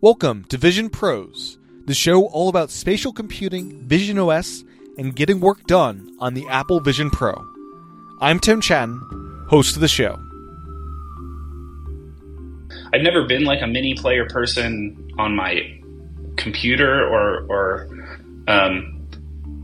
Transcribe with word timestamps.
Welcome 0.00 0.44
to 0.44 0.56
Vision 0.56 0.90
Pros, 0.90 1.58
the 1.86 1.92
show 1.92 2.26
all 2.26 2.48
about 2.48 2.70
spatial 2.70 3.12
computing, 3.12 3.82
Vision 3.88 4.16
OS, 4.16 4.62
and 4.96 5.16
getting 5.16 5.40
work 5.40 5.66
done 5.66 6.16
on 6.20 6.34
the 6.34 6.46
Apple 6.46 6.78
Vision 6.78 7.10
Pro. 7.10 7.34
I'm 8.20 8.38
Tim 8.38 8.60
Chaten, 8.60 9.00
host 9.48 9.74
of 9.74 9.80
the 9.80 9.88
show. 9.88 10.12
I've 12.94 13.02
never 13.02 13.26
been 13.26 13.42
like 13.42 13.60
a 13.60 13.66
mini 13.66 13.94
player 13.94 14.28
person 14.28 15.10
on 15.18 15.34
my 15.34 15.80
computer 16.36 17.04
or 17.04 17.44
or 17.48 17.88
um, 18.46 19.04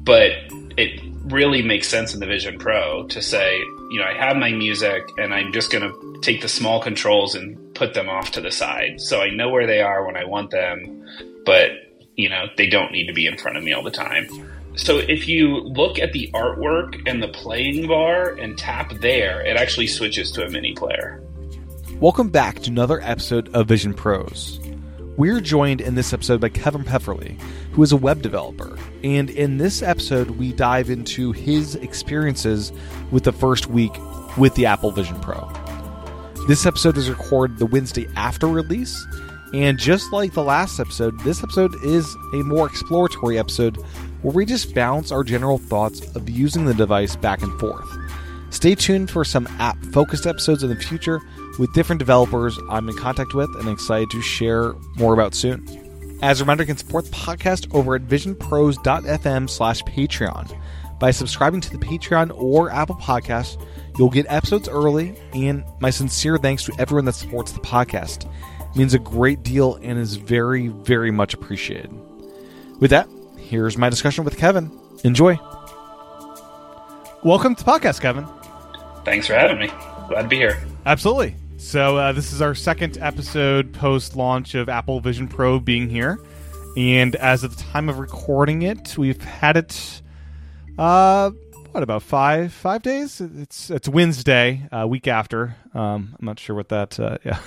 but 0.02 0.32
it 0.76 1.00
really 1.24 1.62
makes 1.62 1.88
sense 1.88 2.12
in 2.12 2.20
the 2.20 2.26
Vision 2.26 2.58
Pro 2.58 3.06
to 3.08 3.22
say, 3.22 3.58
you 3.90 3.98
know, 3.98 4.04
I 4.04 4.14
have 4.14 4.36
my 4.36 4.52
music 4.52 5.08
and 5.16 5.32
I'm 5.32 5.52
just 5.52 5.70
going 5.70 5.82
to 5.82 6.20
take 6.20 6.42
the 6.42 6.48
small 6.48 6.82
controls 6.82 7.34
and 7.34 7.74
put 7.74 7.94
them 7.94 8.08
off 8.08 8.32
to 8.32 8.40
the 8.40 8.50
side. 8.50 9.00
So 9.00 9.20
I 9.20 9.30
know 9.30 9.48
where 9.48 9.66
they 9.66 9.80
are 9.80 10.04
when 10.04 10.16
I 10.16 10.24
want 10.24 10.50
them, 10.50 11.06
but, 11.46 11.70
you 12.16 12.28
know, 12.28 12.46
they 12.56 12.68
don't 12.68 12.92
need 12.92 13.06
to 13.06 13.14
be 13.14 13.26
in 13.26 13.38
front 13.38 13.56
of 13.56 13.64
me 13.64 13.72
all 13.72 13.82
the 13.82 13.90
time. 13.90 14.28
So 14.76 14.98
if 14.98 15.28
you 15.28 15.60
look 15.60 15.98
at 15.98 16.12
the 16.12 16.30
artwork 16.34 17.00
and 17.06 17.22
the 17.22 17.28
playing 17.28 17.86
bar 17.86 18.30
and 18.30 18.58
tap 18.58 18.92
there, 19.00 19.40
it 19.40 19.56
actually 19.56 19.86
switches 19.86 20.30
to 20.32 20.44
a 20.44 20.50
mini 20.50 20.74
player. 20.74 21.22
Welcome 22.00 22.28
back 22.28 22.60
to 22.60 22.70
another 22.70 23.00
episode 23.00 23.54
of 23.54 23.68
Vision 23.68 23.94
Pros. 23.94 24.58
We're 25.16 25.40
joined 25.40 25.80
in 25.80 25.94
this 25.94 26.12
episode 26.12 26.40
by 26.40 26.48
Kevin 26.48 26.82
Pfefferle, 26.82 27.40
who 27.70 27.84
is 27.84 27.92
a 27.92 27.96
web 27.96 28.20
developer. 28.20 28.76
And 29.04 29.30
in 29.30 29.58
this 29.58 29.80
episode, 29.80 30.30
we 30.30 30.52
dive 30.52 30.90
into 30.90 31.30
his 31.30 31.76
experiences 31.76 32.72
with 33.12 33.22
the 33.22 33.30
first 33.30 33.68
week 33.68 33.92
with 34.36 34.56
the 34.56 34.66
Apple 34.66 34.90
Vision 34.90 35.20
Pro. 35.20 35.48
This 36.48 36.66
episode 36.66 36.98
is 36.98 37.08
recorded 37.08 37.58
the 37.58 37.66
Wednesday 37.66 38.08
after 38.16 38.48
release. 38.48 39.06
And 39.52 39.78
just 39.78 40.12
like 40.12 40.32
the 40.32 40.42
last 40.42 40.80
episode, 40.80 41.16
this 41.20 41.44
episode 41.44 41.72
is 41.84 42.12
a 42.32 42.38
more 42.38 42.66
exploratory 42.66 43.38
episode 43.38 43.76
where 44.22 44.34
we 44.34 44.44
just 44.44 44.74
bounce 44.74 45.12
our 45.12 45.22
general 45.22 45.58
thoughts 45.58 46.00
of 46.16 46.28
using 46.28 46.64
the 46.64 46.74
device 46.74 47.14
back 47.14 47.40
and 47.40 47.56
forth. 47.60 47.88
Stay 48.50 48.74
tuned 48.74 49.12
for 49.12 49.24
some 49.24 49.46
app 49.60 49.80
focused 49.86 50.26
episodes 50.26 50.64
in 50.64 50.70
the 50.70 50.76
future 50.76 51.20
with 51.58 51.72
different 51.72 51.98
developers 51.98 52.58
I'm 52.70 52.88
in 52.88 52.96
contact 52.96 53.34
with 53.34 53.50
and 53.58 53.68
excited 53.68 54.10
to 54.10 54.22
share 54.22 54.74
more 54.96 55.14
about 55.14 55.34
soon. 55.34 55.66
As 56.22 56.40
a 56.40 56.44
reminder, 56.44 56.62
you 56.62 56.68
can 56.68 56.76
support 56.76 57.04
the 57.04 57.10
podcast 57.10 57.74
over 57.74 57.94
at 57.94 58.02
visionpros.fm 58.02 59.50
slash 59.50 59.82
Patreon. 59.82 60.58
By 60.98 61.10
subscribing 61.10 61.60
to 61.60 61.70
the 61.70 61.84
Patreon 61.84 62.32
or 62.34 62.70
Apple 62.70 62.94
Podcast, 62.94 63.62
you'll 63.98 64.10
get 64.10 64.26
episodes 64.28 64.68
early, 64.68 65.16
and 65.34 65.64
my 65.80 65.90
sincere 65.90 66.38
thanks 66.38 66.64
to 66.64 66.72
everyone 66.78 67.04
that 67.04 67.14
supports 67.14 67.52
the 67.52 67.60
podcast. 67.60 68.30
It 68.60 68.76
means 68.76 68.94
a 68.94 68.98
great 68.98 69.42
deal 69.42 69.74
and 69.82 69.98
is 69.98 70.16
very, 70.16 70.68
very 70.68 71.10
much 71.10 71.34
appreciated. 71.34 71.92
With 72.80 72.90
that, 72.90 73.08
here's 73.36 73.76
my 73.76 73.90
discussion 73.90 74.24
with 74.24 74.38
Kevin. 74.38 74.70
Enjoy. 75.04 75.38
Welcome 77.22 77.54
to 77.54 77.64
the 77.64 77.70
podcast, 77.70 78.00
Kevin. 78.00 78.26
Thanks 79.04 79.26
for 79.26 79.34
having 79.34 79.58
me. 79.58 79.68
Glad 80.08 80.22
to 80.22 80.28
be 80.28 80.36
here. 80.36 80.62
Absolutely. 80.86 81.36
So 81.64 81.96
uh, 81.96 82.12
this 82.12 82.34
is 82.34 82.42
our 82.42 82.54
second 82.54 82.98
episode 82.98 83.72
post 83.72 84.16
launch 84.16 84.54
of 84.54 84.68
Apple 84.68 85.00
Vision 85.00 85.26
Pro 85.26 85.58
being 85.58 85.88
here, 85.88 86.20
and 86.76 87.16
as 87.16 87.42
of 87.42 87.56
the 87.56 87.62
time 87.64 87.88
of 87.88 87.98
recording 87.98 88.62
it, 88.62 88.98
we've 88.98 89.20
had 89.20 89.56
it. 89.56 90.02
Uh, 90.78 91.30
what 91.72 91.82
about 91.82 92.02
five 92.02 92.52
five 92.52 92.82
days? 92.82 93.18
It's 93.18 93.70
it's 93.70 93.88
Wednesday, 93.88 94.68
uh, 94.70 94.86
week 94.86 95.08
after. 95.08 95.56
Um, 95.72 96.14
I'm 96.20 96.26
not 96.26 96.38
sure 96.38 96.54
what 96.54 96.68
that. 96.68 97.00
Uh, 97.00 97.16
yeah. 97.24 97.40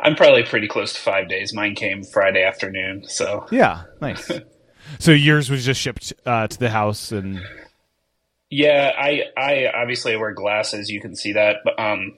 I'm 0.00 0.16
probably 0.16 0.42
pretty 0.42 0.66
close 0.66 0.94
to 0.94 1.00
five 1.00 1.28
days. 1.28 1.52
Mine 1.52 1.74
came 1.74 2.02
Friday 2.02 2.42
afternoon, 2.42 3.04
so 3.06 3.46
yeah, 3.52 3.82
nice. 4.00 4.28
so 4.98 5.12
yours 5.12 5.50
was 5.50 5.66
just 5.66 5.80
shipped 5.80 6.14
uh, 6.24 6.48
to 6.48 6.58
the 6.58 6.70
house 6.70 7.12
and. 7.12 7.42
Yeah, 8.50 8.92
I 8.96 9.24
I 9.36 9.66
obviously 9.74 10.16
wear 10.16 10.32
glasses. 10.32 10.88
You 10.88 11.00
can 11.00 11.16
see 11.16 11.32
that, 11.32 11.58
but 11.64 11.78
um, 11.78 12.14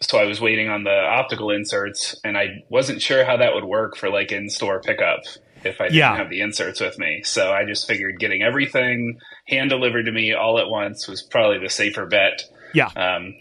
so 0.00 0.18
I 0.18 0.24
was 0.24 0.40
waiting 0.40 0.68
on 0.68 0.84
the 0.84 0.90
optical 0.90 1.50
inserts, 1.50 2.16
and 2.24 2.36
I 2.36 2.64
wasn't 2.68 3.02
sure 3.02 3.24
how 3.24 3.36
that 3.36 3.54
would 3.54 3.64
work 3.64 3.96
for 3.96 4.10
like 4.10 4.32
in 4.32 4.48
store 4.50 4.80
pickup 4.80 5.20
if 5.64 5.80
I 5.80 5.84
didn't 5.84 5.96
yeah. 5.96 6.16
have 6.16 6.30
the 6.30 6.40
inserts 6.40 6.80
with 6.80 6.98
me. 6.98 7.22
So 7.24 7.52
I 7.52 7.64
just 7.64 7.86
figured 7.86 8.18
getting 8.18 8.42
everything 8.42 9.18
hand 9.46 9.70
delivered 9.70 10.04
to 10.04 10.12
me 10.12 10.32
all 10.32 10.58
at 10.58 10.68
once 10.68 11.08
was 11.08 11.22
probably 11.22 11.58
the 11.58 11.70
safer 11.70 12.06
bet. 12.06 12.44
Yeah. 12.74 12.90
Um, 12.96 13.34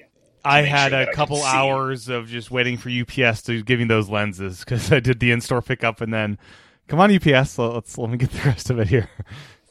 I 0.44 0.62
had 0.62 0.92
sure 0.92 1.02
a 1.02 1.14
couple 1.14 1.44
hours 1.44 2.10
of 2.10 2.28
just 2.28 2.50
waiting 2.50 2.78
for 2.78 2.90
UPS 2.90 3.42
to 3.44 3.62
give 3.64 3.80
me 3.80 3.86
those 3.86 4.10
lenses 4.10 4.60
because 4.60 4.92
I 4.92 5.00
did 5.00 5.20
the 5.20 5.32
in 5.32 5.42
store 5.42 5.62
pickup 5.62 6.02
and 6.02 6.14
then, 6.14 6.38
come 6.88 7.00
on 7.00 7.14
UPS, 7.14 7.58
let's 7.58 7.98
let 7.98 8.10
me 8.10 8.18
get 8.18 8.32
the 8.32 8.42
rest 8.46 8.70
of 8.70 8.80
it 8.80 8.88
here. 8.88 9.10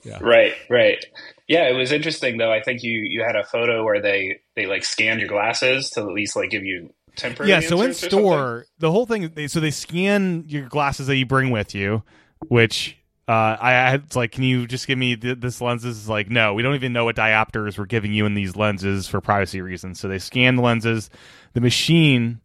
yeah. 0.03 0.19
Right, 0.21 0.55
right. 0.69 1.05
Yeah, 1.49 1.69
it 1.69 1.75
was 1.75 1.93
interesting 1.93 2.39
though. 2.39 2.53
I 2.53 2.61
think 2.61 2.83
you 2.83 3.01
you 3.01 3.23
had 3.23 3.37
a 3.37 3.45
photo 3.45 3.85
where 3.85 4.01
they 4.01 4.41
they 4.55 4.67
like 4.67 4.85
scanned 4.85 5.21
your 5.21 5.29
glasses 5.29 5.91
to 5.91 6.01
at 6.01 6.09
least 6.09 6.35
like 6.35 6.51
give 6.51 6.65
you 6.65 6.93
temporary. 7.15 7.51
Yeah, 7.51 7.61
so 7.61 7.81
in 7.83 7.95
store, 7.95 8.67
the 8.79 8.91
whole 8.91 9.07
thing. 9.07 9.31
They, 9.35 9.47
so 9.47 9.61
they 9.61 9.71
scan 9.71 10.45
your 10.49 10.69
glasses 10.69 11.07
that 11.07 11.17
you 11.17 11.27
bring 11.27 11.51
with 11.51 11.75
you, 11.75 12.03
which 12.49 12.99
uh, 13.29 13.57
I 13.61 13.71
had 13.73 14.05
it's 14.07 14.17
like, 14.17 14.33
can 14.33 14.43
you 14.43 14.67
just 14.67 14.89
give 14.89 14.99
me 14.99 15.15
th- 15.15 15.39
this 15.39 15.61
lenses? 15.61 15.99
Is 15.99 16.09
like, 16.09 16.31
no, 16.31 16.53
we 16.53 16.63
don't 16.63 16.75
even 16.75 16.93
know 16.93 17.05
what 17.05 17.15
diopters 17.15 17.79
we're 17.79 17.87
giving 17.87 18.13
you 18.13 18.27
in 18.27 18.35
these 18.35 18.57
lenses 18.57 19.07
for 19.07 19.21
privacy 19.21 19.61
reasons. 19.61 20.01
So 20.01 20.09
they 20.09 20.19
scan 20.19 20.57
the 20.57 20.63
lenses. 20.63 21.11
The 21.53 21.61
machine 21.61 22.41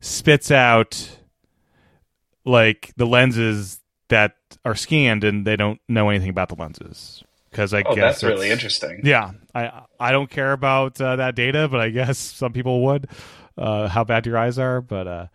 spits 0.00 0.50
out 0.50 1.18
like 2.44 2.92
the 2.96 3.06
lenses 3.06 3.80
that 4.08 4.34
are 4.64 4.74
scanned, 4.74 5.22
and 5.22 5.46
they 5.46 5.54
don't 5.54 5.80
know 5.88 6.08
anything 6.10 6.30
about 6.30 6.48
the 6.48 6.56
lenses 6.56 7.22
because 7.54 7.72
I 7.72 7.82
oh, 7.86 7.94
guess 7.94 8.20
that's 8.20 8.24
really 8.24 8.50
interesting. 8.50 9.02
Yeah, 9.04 9.30
I 9.54 9.82
I 10.00 10.10
don't 10.10 10.28
care 10.28 10.52
about 10.52 11.00
uh, 11.00 11.16
that 11.16 11.36
data, 11.36 11.68
but 11.68 11.80
I 11.80 11.90
guess 11.90 12.18
some 12.18 12.52
people 12.52 12.84
would. 12.86 13.08
Uh, 13.56 13.86
how 13.86 14.02
bad 14.02 14.26
your 14.26 14.36
eyes 14.36 14.58
are, 14.58 14.80
but 14.80 15.06
uh, 15.06 15.26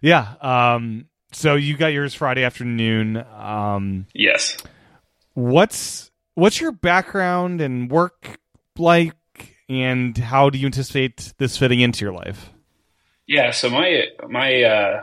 yeah. 0.00 0.34
Um, 0.40 1.08
so 1.32 1.54
you 1.54 1.76
got 1.76 1.88
yours 1.88 2.14
Friday 2.14 2.42
afternoon. 2.42 3.18
Um, 3.18 4.06
yes. 4.14 4.56
What's 5.34 6.10
what's 6.34 6.58
your 6.58 6.72
background 6.72 7.60
and 7.60 7.90
work 7.90 8.38
like, 8.78 9.14
and 9.68 10.16
how 10.16 10.48
do 10.48 10.56
you 10.58 10.64
anticipate 10.64 11.34
this 11.36 11.58
fitting 11.58 11.80
into 11.80 12.06
your 12.06 12.14
life? 12.14 12.48
Yeah. 13.26 13.50
So 13.50 13.68
my 13.68 14.06
my 14.26 14.62
uh, 14.62 15.02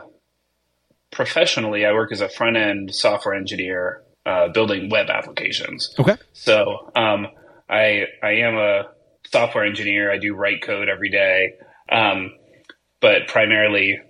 professionally, 1.12 1.86
I 1.86 1.92
work 1.92 2.10
as 2.10 2.20
a 2.20 2.28
front 2.28 2.56
end 2.56 2.92
software 2.92 3.36
engineer 3.36 4.03
uh, 4.26 4.48
building 4.48 4.88
web 4.88 5.08
applications. 5.10 5.94
Okay. 5.98 6.16
So 6.32 6.90
um, 6.96 7.26
I 7.68 8.04
I 8.22 8.30
am 8.42 8.56
a 8.56 8.84
software 9.30 9.64
engineer. 9.64 10.10
I 10.10 10.18
do 10.18 10.34
write 10.34 10.62
code 10.62 10.88
every 10.88 11.10
day, 11.10 11.54
um, 11.90 12.32
but 13.00 13.28
primarily 13.28 14.00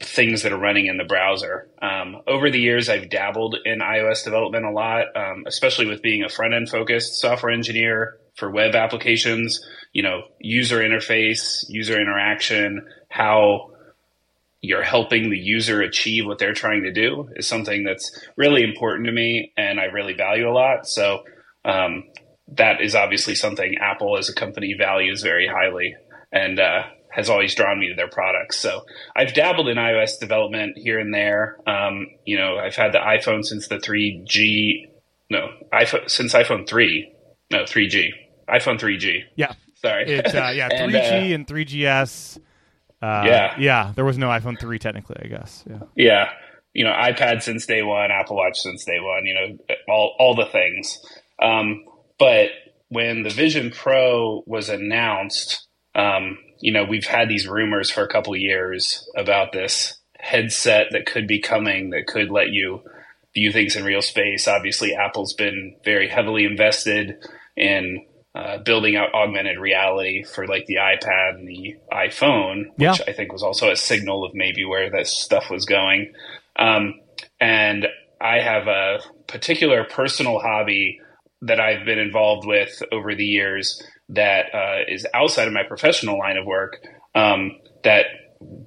things 0.00 0.42
that 0.42 0.52
are 0.52 0.58
running 0.58 0.86
in 0.86 0.96
the 0.96 1.04
browser. 1.04 1.68
Um, 1.80 2.18
over 2.26 2.50
the 2.50 2.60
years, 2.60 2.88
I've 2.88 3.10
dabbled 3.10 3.56
in 3.64 3.80
iOS 3.80 4.24
development 4.24 4.64
a 4.64 4.70
lot, 4.70 5.06
um, 5.16 5.44
especially 5.46 5.86
with 5.86 6.02
being 6.02 6.22
a 6.22 6.28
front 6.28 6.54
end 6.54 6.68
focused 6.68 7.20
software 7.20 7.52
engineer 7.52 8.18
for 8.36 8.50
web 8.50 8.74
applications. 8.74 9.60
You 9.92 10.02
know, 10.02 10.22
user 10.40 10.78
interface, 10.78 11.64
user 11.68 12.00
interaction, 12.00 12.86
how 13.10 13.71
you're 14.62 14.82
helping 14.82 15.28
the 15.28 15.38
user 15.38 15.82
achieve 15.82 16.24
what 16.24 16.38
they're 16.38 16.54
trying 16.54 16.84
to 16.84 16.92
do 16.92 17.28
is 17.34 17.48
something 17.48 17.82
that's 17.82 18.16
really 18.36 18.62
important 18.62 19.06
to 19.06 19.12
me 19.12 19.52
and 19.56 19.80
I 19.80 19.86
really 19.86 20.14
value 20.14 20.48
a 20.48 20.54
lot. 20.54 20.86
So 20.86 21.24
um, 21.64 22.04
that 22.52 22.80
is 22.80 22.94
obviously 22.94 23.34
something 23.34 23.74
Apple 23.80 24.16
as 24.16 24.28
a 24.28 24.34
company 24.34 24.74
values 24.78 25.20
very 25.20 25.48
highly 25.48 25.96
and 26.30 26.60
uh, 26.60 26.84
has 27.10 27.28
always 27.28 27.56
drawn 27.56 27.80
me 27.80 27.88
to 27.88 27.96
their 27.96 28.08
products. 28.08 28.56
So 28.56 28.82
I've 29.16 29.34
dabbled 29.34 29.68
in 29.68 29.78
iOS 29.78 30.20
development 30.20 30.78
here 30.78 31.00
and 31.00 31.12
there. 31.12 31.58
Um, 31.66 32.06
you 32.24 32.38
know, 32.38 32.56
I've 32.56 32.76
had 32.76 32.92
the 32.92 32.98
iPhone 32.98 33.44
since 33.44 33.66
the 33.66 33.78
3G, 33.78 34.86
no, 35.28 35.48
iPhone 35.72 36.08
since 36.08 36.34
iPhone 36.34 36.68
3, 36.68 37.12
no, 37.50 37.64
3G, 37.64 38.10
iPhone 38.48 38.78
3G. 38.78 39.22
Yeah. 39.34 39.54
Sorry. 39.74 40.08
It's, 40.08 40.32
uh, 40.32 40.52
yeah, 40.54 40.68
3G 40.68 40.72
and, 40.84 40.94
uh, 40.94 41.34
and 41.34 41.46
3GS 41.48 42.38
uh, 43.02 43.24
yeah, 43.26 43.54
yeah. 43.58 43.92
There 43.94 44.04
was 44.04 44.16
no 44.16 44.28
iPhone 44.28 44.58
three 44.58 44.78
technically, 44.78 45.16
I 45.22 45.26
guess. 45.28 45.64
Yeah, 45.68 45.80
yeah. 45.96 46.30
You 46.72 46.84
know, 46.84 46.92
iPad 46.92 47.42
since 47.42 47.66
day 47.66 47.82
one, 47.82 48.10
Apple 48.10 48.36
Watch 48.36 48.58
since 48.58 48.84
day 48.84 49.00
one. 49.00 49.26
You 49.26 49.34
know, 49.34 49.74
all 49.88 50.14
all 50.18 50.34
the 50.34 50.46
things. 50.46 50.98
Um, 51.40 51.84
but 52.18 52.50
when 52.88 53.24
the 53.24 53.30
Vision 53.30 53.70
Pro 53.70 54.44
was 54.46 54.68
announced, 54.68 55.66
um, 55.94 56.38
you 56.60 56.72
know, 56.72 56.84
we've 56.84 57.06
had 57.06 57.28
these 57.28 57.48
rumors 57.48 57.90
for 57.90 58.04
a 58.04 58.08
couple 58.08 58.36
years 58.36 59.08
about 59.16 59.52
this 59.52 59.98
headset 60.18 60.86
that 60.92 61.04
could 61.04 61.26
be 61.26 61.40
coming 61.40 61.90
that 61.90 62.06
could 62.06 62.30
let 62.30 62.50
you 62.50 62.80
view 63.34 63.50
things 63.50 63.74
in 63.74 63.84
real 63.84 64.02
space. 64.02 64.46
Obviously, 64.46 64.94
Apple's 64.94 65.34
been 65.34 65.74
very 65.84 66.08
heavily 66.08 66.44
invested 66.44 67.16
in 67.56 68.06
uh, 68.34 68.58
building 68.58 68.96
out 68.96 69.12
augmented 69.14 69.58
reality 69.58 70.24
for 70.24 70.46
like 70.46 70.66
the 70.66 70.76
iPad 70.76 71.34
and 71.34 71.46
the 71.46 71.76
iPhone, 71.92 72.64
which 72.76 72.98
yeah. 72.98 73.04
I 73.06 73.12
think 73.12 73.32
was 73.32 73.42
also 73.42 73.70
a 73.70 73.76
signal 73.76 74.24
of 74.24 74.32
maybe 74.34 74.64
where 74.64 74.90
this 74.90 75.12
stuff 75.12 75.50
was 75.50 75.66
going. 75.66 76.12
Um, 76.56 77.00
and 77.40 77.86
I 78.20 78.40
have 78.40 78.68
a 78.68 79.00
particular 79.26 79.84
personal 79.84 80.38
hobby 80.38 81.00
that 81.42 81.60
I've 81.60 81.84
been 81.84 81.98
involved 81.98 82.46
with 82.46 82.82
over 82.90 83.14
the 83.14 83.24
years 83.24 83.82
that 84.10 84.54
uh, 84.54 84.78
is 84.88 85.06
outside 85.12 85.48
of 85.48 85.52
my 85.52 85.64
professional 85.64 86.18
line 86.18 86.36
of 86.36 86.46
work 86.46 86.78
um, 87.14 87.58
that 87.84 88.06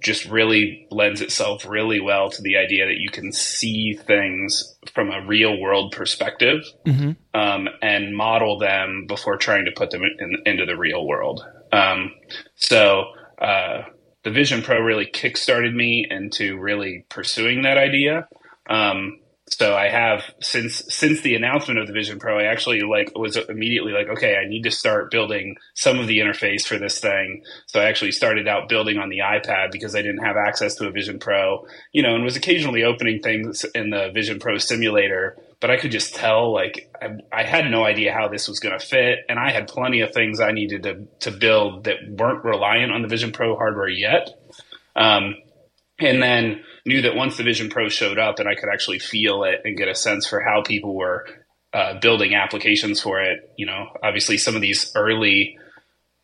just 0.02 0.26
really 0.26 0.88
lends 0.92 1.22
itself 1.22 1.66
really 1.68 2.00
well 2.00 2.30
to 2.30 2.42
the 2.42 2.58
idea 2.58 2.86
that 2.86 2.98
you 2.98 3.10
can 3.10 3.32
see 3.32 3.98
things 4.06 4.76
from 4.94 5.10
a 5.12 5.26
real 5.26 5.60
world 5.60 5.92
perspective 5.92 6.62
Mm-hmm. 6.86 7.12
um, 7.40 7.68
and 7.82 8.16
model 8.16 8.60
them 8.60 9.06
before 9.08 9.38
trying 9.38 9.66
to 9.66 9.72
put 9.72 9.92
them 9.92 10.04
in, 10.04 10.38
into 10.46 10.66
the 10.66 10.78
real 10.78 11.06
world. 11.08 11.46
Um, 11.72 12.12
so 12.56 13.06
uh, 13.42 13.84
the 14.24 14.32
Vision 14.32 14.62
Pro 14.62 14.80
really 14.80 15.06
kickstarted 15.06 15.74
me 15.74 16.06
into 16.10 16.58
really 16.58 17.06
pursuing 17.10 17.64
that 17.64 17.78
idea. 17.78 18.28
Um, 18.70 19.20
so 19.48 19.76
I 19.76 19.90
have 19.90 20.24
since 20.42 20.82
since 20.90 21.22
the 21.22 21.36
announcement 21.36 21.80
of 21.80 21.86
the 21.86 21.94
Vision 21.94 22.18
Pro, 22.18 22.40
I 22.40 22.46
actually 22.46 22.82
like 22.82 23.12
was 23.16 23.38
immediately 23.38 23.94
like, 23.94 24.08
okay, 24.08 24.38
I 24.38 24.50
need 24.50 24.64
to 24.64 24.72
start 24.72 25.12
building 25.12 25.58
some 25.76 26.00
of 26.00 26.08
the 26.08 26.18
interface 26.18 26.66
for 26.66 26.80
this 26.80 27.00
thing. 27.00 27.44
So 27.68 27.80
I 27.80 27.86
actually 27.86 28.12
started 28.12 28.48
out 28.48 28.70
building 28.70 28.98
on 28.98 29.10
the 29.10 29.20
iPad 29.20 29.72
because 29.72 29.96
I 29.96 30.02
didn't 30.02 30.26
have 30.26 30.36
access 30.36 30.74
to 30.76 30.88
a 30.88 30.92
Vision 30.92 31.20
Pro, 31.20 31.68
you 31.92 32.02
know, 32.02 32.16
and 32.16 32.24
was 32.24 32.36
occasionally 32.36 32.84
opening 32.84 33.22
things 33.22 33.64
in 33.76 33.92
the 33.92 34.10
Vision 34.12 34.40
Pro 34.40 34.58
simulator. 34.58 35.38
But 35.60 35.70
I 35.70 35.78
could 35.78 35.92
just 35.92 36.16
tell, 36.16 36.52
like, 36.52 36.92
I, 37.02 37.10
I 37.32 37.44
had 37.44 37.70
no 37.70 37.86
idea 37.86 38.14
how 38.14 38.28
this 38.28 38.48
was 38.48 38.60
going 38.60 38.78
to 38.78 38.86
fit, 38.86 39.20
and 39.30 39.40
I 39.40 39.52
had 39.52 39.68
plenty 39.68 40.02
of 40.02 40.12
things 40.12 40.40
I 40.40 40.52
needed 40.52 40.84
to 40.84 41.08
to 41.20 41.32
build 41.32 41.84
that 41.84 41.98
weren't 42.10 42.44
reliant 42.44 42.92
on 42.92 43.04
the 43.04 43.08
Vision 43.08 43.32
Pro 43.32 43.56
hardware 43.56 43.90
yet. 43.90 44.30
Um, 44.96 45.36
and 46.00 46.22
then 46.22 46.64
knew 46.86 47.02
that 47.02 47.16
once 47.16 47.38
the 47.38 47.44
Vision 47.44 47.70
Pro 47.70 47.90
showed 47.90 48.20
up 48.20 48.40
and 48.40 48.48
I 48.48 48.56
could 48.56 48.70
actually 48.72 49.00
feel 49.00 49.44
it 49.44 49.62
and 49.66 49.78
get 49.78 49.88
a 49.88 49.96
sense 49.96 50.28
for 50.28 50.40
how 50.40 50.62
people 50.62 50.96
were 50.96 51.26
uh, 51.74 52.00
building 52.00 52.36
applications 52.36 53.02
for 53.02 53.22
it. 53.22 53.52
You 53.58 53.66
know, 53.66 53.88
obviously 54.04 54.38
some 54.38 54.56
of 54.56 54.62
these 54.62 54.92
early 54.96 55.58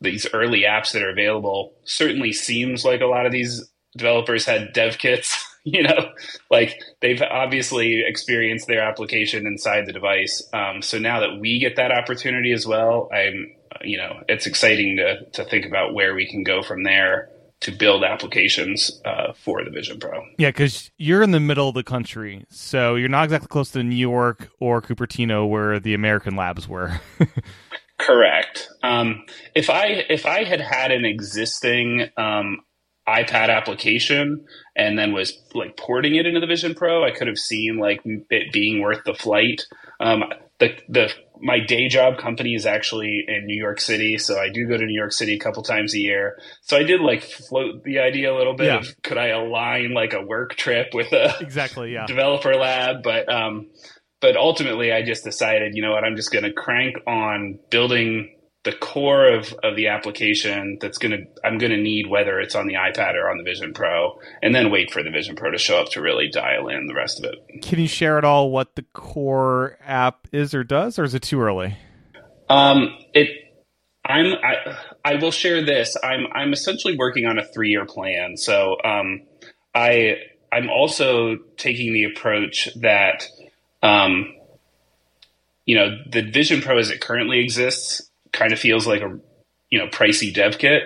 these 0.00 0.26
early 0.32 0.62
apps 0.62 0.92
that 0.92 1.02
are 1.02 1.10
available 1.10 1.74
certainly 1.84 2.32
seems 2.32 2.84
like 2.84 3.00
a 3.00 3.06
lot 3.06 3.24
of 3.26 3.30
these 3.32 3.64
developers 3.96 4.44
had 4.44 4.72
dev 4.72 4.98
kits. 4.98 5.48
You 5.64 5.84
know, 5.84 6.10
like 6.50 6.80
they've 7.00 7.22
obviously 7.22 8.02
experienced 8.04 8.66
their 8.66 8.80
application 8.80 9.46
inside 9.46 9.86
the 9.86 9.92
device. 9.92 10.42
Um, 10.52 10.82
so 10.82 10.98
now 10.98 11.20
that 11.20 11.38
we 11.38 11.60
get 11.60 11.76
that 11.76 11.92
opportunity 11.92 12.50
as 12.50 12.66
well, 12.66 13.08
I'm, 13.14 13.52
you 13.80 13.96
know, 13.96 14.24
it's 14.28 14.46
exciting 14.46 14.96
to 14.96 15.24
to 15.34 15.44
think 15.48 15.64
about 15.64 15.94
where 15.94 16.16
we 16.16 16.28
can 16.28 16.42
go 16.42 16.64
from 16.64 16.82
there 16.82 17.28
to 17.62 17.70
build 17.70 18.04
applications 18.04 19.00
uh, 19.04 19.32
for 19.32 19.64
the 19.64 19.70
Vision 19.70 19.98
Pro. 19.98 20.24
Yeah, 20.36 20.48
because 20.48 20.90
you're 20.98 21.22
in 21.22 21.30
the 21.30 21.40
middle 21.40 21.68
of 21.68 21.74
the 21.74 21.84
country, 21.84 22.44
so 22.50 22.96
you're 22.96 23.08
not 23.08 23.24
exactly 23.24 23.48
close 23.48 23.70
to 23.70 23.82
New 23.82 23.96
York 23.96 24.50
or 24.60 24.82
Cupertino, 24.82 25.48
where 25.48 25.78
the 25.78 25.94
American 25.94 26.36
labs 26.36 26.68
were. 26.68 27.00
Correct. 27.98 28.68
Um, 28.82 29.24
if 29.54 29.70
I 29.70 29.86
if 30.08 30.26
I 30.26 30.42
had 30.42 30.60
had 30.60 30.90
an 30.90 31.04
existing 31.04 32.08
um, 32.16 32.58
iPad 33.08 33.48
application 33.48 34.44
and 34.74 34.98
then 34.98 35.12
was 35.12 35.40
like 35.54 35.76
porting 35.76 36.16
it 36.16 36.26
into 36.26 36.40
the 36.40 36.46
Vision 36.46 36.74
Pro, 36.74 37.04
I 37.04 37.12
could 37.12 37.28
have 37.28 37.38
seen 37.38 37.78
like 37.78 38.00
it 38.04 38.52
being 38.52 38.80
worth 38.80 39.04
the 39.04 39.14
flight. 39.14 39.62
Um, 40.00 40.24
the 40.58 40.76
the 40.88 41.12
my 41.42 41.58
day 41.58 41.88
job 41.88 42.18
company 42.18 42.54
is 42.54 42.64
actually 42.66 43.24
in 43.26 43.46
New 43.46 43.60
York 43.60 43.80
City, 43.80 44.16
so 44.16 44.38
I 44.38 44.48
do 44.48 44.66
go 44.68 44.76
to 44.76 44.84
New 44.86 44.94
York 44.98 45.12
City 45.12 45.34
a 45.34 45.38
couple 45.38 45.62
times 45.64 45.94
a 45.94 45.98
year. 45.98 46.38
So 46.62 46.76
I 46.76 46.84
did 46.84 47.00
like 47.00 47.22
float 47.24 47.82
the 47.84 47.98
idea 47.98 48.32
a 48.32 48.36
little 48.36 48.54
bit 48.54 48.66
Yeah. 48.66 48.78
of 48.78 49.02
could 49.02 49.18
I 49.18 49.28
align 49.28 49.92
like 49.92 50.12
a 50.14 50.22
work 50.22 50.54
trip 50.54 50.88
with 50.94 51.12
a 51.12 51.34
exactly. 51.40 51.92
Yeah. 51.92 52.06
developer 52.14 52.54
lab, 52.54 53.02
but 53.02 53.28
um, 53.32 53.70
but 54.20 54.36
ultimately 54.36 54.92
I 54.92 55.02
just 55.02 55.24
decided, 55.24 55.74
you 55.74 55.82
know 55.82 55.90
what, 55.92 56.04
I'm 56.04 56.14
just 56.16 56.30
going 56.32 56.44
to 56.44 56.52
crank 56.52 56.96
on 57.08 57.58
building 57.70 58.36
the 58.64 58.72
core 58.72 59.28
of, 59.28 59.52
of 59.64 59.74
the 59.74 59.88
application 59.88 60.78
that's 60.80 60.98
going 60.98 61.10
to 61.10 61.26
I'm 61.44 61.58
going 61.58 61.72
to 61.72 61.78
need 61.78 62.08
whether 62.08 62.38
it's 62.38 62.54
on 62.54 62.66
the 62.66 62.74
iPad 62.74 63.14
or 63.14 63.28
on 63.28 63.38
the 63.38 63.42
Vision 63.42 63.72
Pro, 63.74 64.18
and 64.40 64.54
then 64.54 64.70
wait 64.70 64.92
for 64.92 65.02
the 65.02 65.10
Vision 65.10 65.34
Pro 65.34 65.50
to 65.50 65.58
show 65.58 65.80
up 65.80 65.88
to 65.90 66.00
really 66.00 66.28
dial 66.28 66.68
in 66.68 66.86
the 66.86 66.94
rest 66.94 67.18
of 67.18 67.24
it. 67.24 67.62
Can 67.62 67.80
you 67.80 67.88
share 67.88 68.18
at 68.18 68.24
all 68.24 68.50
what 68.50 68.76
the 68.76 68.82
core 68.92 69.78
app 69.84 70.28
is 70.32 70.54
or 70.54 70.62
does, 70.62 70.98
or 70.98 71.04
is 71.04 71.14
it 71.14 71.22
too 71.22 71.40
early? 71.40 71.76
Um, 72.48 72.96
it. 73.14 73.30
I'm. 74.04 74.34
I. 74.44 74.78
I 75.04 75.14
will 75.16 75.32
share 75.32 75.64
this. 75.64 75.96
I'm. 76.02 76.26
I'm 76.32 76.52
essentially 76.52 76.96
working 76.96 77.26
on 77.26 77.38
a 77.38 77.44
three 77.44 77.70
year 77.70 77.84
plan. 77.84 78.36
So. 78.36 78.76
Um. 78.84 79.22
I. 79.74 80.18
I'm 80.52 80.68
also 80.68 81.38
taking 81.56 81.92
the 81.92 82.04
approach 82.04 82.68
that. 82.76 83.26
Um. 83.82 84.34
You 85.64 85.76
know, 85.76 85.96
the 86.10 86.22
Vision 86.22 86.60
Pro 86.60 86.78
as 86.78 86.90
it 86.90 87.00
currently 87.00 87.40
exists 87.40 88.08
kind 88.32 88.52
of 88.52 88.58
feels 88.58 88.86
like 88.86 89.02
a, 89.02 89.18
you 89.70 89.78
know, 89.78 89.86
pricey 89.88 90.32
dev 90.32 90.58
kit, 90.58 90.82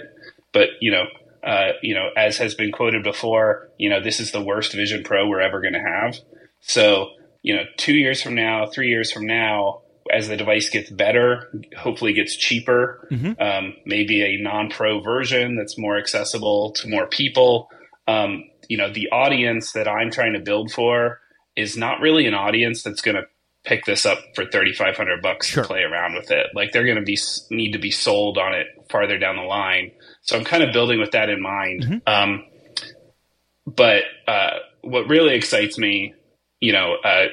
but 0.53 0.69
you 0.81 0.91
know. 0.91 1.05
Uh, 1.45 1.75
you 1.81 1.95
know, 1.95 2.09
as 2.17 2.39
has 2.39 2.57
been 2.57 2.73
quoted 2.73 3.05
before, 3.05 3.69
you 3.79 3.89
know, 3.89 4.03
this 4.03 4.19
is 4.19 4.33
the 4.33 4.43
worst 4.43 4.73
Vision 4.73 5.05
Pro 5.05 5.29
we're 5.29 5.41
ever 5.41 5.61
going 5.61 5.75
to 5.75 5.79
have. 5.81 6.19
So, 6.61 7.11
you 7.43 7.55
know, 7.55 7.63
two 7.77 7.95
years 7.95 8.21
from 8.21 8.35
now, 8.35 8.67
three 8.67 8.89
years 8.89 9.13
from 9.13 9.27
now, 9.27 9.83
as 10.13 10.27
the 10.27 10.37
device 10.37 10.71
gets 10.71 10.91
better, 10.91 11.49
hopefully 11.77 12.15
gets 12.15 12.35
cheaper, 12.35 13.07
Mhm. 13.13 13.41
um, 13.41 13.77
maybe 13.85 14.23
a 14.23 14.43
non-pro 14.43 14.99
version 14.99 15.55
that's 15.55 15.79
more 15.79 15.97
accessible 15.97 16.73
to 16.73 16.89
more 16.89 17.07
people. 17.07 17.71
Um, 18.09 18.51
you 18.69 18.77
know, 18.77 18.91
the 18.93 19.09
audience 19.13 19.71
that 19.75 19.87
I'm 19.87 20.11
trying 20.11 20.33
to 20.33 20.41
build 20.41 20.73
for 20.73 21.21
is 21.55 21.77
not 21.77 22.01
really 22.01 22.27
an 22.27 22.35
audience 22.35 22.83
that's 22.83 23.03
going 23.03 23.15
to 23.17 23.27
pick 23.67 23.85
this 23.85 24.07
up 24.07 24.19
for 24.35 24.45
3,500 24.47 25.21
bucks 25.21 25.49
Sure. 25.49 25.65
to 25.65 25.69
play 25.69 25.83
around 25.83 26.15
with 26.15 26.31
it. 26.31 26.47
Like 26.55 26.73
they're 26.73 26.85
going 26.85 26.97
to 26.99 27.03
be 27.03 27.19
need 27.51 27.73
to 27.73 27.79
be 27.79 27.91
sold 27.91 28.39
on 28.39 28.55
it 28.55 28.69
farther 28.91 29.19
down 29.19 29.37
the 29.37 29.43
line. 29.43 29.93
So 30.23 30.37
I'm 30.39 30.45
kind 30.45 30.63
of 30.63 30.73
building 30.73 31.01
with 31.01 31.11
that 31.13 31.29
in 31.29 31.43
mind. 31.43 31.83
Mhm. 31.85 32.03
Um, 32.07 32.45
but 33.67 34.05
uh, 34.29 34.51
what 34.83 35.09
really 35.09 35.35
excites 35.35 35.77
me, 35.79 36.15
you 36.61 36.73
know, 36.73 36.95
uh, 37.05 37.27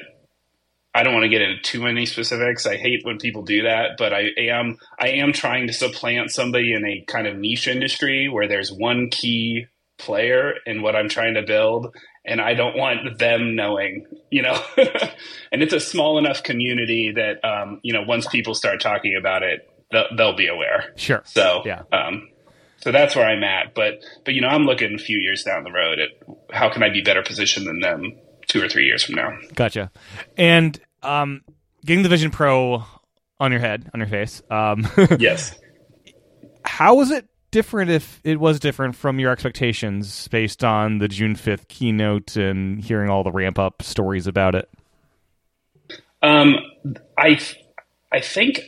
I 0.96 1.02
don't 1.02 1.12
want 1.12 1.24
to 1.24 1.28
get 1.28 1.42
into 1.42 1.60
too 1.62 1.82
many 1.82 2.06
specifics. 2.06 2.66
I 2.66 2.76
hate 2.76 3.04
when 3.04 3.18
people 3.18 3.42
do 3.42 3.62
that, 3.62 3.96
but 3.98 4.12
I 4.12 4.28
am 4.38 4.76
I 4.98 5.08
am 5.08 5.32
trying 5.32 5.66
to 5.66 5.72
supplant 5.72 6.30
somebody 6.30 6.72
in 6.72 6.84
a 6.84 7.04
kind 7.06 7.26
of 7.26 7.36
niche 7.36 7.66
industry 7.66 8.28
where 8.28 8.46
there's 8.46 8.70
one 8.72 9.10
key 9.10 9.66
player 9.98 10.54
in 10.66 10.82
what 10.82 10.94
I'm 10.94 11.08
trying 11.08 11.34
to 11.34 11.42
build, 11.42 11.94
and 12.24 12.40
I 12.40 12.54
don't 12.54 12.76
want 12.76 13.18
them 13.18 13.54
knowing, 13.54 14.06
you 14.30 14.42
know. 14.42 14.58
and 15.52 15.62
it's 15.62 15.72
a 15.74 15.80
small 15.80 16.18
enough 16.18 16.42
community 16.42 17.12
that 17.16 17.44
um, 17.44 17.80
you 17.82 17.92
know 17.92 18.02
once 18.02 18.26
people 18.28 18.54
start 18.54 18.80
talking 18.80 19.16
about 19.18 19.42
it, 19.42 19.68
they'll, 19.92 20.06
they'll 20.16 20.36
be 20.36 20.48
aware. 20.48 20.92
Sure. 20.96 21.22
So 21.26 21.62
Yeah. 21.64 21.82
um, 21.92 22.28
so 22.78 22.92
that's 22.92 23.14
where 23.16 23.26
I'm 23.26 23.44
at. 23.44 23.74
But 23.74 24.02
but 24.24 24.34
you 24.34 24.40
know 24.40 24.48
I'm 24.48 24.64
looking 24.64 24.94
a 24.94 24.98
few 24.98 25.18
years 25.18 25.42
down 25.44 25.64
the 25.64 25.72
road 25.72 25.98
at 25.98 26.10
how 26.54 26.70
can 26.72 26.82
I 26.82 26.88
be 26.90 27.00
better 27.02 27.22
positioned 27.22 27.66
than 27.66 27.80
them 27.80 28.12
two 28.46 28.62
or 28.62 28.68
three 28.68 28.84
years 28.84 29.02
from 29.04 29.14
now. 29.16 29.30
Gotcha. 29.54 29.90
And 30.36 30.78
um, 31.02 31.42
getting 31.84 32.02
the 32.02 32.08
Vision 32.10 32.30
Pro 32.30 32.84
on 33.40 33.50
your 33.52 33.60
head, 33.60 33.90
on 33.94 34.00
your 34.00 34.08
face. 34.08 34.42
Um, 34.50 34.86
Yes. 35.18 35.58
how 36.64 36.94
was 36.94 37.10
it 37.10 37.26
different 37.54 37.88
if 37.88 38.20
it 38.24 38.40
was 38.40 38.58
different 38.58 38.96
from 38.96 39.20
your 39.20 39.30
expectations 39.30 40.26
based 40.26 40.64
on 40.64 40.98
the 40.98 41.06
June 41.06 41.36
5th 41.36 41.68
keynote 41.68 42.34
and 42.34 42.82
hearing 42.82 43.08
all 43.08 43.22
the 43.22 43.30
ramp 43.30 43.60
up 43.60 43.80
stories 43.80 44.26
about 44.26 44.56
it? 44.56 44.68
Um, 46.20 46.56
I 47.16 47.38
I 48.12 48.20
think 48.20 48.60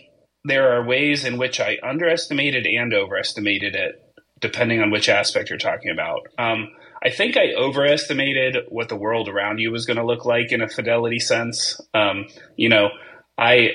there 0.44 0.72
are 0.72 0.86
ways 0.86 1.24
in 1.24 1.36
which 1.36 1.58
I 1.58 1.78
underestimated 1.82 2.64
and 2.64 2.94
overestimated 2.94 3.74
it, 3.74 4.00
depending 4.38 4.80
on 4.80 4.92
which 4.92 5.08
aspect 5.08 5.50
you're 5.50 5.58
talking 5.58 5.90
about. 5.90 6.28
Um, 6.38 6.68
I 7.02 7.10
think 7.10 7.36
I 7.36 7.54
overestimated 7.56 8.66
what 8.68 8.88
the 8.88 8.94
world 8.94 9.28
around 9.28 9.58
you 9.58 9.72
was 9.72 9.84
going 9.84 9.96
to 9.96 10.06
look 10.06 10.24
like 10.24 10.52
in 10.52 10.62
a 10.62 10.68
fidelity 10.68 11.18
sense. 11.18 11.80
Um, 11.92 12.26
you 12.54 12.68
know, 12.68 12.90
I 13.36 13.70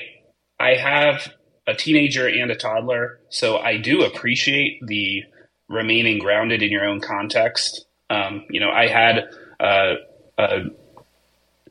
I 0.58 0.76
have 0.76 1.30
a 1.66 1.74
teenager 1.74 2.26
and 2.28 2.50
a 2.50 2.56
toddler, 2.56 3.20
so 3.28 3.58
I 3.58 3.76
do 3.76 4.02
appreciate 4.02 4.80
the 4.86 5.22
remaining 5.68 6.18
grounded 6.18 6.62
in 6.62 6.70
your 6.70 6.84
own 6.84 7.00
context. 7.00 7.86
Um, 8.10 8.44
you 8.50 8.60
know, 8.60 8.70
I 8.70 8.88
had 8.88 9.28
uh, 9.60 9.94
a 10.38 10.60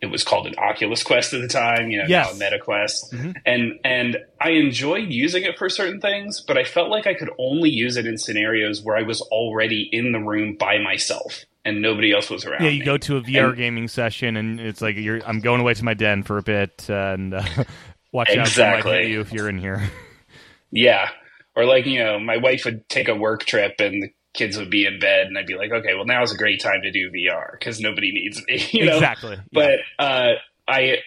it 0.02 0.08
was 0.10 0.24
called 0.24 0.48
an 0.48 0.56
Oculus 0.58 1.04
Quest 1.04 1.32
at 1.36 1.42
the 1.42 1.48
time, 1.48 1.92
you 1.92 2.00
know, 2.00 2.06
Yes. 2.08 2.32
a 2.36 2.40
Meta 2.40 2.58
Quest. 2.58 3.14
Mhm. 3.14 3.36
And 3.46 3.80
and 3.84 4.18
I 4.40 4.52
enjoyed 4.52 5.10
using 5.10 5.44
it 5.44 5.58
for 5.60 5.70
certain 5.70 6.02
things, 6.02 6.42
but 6.42 6.58
I 6.58 6.64
felt 6.64 6.90
like 6.90 7.06
I 7.06 7.14
could 7.14 7.30
only 7.38 7.70
use 7.70 7.98
it 7.98 8.08
in 8.08 8.18
scenarios 8.18 8.82
where 8.82 8.98
I 8.98 9.04
was 9.04 9.22
already 9.22 9.88
in 9.92 10.12
the 10.12 10.20
room 10.20 10.56
by 10.56 10.80
myself 10.80 11.46
and 11.64 11.84
nobody 11.84 12.12
else 12.12 12.32
was 12.32 12.46
around. 12.46 12.64
Yeah, 12.64 12.72
you 12.72 12.80
me. 12.80 12.86
go 12.86 12.98
to 12.98 13.18
a 13.18 13.22
VR 13.22 13.50
And- 13.50 13.58
gaming 13.58 13.88
session 13.88 14.38
and 14.38 14.60
it's 14.60 14.82
like 14.82 14.96
you're 14.96 15.22
I'm 15.28 15.40
going 15.40 15.62
away 15.62 15.76
to 15.76 15.86
my 15.86 15.94
den 15.94 16.24
for 16.24 16.40
a 16.40 16.44
bit 16.44 16.90
and 16.90 17.36
uh, 17.36 17.44
watch 18.12 18.30
out 18.30 18.36
for 18.36 18.42
Exactly. 18.42 19.12
you 19.12 19.22
if 19.22 19.32
you're 19.32 19.50
in 19.50 19.58
here. 19.58 19.90
Yeah. 20.74 21.10
Or 21.54 21.66
like, 21.66 21.86
you 21.86 22.02
know, 22.02 22.18
my 22.18 22.38
wife 22.38 22.64
would 22.64 22.88
take 22.88 23.10
a 23.10 23.14
work 23.14 23.44
trip 23.44 23.74
and 23.80 24.02
the 24.02 24.10
kids 24.34 24.58
would 24.58 24.70
be 24.70 24.86
in 24.86 25.00
bed 25.02 25.28
and 25.28 25.38
I'd 25.38 25.46
be 25.46 25.56
like, 25.56 25.70
okay, 25.72 25.96
well 25.96 26.06
now 26.06 26.24
is 26.24 26.32
a 26.32 26.38
great 26.38 26.62
time 26.62 26.82
to 26.84 26.92
do 26.92 27.12
VR 27.12 27.52
because 27.52 27.82
nobody 27.82 28.14
needs 28.14 28.42
me, 28.48 28.66
you 28.80 28.86
know? 28.86 28.94
Exactly. 28.96 29.38
But 29.52 29.80
uh, 30.00 30.30
I, 30.66 31.00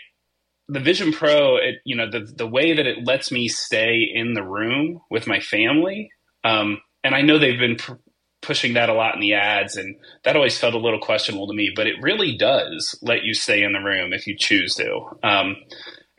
the 0.69 0.81
Vision 0.81 1.13
Pro, 1.13 1.57
it, 1.57 1.77
you 1.85 1.97
know, 1.97 2.11
the 2.11 2.21
the 2.21 2.47
way 2.47 2.75
that 2.75 2.87
it 2.87 3.05
lets 3.07 3.31
me 3.33 3.49
stay 3.49 4.03
in 4.13 4.35
the 4.35 4.43
room 4.43 5.01
with 5.11 5.27
my 5.27 5.41
family, 5.41 6.11
um, 6.43 6.81
and 7.03 7.15
I 7.15 7.23
know 7.23 7.39
they've 7.39 7.59
been 7.59 7.77
pr- 7.77 7.95
pushing 8.41 8.75
that 8.75 8.89
a 8.89 8.95
lot 8.95 9.15
in 9.15 9.21
the 9.21 9.35
ads, 9.35 9.77
and 9.77 9.97
that 10.25 10.37
always 10.37 10.59
felt 10.59 10.75
a 10.75 10.79
little 10.79 11.01
questionable 11.01 11.47
to 11.49 11.55
me. 11.55 11.71
But 11.75 11.87
it 11.87 12.01
really 12.01 12.37
does 12.37 12.99
let 13.03 13.25
you 13.25 13.35
stay 13.35 13.63
in 13.63 13.73
the 13.73 13.81
room 13.81 14.13
if 14.13 14.27
you 14.27 14.37
choose 14.39 14.75
to. 14.77 15.01
Um, 15.23 15.57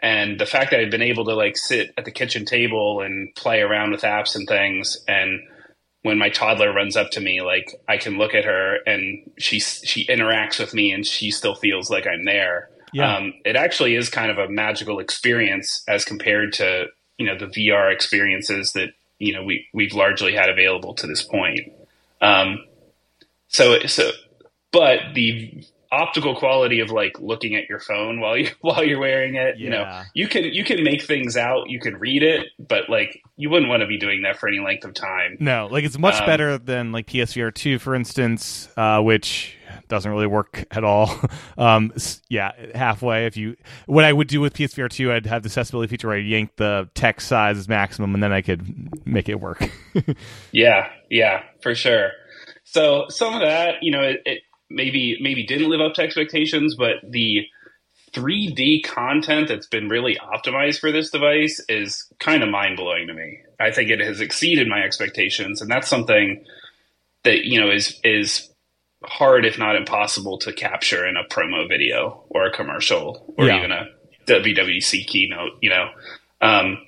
and 0.06 0.40
the 0.40 0.46
fact 0.46 0.70
that 0.70 0.80
I've 0.80 0.92
been 0.92 1.02
able 1.02 1.26
to 1.26 1.34
like 1.34 1.58
sit 1.58 1.92
at 1.98 2.06
the 2.06 2.12
kitchen 2.12 2.46
table 2.46 3.02
and 3.02 3.34
play 3.34 3.62
around 3.62 3.90
with 3.90 4.02
apps 4.02 4.36
and 4.36 4.48
things, 4.48 5.04
and 5.08 5.40
when 6.04 6.20
my 6.20 6.30
toddler 6.30 6.72
runs 6.72 6.96
up 6.96 7.10
to 7.12 7.20
me, 7.20 7.42
like 7.42 7.74
I 7.90 7.98
can 7.98 8.20
look 8.20 8.36
at 8.36 8.46
her 8.46 8.78
and 8.86 9.32
she 9.40 9.60
she 9.60 10.06
interacts 10.06 10.60
with 10.60 10.76
me, 10.76 10.92
and 10.92 11.08
she 11.08 11.32
still 11.32 11.56
feels 11.56 11.90
like 11.90 12.06
I'm 12.06 12.24
there. 12.24 12.70
Yeah. 12.94 13.16
Um, 13.16 13.34
it 13.46 13.56
actually 13.56 13.96
is 13.96 14.10
kind 14.10 14.30
of 14.30 14.38
a 14.38 14.48
magical 14.48 15.00
experience 15.00 15.84
as 15.88 16.06
compared 16.06 16.54
to 16.54 16.86
you 17.18 17.26
know 17.26 17.36
the 17.36 17.48
VR 17.48 17.92
experiences 17.92 18.74
that 18.74 18.90
you 19.18 19.34
know 19.34 19.44
we 19.44 19.66
we've 19.74 19.94
largely 19.94 20.36
had 20.36 20.50
available 20.50 20.94
to 20.94 21.08
this 21.08 21.24
point. 21.24 21.62
Um, 22.22 22.60
so 23.48 23.80
so, 23.88 24.12
but 24.72 25.00
the 25.16 25.66
optical 25.92 26.36
quality 26.36 26.80
of 26.80 26.92
like 26.92 27.20
looking 27.20 27.56
at 27.56 27.70
your 27.70 27.80
phone 27.80 28.20
while 28.20 28.38
you 28.38 28.50
while 28.62 28.84
you're 28.84 29.00
wearing 29.00 29.36
it, 29.36 29.58
you 29.58 29.70
know, 29.70 30.04
you 30.14 30.28
can 30.28 30.44
you 30.46 30.64
can 30.64 30.84
make 30.84 31.04
things 31.04 31.38
out, 31.38 31.70
you 31.70 31.80
can 31.80 31.96
read 31.98 32.24
it, 32.24 32.48
but 32.60 32.90
like 32.90 33.22
you 33.38 33.50
wouldn't 33.50 33.70
want 33.70 33.82
to 33.82 33.88
be 33.88 33.98
doing 33.98 34.22
that 34.24 34.38
for 34.38 34.48
any 34.48 34.60
length 34.60 34.86
of 34.86 34.94
time. 34.94 35.38
No, 35.40 35.68
like 35.72 35.84
it's 35.84 35.98
much 35.98 36.20
Um, 36.22 36.26
better 36.26 36.58
than 36.58 36.92
like 36.92 37.08
PSVR 37.08 37.54
two, 37.54 37.80
for 37.80 37.96
instance, 37.96 38.70
uh, 38.78 39.02
which 39.02 39.58
doesn't 39.88 40.10
really 40.10 40.28
work 40.28 40.66
at 40.72 40.84
all. 40.84 41.20
um, 41.58 41.92
yeah, 42.30 42.52
halfway. 42.74 43.26
If 43.26 43.38
you, 43.38 43.56
what 43.88 44.04
I 44.04 44.14
would 44.14 44.28
do 44.28 44.42
with 44.42 44.54
PSVR 44.54 44.90
two, 44.90 45.12
I'd 45.12 45.26
have 45.26 45.44
the 45.44 45.48
accessibility 45.48 45.90
feature 45.90 46.08
where 46.08 46.18
I 46.18 46.22
yank 46.22 46.56
the 46.56 46.90
text 46.96 47.28
size 47.28 47.58
as 47.58 47.68
maximum, 47.68 48.14
and 48.14 48.24
then 48.24 48.32
I 48.32 48.42
could 48.42 49.06
make 49.06 49.30
it 49.30 49.40
work. 49.40 49.70
Yeah, 50.52 50.90
yeah, 51.10 51.44
for 51.62 51.76
sure. 51.76 52.12
So 52.64 53.06
some 53.10 53.34
of 53.34 53.42
that, 53.42 53.76
you 53.82 53.92
know, 53.92 54.02
it, 54.02 54.22
it 54.26 54.42
maybe 54.70 55.18
maybe 55.22 55.46
didn't 55.46 55.70
live 55.70 55.82
up 55.82 55.94
to 55.96 56.02
expectations, 56.02 56.76
but 56.76 56.96
the 57.08 57.46
3D 58.14 58.84
content 58.84 59.48
that's 59.50 59.68
been 59.68 59.90
really 59.90 60.18
optimized 60.18 60.80
for 60.80 60.92
this 60.92 61.10
device 61.10 61.62
is 61.68 62.08
kind 62.20 62.44
of 62.44 62.50
mind 62.50 62.78
blowing 62.78 63.08
to 63.08 63.14
me. 63.14 63.40
I 63.60 63.72
think 63.72 63.90
it 63.90 64.00
has 64.00 64.22
exceeded 64.22 64.68
my 64.68 64.82
expectations, 64.82 65.62
and 65.62 65.70
that's 65.70 65.88
something 65.90 66.44
that 67.24 67.46
you 67.46 67.60
know 67.60 67.70
is 67.72 68.00
is 68.04 68.50
hard, 69.04 69.46
if 69.46 69.58
not 69.60 69.76
impossible, 69.76 70.38
to 70.40 70.54
capture 70.54 71.06
in 71.06 71.18
a 71.18 71.24
promo 71.26 71.68
video 71.68 72.24
or 72.30 72.46
a 72.46 72.52
commercial 72.52 73.34
or 73.38 73.48
Yeah. 73.48 73.58
even 73.58 73.72
a 73.72 73.90
WWDC 74.28 75.06
keynote. 75.06 75.58
You 75.62 75.70
know, 75.72 75.90
um, 76.42 76.85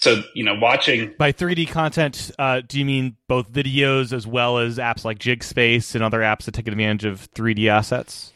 so 0.00 0.22
you 0.34 0.44
know, 0.44 0.54
watching 0.54 1.14
By 1.18 1.32
3D 1.32 1.68
content, 1.68 2.30
uh, 2.38 2.62
do 2.66 2.78
you 2.78 2.84
mean 2.84 3.16
both 3.28 3.52
videos 3.52 4.12
as 4.12 4.26
well 4.26 4.58
as 4.58 4.78
apps 4.78 5.04
like 5.04 5.18
JigSpace 5.18 5.94
and 5.94 6.02
other 6.02 6.20
apps 6.20 6.44
that 6.44 6.52
take 6.52 6.68
advantage 6.68 7.04
of 7.04 7.32
3D 7.32 7.68
assets? 7.68 8.32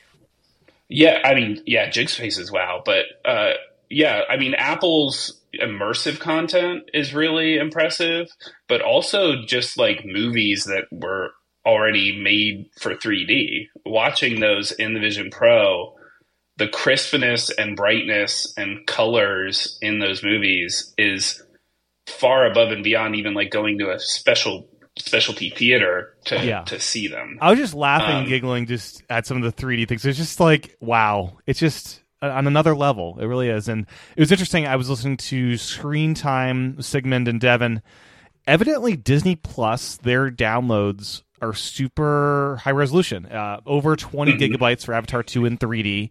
Yeah, 0.88 1.20
I 1.24 1.34
mean, 1.34 1.62
yeah, 1.66 1.88
Jigspace 1.88 2.38
is 2.38 2.52
wow, 2.52 2.82
but 2.84 3.06
uh, 3.24 3.52
yeah, 3.88 4.22
I 4.28 4.36
mean, 4.36 4.54
Apple's 4.54 5.40
immersive 5.58 6.18
content 6.18 6.90
is 6.92 7.14
really 7.14 7.56
impressive, 7.56 8.28
but 8.68 8.82
also 8.82 9.44
just 9.46 9.78
like 9.78 10.04
movies 10.04 10.64
that 10.64 10.84
were 10.92 11.30
already 11.64 12.20
made 12.20 12.68
for 12.78 12.94
3D. 12.94 13.68
Watching 13.86 14.40
those 14.40 14.72
in 14.72 14.92
the 14.92 15.00
Vision 15.00 15.30
Pro, 15.30 15.94
the 16.56 16.68
crispness 16.68 17.50
and 17.50 17.76
brightness 17.76 18.52
and 18.56 18.86
colors 18.86 19.78
in 19.80 19.98
those 19.98 20.22
movies 20.22 20.92
is 20.98 21.42
far 22.06 22.46
above 22.46 22.70
and 22.70 22.84
beyond 22.84 23.16
even 23.16 23.34
like 23.34 23.50
going 23.50 23.78
to 23.78 23.90
a 23.90 23.98
special 23.98 24.66
specialty 24.96 25.50
theater 25.50 26.14
to 26.26 26.44
Yeah. 26.44 26.62
to 26.62 26.78
see 26.78 27.08
them. 27.08 27.38
I 27.40 27.50
was 27.50 27.58
just 27.58 27.74
laughing, 27.74 28.10
and 28.14 28.24
Um, 28.24 28.28
giggling, 28.28 28.66
just 28.66 29.02
at 29.10 29.26
some 29.26 29.36
of 29.36 29.42
the 29.42 29.50
3D 29.52 29.86
things. 29.86 30.04
It's 30.04 30.16
just 30.18 30.38
like, 30.38 30.76
wow, 30.80 31.38
it's 31.46 31.58
just 31.58 32.02
on 32.22 32.46
another 32.46 32.76
level. 32.76 33.18
It 33.20 33.26
really 33.26 33.48
is. 33.48 33.68
And 33.68 33.86
it 34.16 34.20
was 34.20 34.30
interesting. 34.30 34.66
I 34.66 34.76
was 34.76 34.88
listening 34.88 35.16
to 35.16 35.56
Screen 35.56 36.14
Time, 36.14 36.80
Sigmund 36.80 37.26
and 37.26 37.40
Devin. 37.40 37.82
Evidently, 38.46 38.94
Disney 38.96 39.34
Plus, 39.36 39.96
their 39.96 40.30
downloads 40.30 41.22
are 41.42 41.52
super 41.54 42.60
high 42.62 42.70
resolution, 42.70 43.26
uh, 43.26 43.60
over 43.66 43.96
20 43.96 44.32
Mhm. 44.34 44.38
gigabytes 44.54 44.84
for 44.86 44.94
Avatar 44.94 45.22
2 45.22 45.44
in 45.44 45.56
3D. 45.58 46.10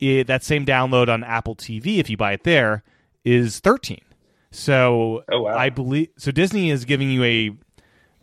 It, 0.00 0.26
that 0.26 0.42
same 0.42 0.66
download 0.66 1.08
on 1.08 1.22
Apple 1.22 1.54
TV, 1.54 1.98
if 2.00 2.10
you 2.10 2.16
buy 2.16 2.32
it 2.32 2.42
there, 2.44 2.82
is 3.24 3.60
13. 3.60 4.00
So 4.50 5.24
Oh, 5.30 5.42
wow. 5.42 5.56
I 5.56 5.70
believe 5.70 6.08
so. 6.16 6.30
Disney 6.30 6.70
is 6.70 6.84
giving 6.84 7.10
you 7.10 7.24
a 7.24 7.50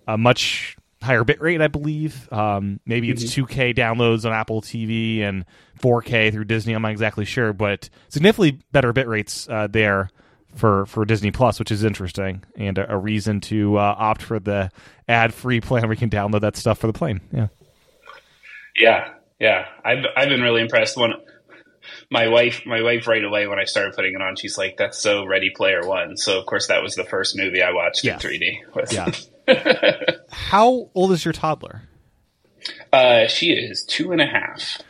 a 0.08 0.18
much 0.18 0.75
higher 1.01 1.24
bit 1.24 1.42
rate, 1.42 1.62
I 1.62 1.68
believe. 1.68 2.32
Um, 2.32 2.80
maybe 2.86 3.10
it's 3.10 3.24
2K 3.24 3.75
downloads 3.75 4.25
on 4.25 4.32
Apple 4.34 4.62
TV 4.62 5.20
and 5.22 5.46
4K 5.82 6.32
through 6.32 6.46
Disney. 6.46 6.74
I'm 6.74 6.82
not 6.82 6.92
exactly 6.92 7.25
sure, 7.25 7.51
but 7.53 7.89
significantly 8.10 8.60
better 8.72 8.94
bit 8.94 9.08
rates 9.08 9.48
uh, 9.50 9.68
there 9.68 10.10
for 10.56 10.86
for 10.86 11.03
Disney 11.06 11.32
Plus, 11.32 11.60
which 11.60 11.72
is 11.72 11.84
interesting 11.84 12.44
and 12.56 12.77
a, 12.77 12.94
a 12.94 12.98
reason 12.98 13.42
to 13.42 13.77
uh, 13.77 13.96
opt 13.98 14.22
for 14.22 14.39
the 14.39 14.72
ad 15.08 15.34
free 15.34 15.60
plan 15.62 15.84
where 15.84 15.92
you 15.94 15.98
can 15.98 16.10
download 16.10 16.42
that 16.42 16.56
stuff 16.56 16.80
for 16.80 16.88
the 16.88 16.94
plane. 16.94 17.22
Yeah. 17.32 17.48
Yeah, 18.75 19.13
yeah. 19.39 19.68
I've 19.84 20.06
I've 20.15 20.30
been 20.30 20.42
really 20.42 20.62
impressed. 20.62 20.98
When 20.98 21.13
my 22.10 22.28
wife, 22.28 22.66
my 22.66 22.82
wife, 22.82 23.08
right 23.08 23.24
away 23.24 23.48
when 23.48 23.60
I 23.60 23.66
started 23.66 23.94
putting 23.96 24.13
it 24.16 24.22
on, 24.22 24.36
she's 24.36 24.58
like, 24.58 24.78
"That's 24.78 24.98
so 25.00 25.25
Ready 25.25 25.50
Player 25.50 25.82
One." 25.88 26.18
So 26.18 26.40
of 26.40 26.46
course 26.46 26.68
that 26.68 26.82
was 26.84 26.96
the 26.96 27.04
first 27.04 27.38
movie 27.38 27.62
I 27.62 27.72
watched 27.72 28.04
Yeah. 28.04 28.13
in 28.16 28.20
3D. 28.20 28.62
with- 28.75 28.94
Yeah. 28.94 29.12
How 30.32 30.90
old 30.96 31.12
is 31.12 31.25
your 31.25 31.34
toddler? 31.34 31.84
uh, 32.94 33.28
she 33.28 33.52
is 33.52 33.84
two 33.84 34.12
and 34.12 34.22
a 34.22 34.25
half. 34.25 34.82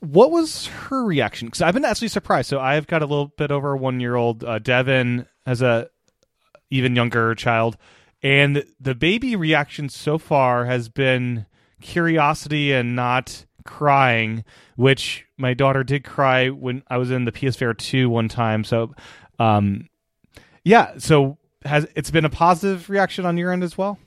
What 0.00 0.30
was 0.30 0.66
her 0.66 1.04
reaction? 1.04 1.46
Because 1.48 1.60
I've 1.62 1.74
been 1.74 1.84
actually 1.84 2.08
surprised. 2.08 2.48
So 2.48 2.58
I've 2.58 2.86
got 2.86 3.02
a 3.02 3.06
little 3.06 3.28
bit 3.36 3.50
over 3.50 3.72
a 3.72 3.76
one 3.76 4.00
year 4.00 4.16
old. 4.16 4.42
Uh, 4.42 4.58
Devin 4.58 5.26
has 5.46 5.60
a 5.62 5.88
even 6.70 6.96
younger 6.96 7.34
child, 7.34 7.76
and 8.22 8.64
the 8.80 8.94
baby 8.94 9.36
reaction 9.36 9.88
so 9.90 10.16
far 10.18 10.64
has 10.64 10.88
been 10.88 11.44
curiosity 11.82 12.72
and 12.72 12.96
not 12.96 13.44
crying. 13.64 14.44
Which 14.76 15.26
my 15.36 15.54
daughter 15.54 15.84
did 15.84 16.04
cry 16.04 16.48
when 16.48 16.82
I 16.88 16.98
was 16.98 17.10
in 17.10 17.24
the 17.24 17.32
PSVR 17.32 17.76
two 17.76 18.08
one 18.08 18.28
time. 18.28 18.64
So, 18.64 18.94
um, 19.38 19.88
yeah. 20.64 20.98
So 20.98 21.38
has 21.64 21.86
it's 21.94 22.10
been 22.10 22.24
a 22.24 22.30
positive 22.30 22.88
reaction 22.90 23.26
on 23.26 23.36
your 23.36 23.52
end 23.52 23.62
as 23.62 23.76
well? 23.76 23.98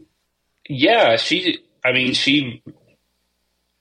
Yeah, 0.67 1.17
she. 1.17 1.59
I 1.83 1.91
mean, 1.91 2.13
she 2.13 2.63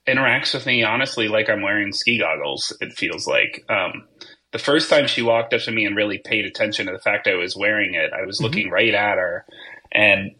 interacts 0.07 0.53
with 0.53 0.67
me 0.67 0.83
honestly 0.83 1.29
like 1.29 1.49
I'm 1.49 1.63
wearing 1.63 1.93
ski 1.93 2.19
goggles. 2.19 2.77
It 2.81 2.93
feels 2.93 3.27
like. 3.27 3.65
Um, 3.69 4.07
the 4.53 4.59
first 4.59 4.89
time 4.89 5.09
she 5.09 5.23
walked 5.23 5.53
up 5.53 5.63
to 5.63 5.73
me 5.73 5.85
and 5.85 5.97
really 5.97 6.19
paid 6.19 6.45
attention 6.45 6.87
to 6.87 6.93
the 6.93 7.01
fact 7.01 7.27
I 7.27 7.35
was 7.35 7.57
wearing 7.57 7.95
it, 7.95 8.13
I 8.13 8.25
was 8.25 8.41
looking 8.41 8.71
right 8.71 8.95
at 8.95 9.19
her, 9.19 9.45
and 9.93 10.33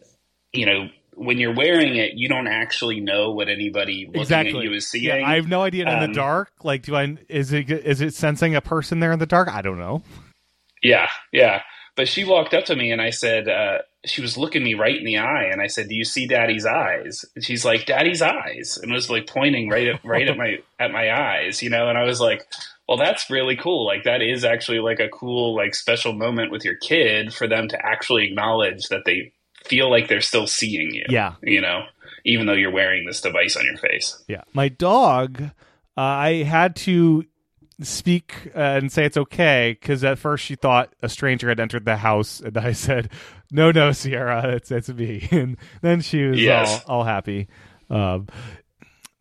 you 0.53 0.65
know. 0.65 0.89
When 1.15 1.37
you're 1.37 1.55
wearing 1.55 1.95
it, 1.95 2.13
you 2.15 2.27
don't 2.27 2.47
actually 2.47 2.99
know 2.99 3.31
what 3.31 3.47
anybody 3.47 4.05
looking 4.05 4.35
at 4.35 4.47
you 4.47 4.73
is 4.73 4.89
seeing. 4.89 5.05
Yeah, 5.05 5.25
I 5.25 5.35
have 5.35 5.47
no 5.47 5.61
idea 5.61 5.83
in 5.83 5.89
Um, 5.89 6.07
the 6.07 6.13
dark. 6.13 6.51
Like, 6.63 6.83
do 6.83 6.95
I? 6.95 7.17
Is 7.29 7.53
it 7.53 7.69
is 7.69 8.01
it 8.01 8.13
sensing 8.13 8.55
a 8.55 8.61
person 8.61 8.99
there 8.99 9.11
in 9.11 9.19
the 9.19 9.25
dark? 9.25 9.47
I 9.47 9.61
don't 9.61 9.79
know. 9.79 10.03
Yeah, 10.83 11.09
yeah. 11.31 11.61
But 11.95 12.07
she 12.09 12.25
walked 12.25 12.53
up 12.53 12.65
to 12.65 12.75
me 12.75 12.91
and 12.91 13.01
I 13.01 13.09
said, 13.09 13.47
uh, 13.47 13.79
she 14.05 14.21
was 14.21 14.37
looking 14.37 14.63
me 14.63 14.73
right 14.73 14.95
in 14.95 15.05
the 15.05 15.17
eye, 15.17 15.45
and 15.51 15.61
I 15.61 15.67
said, 15.67 15.87
"Do 15.87 15.95
you 15.95 16.03
see 16.03 16.27
Daddy's 16.27 16.65
eyes?" 16.65 17.25
And 17.35 17.43
she's 17.43 17.65
like, 17.65 17.85
"Daddy's 17.85 18.21
eyes," 18.21 18.77
and 18.81 18.91
was 18.91 19.09
like 19.09 19.27
pointing 19.27 19.69
right 19.69 19.87
at 19.87 20.05
right 20.05 20.27
at 20.27 20.37
my 20.37 20.57
at 20.79 20.91
my 20.91 21.11
eyes, 21.11 21.63
you 21.63 21.69
know. 21.69 21.89
And 21.89 21.97
I 21.97 22.03
was 22.03 22.21
like, 22.21 22.45
"Well, 22.87 22.97
that's 22.97 23.29
really 23.29 23.55
cool. 23.55 23.85
Like 23.85 24.03
that 24.03 24.21
is 24.21 24.45
actually 24.45 24.79
like 24.79 24.99
a 24.99 25.09
cool 25.09 25.55
like 25.55 25.73
special 25.73 26.13
moment 26.13 26.51
with 26.51 26.63
your 26.63 26.75
kid 26.75 27.33
for 27.33 27.47
them 27.47 27.67
to 27.69 27.83
actually 27.83 28.27
acknowledge 28.27 28.89
that 28.89 29.05
they 29.05 29.31
feel 29.67 29.89
like 29.89 30.07
they're 30.07 30.21
still 30.21 30.47
seeing 30.47 30.93
you. 30.93 31.05
Yeah. 31.09 31.35
you 31.43 31.61
know, 31.61 31.85
even 32.23 32.45
though 32.45 32.53
you're 32.53 32.71
wearing 32.71 33.05
this 33.05 33.21
device 33.21 33.55
on 33.55 33.65
your 33.65 33.77
face. 33.77 34.23
Yeah, 34.27 34.43
my 34.53 34.69
dog. 34.69 35.41
Uh, 35.97 36.01
I 36.01 36.43
had 36.43 36.75
to 36.77 37.25
speak 37.81 38.51
uh, 38.55 38.59
and 38.59 38.91
say 38.91 39.05
it's 39.05 39.17
okay 39.17 39.77
because 39.79 40.03
at 40.03 40.17
first 40.17 40.45
she 40.45 40.55
thought 40.55 40.93
a 41.01 41.09
stranger 41.09 41.49
had 41.49 41.59
entered 41.59 41.85
the 41.85 41.97
house, 41.97 42.39
and 42.39 42.57
I 42.57 42.71
said, 42.87 43.09
"No, 43.51 43.71
no, 43.71 43.91
Sierra, 43.91 44.49
it's 44.55 44.71
it's 44.71 44.89
me." 44.89 45.27
And 45.31 45.57
then 45.81 46.01
she 46.01 46.23
was 46.25 46.39
Yes. 46.41 46.83
all 46.87 46.99
all 46.99 47.03
happy. 47.05 47.47
Um, 47.89 48.27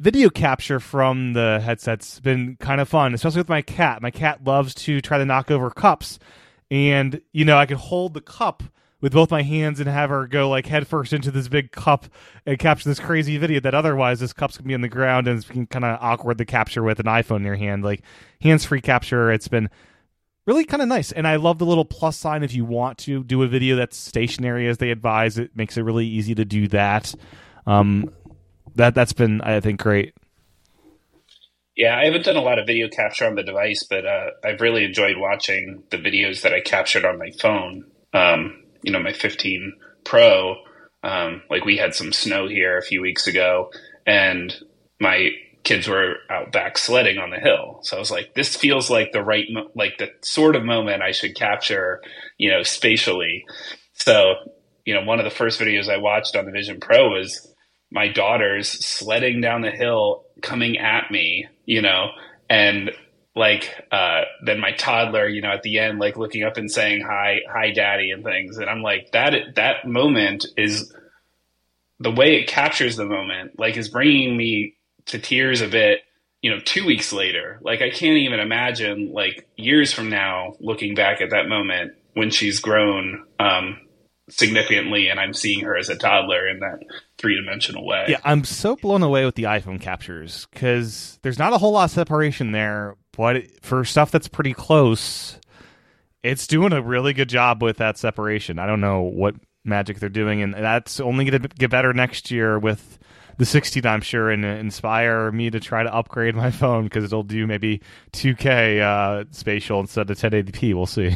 video 0.01 0.29
capture 0.31 0.81
from 0.81 1.33
the 1.35 1.61
headset's 1.65 2.19
been 2.21 2.57
kind 2.59 2.81
of 2.81 2.89
fun, 2.89 3.15
especially 3.15 3.41
with 3.41 3.49
my 3.49 3.63
cat. 3.63 4.03
My 4.03 4.11
cat 4.11 4.43
loves 4.45 4.75
to 4.75 5.01
try 5.01 5.19
to 5.19 5.25
knock 5.25 5.51
over 5.51 5.71
cups, 5.71 6.19
and 6.71 7.21
you 7.33 7.45
know 7.45 7.57
I 7.57 7.67
could 7.67 7.77
hold 7.77 8.15
the 8.15 8.21
cup 8.21 8.63
with 9.05 9.13
both 9.13 9.31
my 9.31 9.43
hands 9.43 9.81
and 9.81 9.87
have 9.87 10.09
her 10.09 10.27
go 10.27 10.49
like 10.49 10.65
headfirst 10.65 11.13
into 11.13 11.31
this 11.31 11.47
big 11.47 11.71
cup 11.73 12.07
and 12.47 12.59
capture 12.59 12.89
this 12.89 12.99
crazy 12.99 13.37
video 13.37 13.61
that 13.61 13.75
otherwise 13.75 14.19
this 14.19 14.33
cup's 14.33 14.57
gonna 14.57 14.67
be 14.67 14.73
on 14.73 14.81
the 14.81 14.89
ground 14.89 15.29
and 15.29 15.37
it's 15.37 15.69
kind 15.69 15.85
of 15.85 15.99
awkward 16.01 16.39
to 16.39 16.47
capture 16.47 16.83
with 16.83 16.99
an 16.99 17.05
iPhone 17.05 17.37
in 17.37 17.45
your 17.45 17.55
hand. 17.55 17.85
Like 17.85 18.01
hands 18.41 18.65
free 18.65 18.81
capture, 18.81 19.31
it's 19.31 19.47
been 19.47 19.69
really 20.47 20.65
kind 20.65 20.81
of 20.81 20.89
nice. 20.89 21.13
And 21.13 21.29
I 21.29 21.37
love 21.37 21.59
the 21.59 21.67
little 21.67 21.85
plus 21.85 22.17
sign 22.17 22.43
if 22.43 22.55
you 22.55 22.65
want 22.65 22.97
to 23.01 23.23
do 23.23 23.43
a 23.43 23.47
video 23.47 23.77
that's 23.77 23.95
stationary 23.95 24.69
as 24.69 24.79
they 24.79 24.91
advise. 24.91 25.37
It 25.37 25.55
makes 25.55 25.77
it 25.77 25.83
really 25.83 26.07
easy 26.07 26.35
to 26.37 26.47
do 26.47 26.67
that. 26.69 27.15
Um, 27.67 28.11
that 28.75 28.95
that's 28.95 29.13
been 29.13 29.43
I 29.43 29.61
think 29.61 29.83
great. 29.83 30.15
Yeah, 31.77 31.95
I 31.95 32.07
haven't 32.07 32.25
done 32.25 32.37
a 32.37 32.41
lot 32.41 32.59
of 32.59 32.67
video 32.67 32.89
capture 32.89 33.27
on 33.27 33.35
the 33.35 33.43
device, 33.43 33.83
but 33.83 34.07
uh, 34.07 34.31
I've 34.43 34.63
really 34.63 34.83
enjoyed 34.83 35.19
watching 35.19 35.83
the 35.91 35.99
videos 35.99 36.41
that 36.41 36.55
I 36.55 36.61
captured 36.63 37.05
on 37.05 37.19
my 37.19 37.33
phone. 37.33 37.91
Um, 38.15 38.64
you 38.85 38.93
know, 38.93 39.01
my 39.01 39.13
15 39.13 39.73
Pro. 40.05 40.57
Um, 41.03 41.43
like 41.51 41.65
we 41.65 41.77
had 41.77 41.95
some 41.95 42.13
snow 42.13 42.49
here 42.49 42.79
a 42.79 42.83
few 42.83 43.03
weeks 43.03 43.27
ago, 43.27 43.71
and 44.07 44.55
my 45.01 45.31
kids 45.65 45.89
were 45.89 46.17
out 46.31 46.53
back 46.53 46.79
sledding 46.79 47.19
on 47.19 47.31
the 47.31 47.39
hill. 47.39 47.81
So 47.83 47.97
I 47.97 48.01
was 48.01 48.11
like, 48.11 48.35
this 48.35 48.55
feels 48.55 48.91
like 48.91 49.13
the 49.13 49.23
right, 49.23 49.47
mo- 49.51 49.71
like 49.75 49.99
the 49.99 50.11
sort 50.21 50.57
of 50.57 50.65
moment 50.65 51.03
I 51.03 51.13
should 51.13 51.35
capture, 51.35 52.01
you 52.39 52.51
know, 52.51 52.63
spatially. 52.63 53.45
So, 53.95 54.35
you 54.85 54.95
know, 54.95 55.03
one 55.03 55.19
of 55.19 55.25
the 55.25 55.31
first 55.31 55.59
videos 55.59 55.89
I 55.89 55.97
watched 55.97 56.37
on 56.37 56.45
the 56.45 56.53
Vision 56.53 56.81
Pro 56.81 57.09
was 57.09 57.51
my 57.91 58.09
daughters 58.09 58.69
sledding 58.69 59.41
down 59.41 59.63
the 59.63 59.71
hill 59.71 60.25
coming 60.43 60.79
at 60.79 61.11
me, 61.11 61.49
you 61.65 61.81
know, 61.81 62.09
and 62.51 62.91
like 63.37 63.87
uh, 63.91 64.23
then 64.45 64.61
my 64.61 64.73
toddler, 64.73 65.27
you 65.29 65.43
know, 65.43 65.51
at 65.51 65.63
the 65.63 65.79
end, 65.79 65.99
like 65.99 66.17
looking 66.17 66.45
up 66.45 66.57
and 66.57 66.71
saying 66.71 67.03
hi, 67.03 67.41
hi, 67.51 67.73
daddy, 67.73 68.11
and 68.11 68.23
things, 68.23 68.59
and 68.59 68.71
I'm 68.71 68.83
like 68.83 69.11
that. 69.13 69.57
That 69.57 69.87
moment 69.87 70.47
is 70.57 70.93
the 71.99 72.11
way 72.11 72.37
it 72.37 72.47
captures 72.47 72.97
the 72.97 73.07
moment, 73.07 73.59
like, 73.59 73.77
is 73.77 73.89
bringing 73.89 74.37
me 74.37 74.75
to 75.07 75.19
tears 75.19 75.61
a 75.61 75.69
bit. 75.69 76.01
You 76.43 76.51
know, 76.51 76.61
two 76.61 76.85
weeks 76.85 77.11
later, 77.13 77.59
like 77.63 77.81
I 77.81 77.89
can't 77.89 78.19
even 78.19 78.39
imagine, 78.39 79.13
like 79.13 79.49
years 79.57 79.93
from 79.93 80.11
now, 80.11 80.57
looking 80.61 80.95
back 80.95 81.23
at 81.23 81.31
that 81.31 81.49
moment 81.49 81.95
when 82.13 82.31
she's 82.31 82.61
grown 82.61 83.25
um, 83.41 83.81
significantly, 84.29 85.09
and 85.09 85.19
I'm 85.19 85.33
seeing 85.33 85.61
her 85.65 85.77
as 85.77 85.89
a 85.89 85.97
toddler 85.97 86.47
in 86.47 86.61
that 86.61 86.81
three 87.19 87.37
dimensional 87.37 87.87
way. 87.87 88.07
Yeah, 88.09 88.21
I'm 88.25 88.45
so 88.45 88.77
blown 88.77 89.03
away 89.03 89.25
with 89.25 89.35
the 89.35 89.45
iPhone 89.45 89.81
captures 89.81 90.47
because 90.53 91.19
there's 91.23 91.39
not 91.39 91.53
a 91.53 91.59
whole 91.59 91.73
lot 91.73 91.85
of 91.85 91.91
separation 91.91 92.53
there, 92.53 92.97
but 93.17 93.45
for 93.63 93.85
stuff 93.85 94.11
that's 94.11 94.29
pretty 94.29 94.55
close, 94.55 95.39
it's 96.23 96.47
doing 96.47 96.73
a 96.73 96.83
really 96.83 97.13
good 97.13 97.29
job 97.29 97.63
with 97.63 97.77
that 97.79 97.99
separation. 97.99 98.59
I 98.59 98.67
don't 98.67 98.81
know 98.81 99.03
what 99.03 99.35
magic 99.65 99.99
they're 99.99 100.09
doing, 100.09 100.43
and 100.43 100.55
that's 100.55 101.01
only 101.01 101.25
going 101.25 101.43
to 101.43 101.49
get 101.49 101.71
better 101.71 101.93
next 101.93 102.31
year 102.31 102.59
with 102.59 102.99
the 103.37 103.45
16, 103.45 103.85
I'm 103.85 104.01
sure, 104.01 104.31
and 104.31 104.45
inspire 104.45 105.31
me 105.33 105.51
to 105.51 105.61
try 105.61 105.83
to 105.83 105.95
upgrade 105.95 106.35
my 106.35 106.51
phone 106.53 106.85
because 106.85 107.05
it'll 107.05 107.23
do 107.23 107.47
maybe 107.47 107.81
2K 108.13 108.81
uh, 108.81 109.25
spatial 109.31 109.81
instead 109.81 110.11
of 110.11 110.19
1080p. 110.19 110.75
We'll 110.75 110.87
see. 110.87 111.15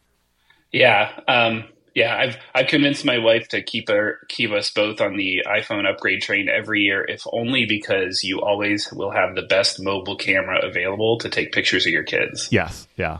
yeah. 0.72 1.10
Um, 1.28 1.64
yeah, 2.00 2.16
I've 2.16 2.38
I've 2.54 2.66
convinced 2.66 3.04
my 3.04 3.18
wife 3.18 3.48
to 3.48 3.62
keep 3.62 3.90
her 3.90 4.20
keep 4.28 4.52
us 4.52 4.70
both 4.70 5.02
on 5.02 5.18
the 5.18 5.42
iPhone 5.46 5.86
upgrade 5.86 6.22
train 6.22 6.48
every 6.48 6.80
year, 6.80 7.04
if 7.04 7.24
only 7.30 7.66
because 7.66 8.24
you 8.24 8.40
always 8.40 8.90
will 8.90 9.10
have 9.10 9.34
the 9.34 9.42
best 9.42 9.82
mobile 9.82 10.16
camera 10.16 10.66
available 10.66 11.18
to 11.18 11.28
take 11.28 11.52
pictures 11.52 11.84
of 11.84 11.92
your 11.92 12.02
kids. 12.02 12.48
Yes, 12.50 12.88
yeah. 12.96 13.18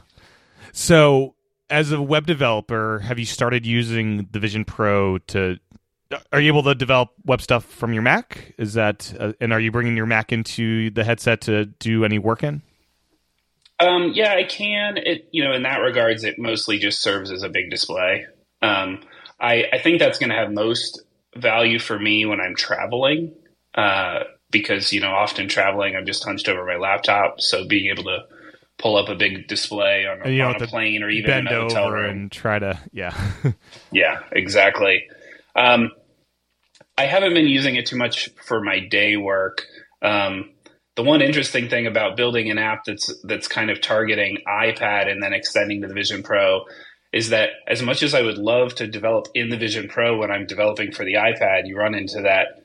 So, 0.73 1.35
as 1.69 1.93
a 1.93 2.01
web 2.01 2.27
developer, 2.27 3.01
have 3.01 3.19
you 3.19 3.27
started 3.27 3.67
using 3.67 4.29
the 4.31 4.39
Vision 4.39 4.65
Pro 4.65 5.19
to? 5.19 5.59
Are 6.33 6.41
you 6.41 6.49
able 6.49 6.63
to 6.63 6.75
develop 6.75 7.11
web 7.27 7.43
stuff 7.43 7.67
from 7.67 7.93
your 7.93 8.03
Mac? 8.03 8.55
Is 8.57 8.73
that 8.75 9.13
uh, 9.21 9.35
and 9.43 9.53
are 9.53 9.61
you 9.61 9.71
bringing 9.71 9.95
your 9.95 10.07
Mac 10.07 10.33
into 10.33 10.89
the 10.89 11.05
headset 11.05 11.43
to 11.43 11.67
do 11.67 12.07
any 12.07 12.19
work 12.19 12.43
in? 12.43 12.63
Um, 13.79 14.13
yeah, 14.15 14.33
I 14.33 14.45
can. 14.45 14.97
It 14.97 15.29
you 15.33 15.45
know 15.45 15.53
in 15.53 15.65
that 15.65 15.81
regards, 15.81 16.25
it 16.25 16.39
mostly 16.39 16.79
just 16.79 17.03
serves 17.03 17.31
as 17.31 17.43
a 17.43 17.51
big 17.51 17.69
display. 17.71 18.25
Um, 18.63 19.01
I, 19.41 19.65
I 19.73 19.79
think 19.79 19.99
that's 19.99 20.19
going 20.19 20.31
to 20.31 20.37
have 20.37 20.53
most 20.53 21.03
value 21.37 21.79
for 21.79 21.99
me 21.99 22.27
when 22.27 22.41
I'm 22.41 22.55
traveling, 22.55 23.35
uh, 23.75 24.25
because 24.51 24.93
you 24.93 25.01
know 25.01 25.13
often 25.13 25.49
traveling 25.49 25.97
I'm 25.97 26.07
just 26.07 26.25
hunched 26.25 26.49
over 26.49 26.65
my 26.67 26.77
laptop, 26.77 27.41
so 27.41 27.67
being 27.67 27.91
able 27.91 28.05
to 28.05 28.25
pull 28.79 28.97
up 28.97 29.09
a 29.09 29.15
big 29.15 29.47
display 29.47 30.07
on, 30.07 30.27
a, 30.27 30.41
on 30.41 30.63
a 30.63 30.67
plane 30.67 31.03
or 31.03 31.11
even 31.11 31.31
in 31.31 31.47
a 31.47 31.51
hotel 31.51 31.91
room 31.91 32.11
and 32.11 32.33
try 32.33 32.59
to 32.59 32.79
yeah 32.93 33.15
yeah 33.93 34.21
exactly. 34.33 35.05
Um, 35.55 35.91
I 36.97 37.05
haven't 37.07 37.35
been 37.35 37.47
using 37.47 37.77
it 37.77 37.87
too 37.87 37.97
much 37.97 38.31
for 38.45 38.63
my 38.63 38.81
day 38.81 39.17
work. 39.17 39.65
Um, 40.03 40.51
the 40.97 41.03
one 41.03 41.23
interesting 41.23 41.69
thing 41.69 41.87
about 41.87 42.17
building 42.17 42.51
an 42.51 42.59
app 42.59 42.85
that's 42.85 43.15
that's 43.25 43.49
kind 43.49 43.71
of 43.71 43.81
targeting 43.81 44.39
iPad 44.47 45.11
and 45.11 45.23
then 45.23 45.33
extending 45.33 45.83
to 45.83 45.89
the 45.89 45.95
Vision 45.95 46.23
Pro 46.23 46.65
is 47.13 47.31
that 47.31 47.51
as 47.67 47.83
much 47.83 48.03
as 48.03 48.15
I 48.15 48.23
would 48.23 48.39
love 48.39 48.75
to 48.77 48.87
develop 48.87 49.29
in 49.35 49.49
the 49.49 49.57
Vision 49.57 49.89
Pro 49.89 50.19
when 50.19 50.31
I'm 50.31 50.47
developing 50.47 50.93
for 50.93 51.05
the 51.05 51.15
iPad, 51.15 51.67
you 51.67 51.77
run 51.77 51.95
into 51.95 52.23
that 52.23 52.65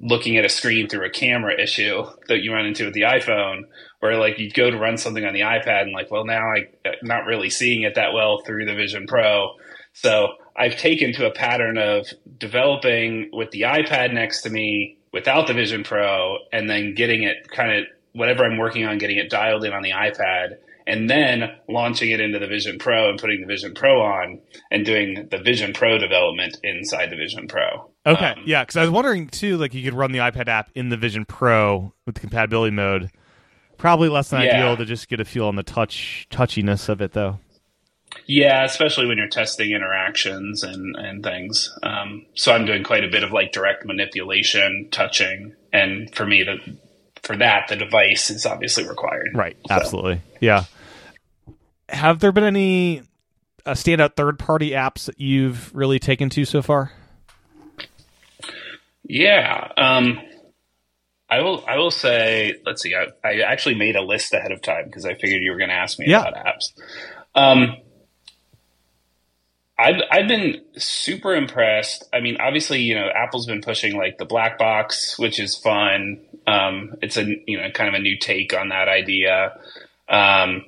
looking 0.00 0.36
at 0.36 0.44
a 0.44 0.48
screen 0.48 0.88
through 0.88 1.06
a 1.06 1.10
camera 1.10 1.60
issue 1.60 2.04
that 2.28 2.40
you 2.40 2.52
run 2.52 2.66
into 2.66 2.84
with 2.84 2.94
the 2.94 3.02
iPhone, 3.02 3.62
where 4.00 4.16
like 4.16 4.38
you'd 4.38 4.54
go 4.54 4.70
to 4.70 4.78
run 4.78 4.96
something 4.96 5.24
on 5.24 5.34
the 5.34 5.40
iPad 5.40 5.82
and 5.82 5.92
like, 5.92 6.10
well, 6.10 6.24
now 6.24 6.42
I, 6.50 6.68
am 6.84 6.94
not 7.02 7.26
really 7.26 7.50
seeing 7.50 7.82
it 7.82 7.96
that 7.96 8.12
well 8.12 8.40
through 8.44 8.66
the 8.66 8.74
Vision 8.74 9.06
Pro. 9.06 9.50
So 9.92 10.28
I've 10.56 10.76
taken 10.76 11.12
to 11.14 11.26
a 11.26 11.32
pattern 11.32 11.78
of 11.78 12.06
developing 12.36 13.30
with 13.32 13.50
the 13.50 13.62
iPad 13.62 14.12
next 14.12 14.42
to 14.42 14.50
me 14.50 14.98
without 15.12 15.46
the 15.46 15.54
Vision 15.54 15.82
Pro 15.82 16.38
and 16.52 16.68
then 16.68 16.94
getting 16.94 17.24
it 17.24 17.48
kind 17.50 17.72
of 17.72 17.84
whatever 18.12 18.44
I'm 18.44 18.58
working 18.58 18.84
on, 18.84 18.98
getting 18.98 19.18
it 19.18 19.30
dialed 19.30 19.64
in 19.64 19.72
on 19.72 19.82
the 19.82 19.90
iPad 19.90 20.58
and 20.88 21.08
then 21.08 21.50
launching 21.68 22.10
it 22.10 22.18
into 22.18 22.38
the 22.38 22.46
Vision 22.46 22.78
Pro 22.78 23.10
and 23.10 23.20
putting 23.20 23.42
the 23.42 23.46
Vision 23.46 23.74
Pro 23.74 24.00
on 24.00 24.40
and 24.70 24.86
doing 24.86 25.28
the 25.30 25.38
Vision 25.38 25.74
Pro 25.74 25.98
development 25.98 26.56
inside 26.64 27.10
the 27.10 27.16
Vision 27.16 27.46
Pro. 27.46 27.90
Okay, 28.06 28.30
um, 28.30 28.42
yeah, 28.46 28.62
because 28.62 28.76
I 28.78 28.80
was 28.80 28.90
wondering 28.90 29.28
too, 29.28 29.58
like 29.58 29.74
you 29.74 29.84
could 29.84 29.92
run 29.92 30.12
the 30.12 30.18
iPad 30.18 30.48
app 30.48 30.70
in 30.74 30.88
the 30.88 30.96
Vision 30.96 31.26
Pro 31.26 31.92
with 32.06 32.14
the 32.14 32.22
compatibility 32.22 32.74
mode. 32.74 33.10
Probably 33.76 34.08
less 34.08 34.30
than 34.30 34.40
yeah. 34.40 34.56
ideal 34.56 34.76
to 34.78 34.84
just 34.86 35.08
get 35.08 35.20
a 35.20 35.24
feel 35.24 35.46
on 35.46 35.56
the 35.56 35.62
touch 35.62 36.26
touchiness 36.30 36.88
of 36.88 37.02
it, 37.02 37.12
though. 37.12 37.38
Yeah, 38.26 38.64
especially 38.64 39.06
when 39.06 39.18
you're 39.18 39.28
testing 39.28 39.70
interactions 39.70 40.62
and 40.62 40.96
and 40.96 41.22
things. 41.22 41.70
Um, 41.82 42.24
so 42.34 42.52
I'm 42.52 42.64
doing 42.64 42.82
quite 42.82 43.04
a 43.04 43.08
bit 43.08 43.22
of 43.22 43.30
like 43.30 43.52
direct 43.52 43.84
manipulation, 43.84 44.88
touching, 44.90 45.54
and 45.70 46.12
for 46.14 46.24
me, 46.24 46.42
the 46.42 46.78
for 47.22 47.36
that 47.36 47.68
the 47.68 47.76
device 47.76 48.30
is 48.30 48.46
obviously 48.46 48.88
required. 48.88 49.32
Right. 49.34 49.56
So. 49.68 49.74
Absolutely. 49.74 50.22
Yeah 50.40 50.64
have 51.88 52.20
there 52.20 52.32
been 52.32 52.44
any 52.44 53.02
uh, 53.64 53.72
standout 53.72 54.16
third 54.16 54.38
party 54.38 54.70
apps 54.70 55.06
that 55.06 55.20
you've 55.20 55.74
really 55.74 55.98
taken 55.98 56.30
to 56.30 56.44
so 56.44 56.62
far? 56.62 56.92
Yeah. 59.04 59.72
Um, 59.76 60.20
I 61.30 61.40
will. 61.40 61.64
I 61.66 61.76
will 61.76 61.90
say. 61.90 62.54
Let's 62.64 62.82
see. 62.82 62.94
I, 62.94 63.06
I 63.26 63.40
actually 63.40 63.74
made 63.74 63.96
a 63.96 64.02
list 64.02 64.32
ahead 64.32 64.52
of 64.52 64.62
time 64.62 64.86
because 64.86 65.04
I 65.04 65.14
figured 65.14 65.42
you 65.42 65.50
were 65.50 65.58
going 65.58 65.70
to 65.70 65.76
ask 65.76 65.98
me 65.98 66.06
yeah. 66.08 66.20
about 66.20 66.34
apps. 66.34 66.72
Um, 67.34 67.76
I've 69.78 70.02
I've 70.10 70.28
been 70.28 70.62
super 70.76 71.34
impressed. 71.34 72.04
I 72.12 72.20
mean, 72.20 72.38
obviously, 72.40 72.80
you 72.80 72.94
know, 72.94 73.08
Apple's 73.14 73.46
been 73.46 73.60
pushing 73.60 73.96
like 73.96 74.18
the 74.18 74.24
black 74.24 74.58
box, 74.58 75.18
which 75.18 75.38
is 75.38 75.54
fun. 75.56 76.20
Um, 76.46 76.96
it's 77.02 77.16
a 77.16 77.24
you 77.46 77.60
know 77.60 77.70
kind 77.70 77.88
of 77.88 77.94
a 77.94 78.02
new 78.02 78.18
take 78.18 78.54
on 78.54 78.70
that 78.70 78.88
idea. 78.88 79.58
Um, 80.08 80.64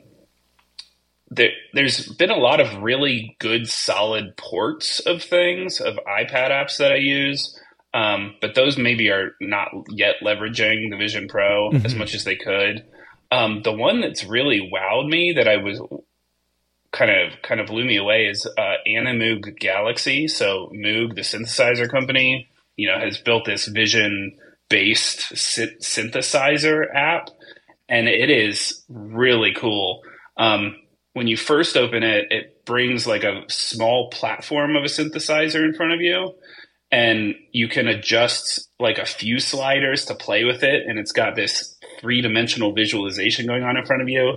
there, 1.30 1.50
has 1.74 2.08
been 2.08 2.30
a 2.30 2.36
lot 2.36 2.60
of 2.60 2.82
really 2.82 3.36
good, 3.38 3.68
solid 3.68 4.36
ports 4.36 5.00
of 5.00 5.22
things 5.22 5.80
of 5.80 5.98
iPad 6.06 6.50
apps 6.50 6.78
that 6.78 6.92
I 6.92 6.96
use, 6.96 7.58
um, 7.94 8.34
but 8.40 8.54
those 8.54 8.76
maybe 8.76 9.10
are 9.10 9.32
not 9.40 9.68
yet 9.88 10.16
leveraging 10.22 10.90
the 10.90 10.96
Vision 10.96 11.28
Pro 11.28 11.70
mm-hmm. 11.70 11.86
as 11.86 11.94
much 11.94 12.14
as 12.14 12.24
they 12.24 12.36
could. 12.36 12.84
Um, 13.32 13.62
the 13.62 13.72
one 13.72 14.00
that's 14.00 14.24
really 14.24 14.70
wowed 14.72 15.08
me 15.08 15.34
that 15.36 15.46
I 15.46 15.58
was 15.58 15.80
kind 16.92 17.10
of 17.10 17.40
kind 17.42 17.60
of 17.60 17.68
blew 17.68 17.84
me 17.84 17.96
away 17.96 18.26
is 18.26 18.46
uh, 18.46 18.74
Animoog 18.86 19.56
Galaxy. 19.58 20.26
So 20.26 20.72
Moog, 20.74 21.14
the 21.14 21.20
synthesizer 21.20 21.88
company, 21.88 22.48
you 22.76 22.88
know, 22.88 22.98
has 22.98 23.18
built 23.18 23.44
this 23.44 23.66
Vision 23.66 24.36
based 24.68 25.32
synthesizer 25.32 26.92
app, 26.92 27.30
and 27.88 28.08
it 28.08 28.30
is 28.30 28.84
really 28.88 29.52
cool. 29.56 30.02
Um, 30.36 30.76
when 31.12 31.26
you 31.26 31.36
first 31.36 31.76
open 31.76 32.02
it, 32.02 32.26
it 32.30 32.64
brings 32.64 33.06
like 33.06 33.24
a 33.24 33.42
small 33.48 34.10
platform 34.10 34.76
of 34.76 34.84
a 34.84 34.86
synthesizer 34.86 35.64
in 35.64 35.74
front 35.74 35.92
of 35.92 36.00
you, 36.00 36.34
and 36.90 37.34
you 37.52 37.68
can 37.68 37.88
adjust 37.88 38.68
like 38.78 38.98
a 38.98 39.06
few 39.06 39.38
sliders 39.40 40.04
to 40.06 40.14
play 40.14 40.44
with 40.44 40.62
it, 40.62 40.86
and 40.86 40.98
it's 40.98 41.12
got 41.12 41.34
this 41.34 41.76
three 42.00 42.20
dimensional 42.20 42.72
visualization 42.72 43.46
going 43.46 43.62
on 43.62 43.76
in 43.76 43.84
front 43.84 44.02
of 44.02 44.08
you. 44.08 44.36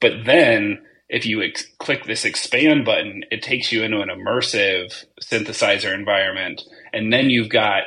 But 0.00 0.24
then 0.24 0.78
if 1.08 1.26
you 1.26 1.42
ex- 1.42 1.66
click 1.78 2.04
this 2.04 2.24
expand 2.24 2.84
button, 2.84 3.24
it 3.30 3.42
takes 3.42 3.72
you 3.72 3.82
into 3.82 4.00
an 4.00 4.08
immersive 4.08 5.04
synthesizer 5.22 5.94
environment. 5.94 6.62
And 6.92 7.12
then 7.12 7.30
you've 7.30 7.48
got 7.48 7.84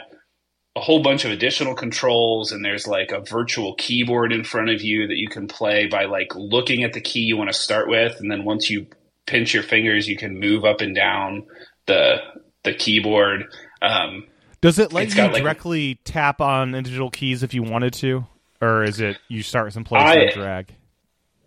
a 0.75 0.79
whole 0.79 1.03
bunch 1.03 1.25
of 1.25 1.31
additional 1.31 1.75
controls 1.75 2.51
and 2.51 2.63
there's 2.63 2.87
like 2.87 3.11
a 3.11 3.19
virtual 3.19 3.75
keyboard 3.75 4.31
in 4.31 4.43
front 4.43 4.69
of 4.69 4.81
you 4.81 5.07
that 5.07 5.17
you 5.17 5.27
can 5.27 5.47
play 5.47 5.85
by 5.85 6.05
like 6.05 6.33
looking 6.35 6.83
at 6.83 6.93
the 6.93 7.01
key 7.01 7.19
you 7.19 7.35
want 7.35 7.49
to 7.49 7.53
start 7.53 7.89
with 7.89 8.19
and 8.19 8.31
then 8.31 8.45
once 8.45 8.69
you 8.69 8.87
pinch 9.25 9.53
your 9.53 9.63
fingers 9.63 10.07
you 10.07 10.15
can 10.15 10.39
move 10.39 10.63
up 10.63 10.79
and 10.79 10.95
down 10.95 11.45
the 11.87 12.21
the 12.63 12.73
keyboard. 12.73 13.45
Um, 13.81 14.27
does 14.61 14.77
it 14.77 14.93
let 14.93 15.15
you 15.15 15.23
like, 15.23 15.41
directly 15.41 15.99
tap 16.03 16.39
on 16.41 16.75
individual 16.75 17.09
keys 17.09 17.43
if 17.43 17.53
you 17.53 17.63
wanted 17.63 17.93
to? 17.93 18.25
Or 18.61 18.83
is 18.83 18.99
it 18.99 19.17
you 19.27 19.41
start 19.41 19.73
someplace 19.73 20.03
I, 20.03 20.15
and 20.15 20.31
drag? 20.31 20.75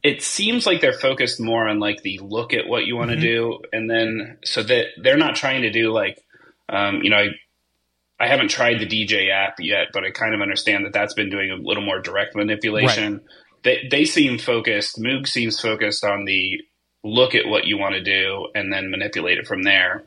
It 0.02 0.22
seems 0.22 0.66
like 0.66 0.80
they're 0.80 0.92
focused 0.92 1.40
more 1.40 1.68
on 1.68 1.78
like 1.78 2.02
the 2.02 2.18
look 2.22 2.52
at 2.52 2.66
what 2.66 2.86
you 2.86 2.96
want 2.96 3.10
to 3.10 3.16
mm-hmm. 3.16 3.24
do 3.24 3.60
and 3.72 3.88
then 3.88 4.38
so 4.44 4.62
that 4.62 4.86
they're 5.00 5.16
not 5.16 5.36
trying 5.36 5.62
to 5.62 5.70
do 5.70 5.92
like 5.92 6.18
um, 6.68 7.02
you 7.02 7.10
know 7.10 7.16
I, 7.16 7.28
I 8.24 8.28
haven't 8.28 8.48
tried 8.48 8.80
the 8.80 8.86
DJ 8.86 9.30
app 9.30 9.56
yet, 9.60 9.88
but 9.92 10.02
I 10.02 10.10
kind 10.10 10.34
of 10.34 10.40
understand 10.40 10.86
that 10.86 10.94
that's 10.94 11.12
been 11.12 11.28
doing 11.28 11.50
a 11.50 11.56
little 11.56 11.84
more 11.84 12.00
direct 12.00 12.34
manipulation. 12.34 13.12
Right. 13.14 13.22
They 13.62 13.88
they 13.90 14.04
seem 14.06 14.38
focused. 14.38 14.98
Moog 14.98 15.26
seems 15.26 15.60
focused 15.60 16.04
on 16.04 16.24
the 16.24 16.62
look 17.02 17.34
at 17.34 17.46
what 17.46 17.66
you 17.66 17.76
want 17.76 17.94
to 17.96 18.02
do 18.02 18.48
and 18.54 18.72
then 18.72 18.90
manipulate 18.90 19.36
it 19.36 19.46
from 19.46 19.62
there, 19.62 20.06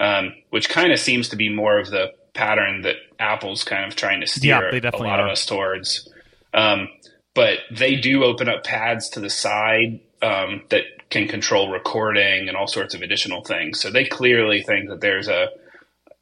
um, 0.00 0.32
which 0.48 0.70
kind 0.70 0.92
of 0.92 0.98
seems 0.98 1.28
to 1.28 1.36
be 1.36 1.50
more 1.50 1.78
of 1.78 1.90
the 1.90 2.06
pattern 2.32 2.82
that 2.82 2.96
Apple's 3.18 3.64
kind 3.64 3.84
of 3.84 3.94
trying 3.94 4.22
to 4.22 4.26
steer 4.26 4.70
yeah, 4.72 4.90
a 4.94 4.96
lot 4.96 5.20
are. 5.20 5.26
of 5.26 5.32
us 5.32 5.44
towards. 5.44 6.08
Um, 6.54 6.88
but 7.34 7.58
they 7.70 7.96
do 7.96 8.24
open 8.24 8.48
up 8.48 8.64
pads 8.64 9.10
to 9.10 9.20
the 9.20 9.28
side 9.28 10.00
um, 10.22 10.62
that 10.70 10.84
can 11.10 11.28
control 11.28 11.70
recording 11.70 12.48
and 12.48 12.56
all 12.56 12.66
sorts 12.66 12.94
of 12.94 13.02
additional 13.02 13.44
things. 13.44 13.78
So 13.78 13.90
they 13.90 14.04
clearly 14.04 14.62
think 14.62 14.88
that 14.88 15.02
there's 15.02 15.28
a 15.28 15.48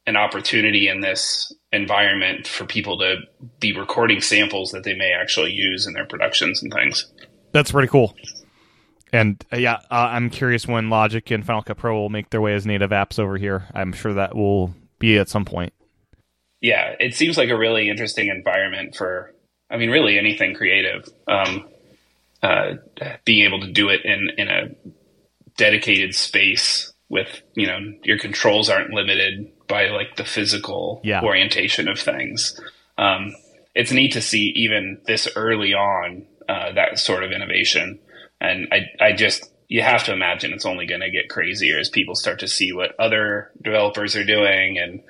an 0.07 0.15
opportunity 0.15 0.87
in 0.87 1.01
this 1.01 1.53
environment 1.71 2.47
for 2.47 2.65
people 2.65 2.97
to 2.97 3.17
be 3.59 3.77
recording 3.77 4.21
samples 4.21 4.71
that 4.71 4.83
they 4.83 4.95
may 4.95 5.11
actually 5.11 5.51
use 5.51 5.85
in 5.85 5.93
their 5.93 6.05
productions 6.05 6.63
and 6.63 6.73
things. 6.73 7.05
That's 7.51 7.71
pretty 7.71 7.89
cool. 7.89 8.15
And 9.11 9.43
uh, 9.53 9.57
yeah, 9.57 9.79
uh, 9.91 10.09
I'm 10.11 10.29
curious 10.29 10.67
when 10.67 10.89
Logic 10.89 11.29
and 11.31 11.45
Final 11.45 11.61
Cut 11.61 11.77
Pro 11.77 11.93
will 11.99 12.09
make 12.09 12.29
their 12.29 12.41
way 12.41 12.53
as 12.53 12.65
native 12.65 12.91
apps 12.91 13.19
over 13.19 13.37
here. 13.37 13.67
I'm 13.73 13.93
sure 13.93 14.13
that 14.13 14.35
will 14.35 14.73
be 14.97 15.17
at 15.17 15.29
some 15.29 15.45
point. 15.45 15.73
Yeah, 16.61 16.95
it 16.99 17.13
seems 17.13 17.37
like 17.37 17.49
a 17.49 17.57
really 17.57 17.89
interesting 17.89 18.29
environment 18.29 18.95
for, 18.95 19.33
I 19.69 19.77
mean, 19.77 19.91
really 19.91 20.17
anything 20.17 20.55
creative. 20.55 21.07
Um, 21.27 21.67
uh, 22.41 22.75
being 23.25 23.45
able 23.45 23.61
to 23.61 23.71
do 23.71 23.89
it 23.89 24.05
in 24.05 24.29
in 24.37 24.47
a 24.47 24.69
dedicated 25.57 26.13
space 26.13 26.93
with 27.09 27.41
you 27.55 27.65
know 27.65 27.79
your 28.03 28.19
controls 28.19 28.69
aren't 28.69 28.93
limited 28.93 29.51
by 29.67 29.87
like 29.89 30.15
the 30.15 30.25
physical 30.25 31.01
yeah. 31.03 31.21
orientation 31.21 31.87
of 31.87 31.99
things. 31.99 32.59
Um, 32.97 33.35
it's 33.75 33.91
neat 33.91 34.13
to 34.13 34.21
see 34.21 34.53
even 34.55 34.99
this 35.05 35.27
early 35.35 35.73
on 35.73 36.25
uh, 36.49 36.71
that 36.73 36.97
sort 36.99 37.23
of 37.23 37.31
innovation, 37.31 37.99
and 38.41 38.67
I 38.71 38.87
I 39.03 39.13
just 39.13 39.51
you 39.67 39.81
have 39.81 40.05
to 40.05 40.13
imagine 40.13 40.53
it's 40.53 40.65
only 40.65 40.85
going 40.85 41.01
to 41.01 41.11
get 41.11 41.29
crazier 41.29 41.77
as 41.77 41.89
people 41.89 42.15
start 42.15 42.39
to 42.39 42.47
see 42.47 42.71
what 42.71 42.97
other 42.99 43.51
developers 43.61 44.15
are 44.15 44.23
doing 44.23 44.77
and 44.77 45.03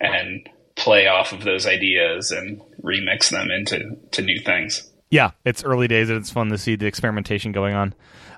and 0.00 0.48
play 0.76 1.06
off 1.06 1.32
of 1.32 1.44
those 1.44 1.66
ideas 1.66 2.30
and 2.30 2.60
remix 2.82 3.30
them 3.30 3.50
into 3.50 3.96
to 4.12 4.22
new 4.22 4.40
things. 4.40 4.90
Yeah, 5.10 5.30
it's 5.44 5.62
early 5.62 5.86
days 5.86 6.08
and 6.10 6.18
it's 6.18 6.30
fun 6.30 6.48
to 6.48 6.58
see 6.58 6.76
the 6.76 6.86
experimentation 6.86 7.52
going 7.52 7.74
on. 7.74 7.94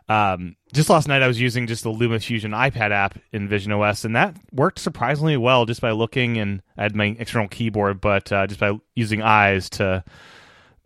Um, 0.08 0.56
just 0.72 0.88
last 0.88 1.08
night, 1.08 1.22
I 1.22 1.26
was 1.26 1.40
using 1.40 1.66
just 1.66 1.82
the 1.82 1.90
LumaFusion 1.90 2.50
iPad 2.50 2.92
app 2.92 3.18
in 3.32 3.48
Vision 3.48 3.72
OS, 3.72 4.04
and 4.04 4.14
that 4.14 4.36
worked 4.52 4.78
surprisingly 4.78 5.36
well 5.36 5.66
just 5.66 5.80
by 5.80 5.90
looking. 5.90 6.38
And 6.38 6.62
I 6.76 6.84
had 6.84 6.94
my 6.94 7.16
external 7.18 7.48
keyboard, 7.48 8.00
but 8.00 8.30
uh, 8.30 8.46
just 8.46 8.60
by 8.60 8.78
using 8.94 9.22
eyes 9.22 9.70
to 9.70 10.04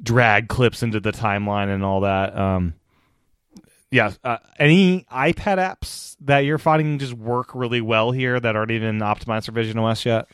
drag 0.02 0.48
clips 0.48 0.82
into 0.82 1.00
the 1.00 1.12
timeline 1.12 1.72
and 1.72 1.84
all 1.84 2.00
that. 2.00 2.36
Um, 2.36 2.74
yeah, 3.90 4.12
uh, 4.22 4.38
any 4.58 5.04
iPad 5.12 5.58
apps 5.58 6.16
that 6.20 6.40
you're 6.40 6.58
finding 6.58 6.98
just 6.98 7.12
work 7.12 7.54
really 7.54 7.80
well 7.80 8.12
here 8.12 8.38
that 8.38 8.56
aren't 8.56 8.70
even 8.70 9.00
optimized 9.00 9.46
for 9.46 9.52
Vision 9.52 9.78
OS 9.78 10.06
yet? 10.06 10.28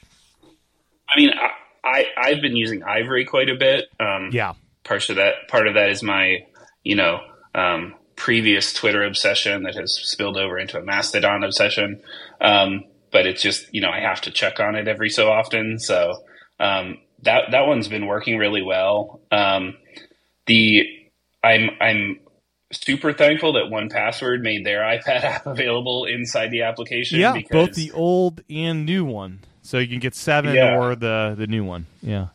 I 1.09 1.18
mean, 1.18 1.31
I, 1.83 2.05
I 2.16 2.31
have 2.31 2.42
been 2.42 2.57
using 2.57 2.83
Ivory 2.83 3.25
quite 3.25 3.49
a 3.49 3.55
bit. 3.55 3.87
Um, 3.99 4.31
yeah, 4.33 4.55
part 4.85 5.09
of 5.09 5.16
that 5.16 5.49
part 5.49 5.66
of 5.66 5.75
that 5.75 5.90
is 5.90 6.03
my 6.03 6.44
you 6.85 6.96
know 6.96 7.20
um, 7.55 7.94
previous 8.17 8.73
Twitter 8.73 9.05
obsession 9.05 9.63
that 9.65 9.75
has 9.75 9.95
spilled 9.95 10.37
over 10.37 10.59
into 10.59 10.79
a 10.79 10.83
Mastodon 10.83 11.45
obsession. 11.45 12.01
Um, 12.41 12.85
but 13.13 13.27
it's 13.27 13.43
just, 13.43 13.73
you 13.73 13.81
know, 13.81 13.91
I 13.91 14.01
have 14.01 14.23
to 14.23 14.31
check 14.31 14.59
on 14.59 14.75
it 14.75 14.89
every 14.89 15.11
so 15.11 15.31
often. 15.31 15.79
So, 15.79 16.25
um, 16.59 16.99
that, 17.23 17.51
that 17.53 17.67
one's 17.67 17.89
been 17.89 18.07
working 18.07 18.39
really 18.39 18.63
well. 18.63 19.21
Um, 19.31 19.77
the, 20.47 20.87
I'm, 21.45 21.71
I'm 21.81 22.21
super 22.73 23.13
thankful 23.13 23.53
that 23.55 23.65
1Password 23.65 24.43
made 24.43 24.65
their 24.65 24.81
iPad 24.99 25.23
app 25.23 25.47
available 25.47 26.07
inside 26.07 26.51
the 26.51 26.63
application. 26.63 27.21
Yeah, 27.21 27.35
because, 27.35 27.51
both 27.51 27.75
the 27.75 27.93
old 27.93 28.43
and 28.49 28.87
new 28.87 29.05
one. 29.05 29.41
So 29.63 29.79
you 29.79 29.89
can 29.89 29.99
get 29.99 30.15
seven 30.15 30.55
yeah. 30.55 30.79
or 30.79 30.95
the, 30.95 31.35
the 31.37 31.47
new 31.47 31.65
one. 31.65 31.87
Yeah. 32.01 32.29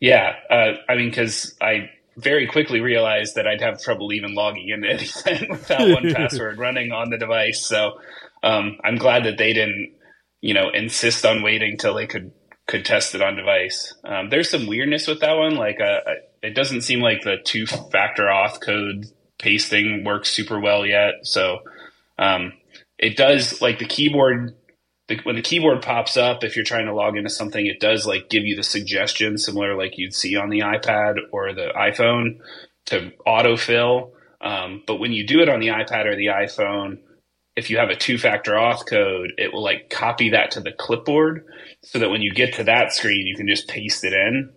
Yeah. 0.00 0.34
Uh, 0.50 0.72
I 0.88 0.96
mean, 0.96 1.12
cause 1.12 1.54
I, 1.60 1.90
very 2.16 2.46
quickly 2.46 2.80
realized 2.80 3.36
that 3.36 3.46
I'd 3.46 3.60
have 3.60 3.80
trouble 3.80 4.12
even 4.12 4.34
logging 4.34 4.68
into 4.68 4.88
anything 4.92 5.50
without 5.50 5.80
1Password 5.80 6.56
running 6.58 6.92
on 6.92 7.10
the 7.10 7.18
device. 7.18 7.64
So 7.64 7.98
um, 8.42 8.78
I'm 8.84 8.96
glad 8.96 9.24
that 9.24 9.38
they 9.38 9.52
didn't, 9.52 9.94
you 10.40 10.54
know, 10.54 10.70
insist 10.70 11.24
on 11.24 11.42
waiting 11.42 11.76
till 11.78 11.94
they 11.94 12.06
could 12.06 12.32
could 12.68 12.84
test 12.84 13.14
it 13.14 13.22
on 13.22 13.36
device. 13.36 13.94
Um, 14.04 14.30
there's 14.30 14.48
some 14.48 14.66
weirdness 14.66 15.08
with 15.08 15.20
that 15.20 15.36
one. 15.36 15.56
Like, 15.56 15.80
uh, 15.80 15.98
it 16.42 16.54
doesn't 16.54 16.82
seem 16.82 17.00
like 17.00 17.22
the 17.22 17.36
two 17.42 17.66
factor 17.66 18.24
auth 18.24 18.60
code 18.60 19.06
pasting 19.38 20.04
works 20.04 20.30
super 20.30 20.60
well 20.60 20.86
yet. 20.86 21.14
So 21.24 21.58
um, 22.18 22.52
it 22.98 23.16
does 23.16 23.60
like 23.60 23.78
the 23.78 23.84
keyboard 23.84 24.54
the, 25.08 25.18
when 25.24 25.36
the 25.36 25.42
keyboard 25.42 25.82
pops 25.82 26.16
up, 26.16 26.44
if 26.44 26.56
you're 26.56 26.64
trying 26.64 26.86
to 26.86 26.94
log 26.94 27.16
into 27.16 27.30
something, 27.30 27.66
it 27.66 27.80
does 27.80 28.06
like 28.06 28.30
give 28.30 28.44
you 28.44 28.56
the 28.56 28.62
suggestion 28.62 29.36
similar 29.36 29.76
like 29.76 29.98
you'd 29.98 30.14
see 30.14 30.36
on 30.36 30.48
the 30.48 30.60
iPad 30.60 31.16
or 31.32 31.52
the 31.52 31.72
iPhone 31.76 32.38
to 32.86 33.10
autofill. 33.26 34.12
Um, 34.40 34.82
but 34.86 34.96
when 34.96 35.12
you 35.12 35.26
do 35.26 35.40
it 35.40 35.48
on 35.48 35.60
the 35.60 35.68
iPad 35.68 36.06
or 36.06 36.16
the 36.16 36.26
iPhone, 36.26 36.98
if 37.56 37.68
you 37.68 37.78
have 37.78 37.90
a 37.90 37.96
two 37.96 38.16
factor 38.16 38.52
auth 38.52 38.86
code, 38.86 39.32
it 39.38 39.52
will 39.52 39.62
like 39.62 39.90
copy 39.90 40.30
that 40.30 40.52
to 40.52 40.60
the 40.60 40.72
clipboard 40.72 41.44
so 41.82 41.98
that 41.98 42.10
when 42.10 42.22
you 42.22 42.32
get 42.32 42.54
to 42.54 42.64
that 42.64 42.92
screen, 42.92 43.26
you 43.26 43.36
can 43.36 43.48
just 43.48 43.68
paste 43.68 44.04
it 44.04 44.12
in. 44.12 44.50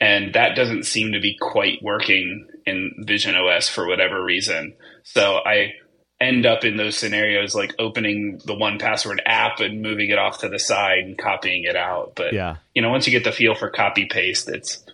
And 0.00 0.34
that 0.34 0.54
doesn't 0.54 0.84
seem 0.86 1.12
to 1.12 1.20
be 1.20 1.36
quite 1.40 1.82
working 1.82 2.46
in 2.64 2.92
Vision 3.04 3.34
OS 3.34 3.68
for 3.68 3.88
whatever 3.88 4.22
reason. 4.22 4.76
So 5.02 5.38
I 5.44 5.72
end 6.20 6.46
up 6.46 6.64
in 6.64 6.76
those 6.76 6.96
scenarios 6.96 7.54
like 7.54 7.74
opening 7.78 8.38
the 8.44 8.54
1Password 8.54 9.18
app 9.24 9.60
and 9.60 9.82
moving 9.82 10.10
it 10.10 10.18
off 10.18 10.40
to 10.40 10.48
the 10.48 10.58
side 10.58 10.98
and 10.98 11.16
copying 11.16 11.64
it 11.64 11.76
out 11.76 12.12
but 12.16 12.32
yeah 12.32 12.56
you 12.74 12.82
know 12.82 12.90
once 12.90 13.06
you 13.06 13.12
get 13.12 13.24
the 13.24 13.32
feel 13.32 13.54
for 13.54 13.70
copy 13.70 14.06
paste 14.06 14.48
it's 14.48 14.84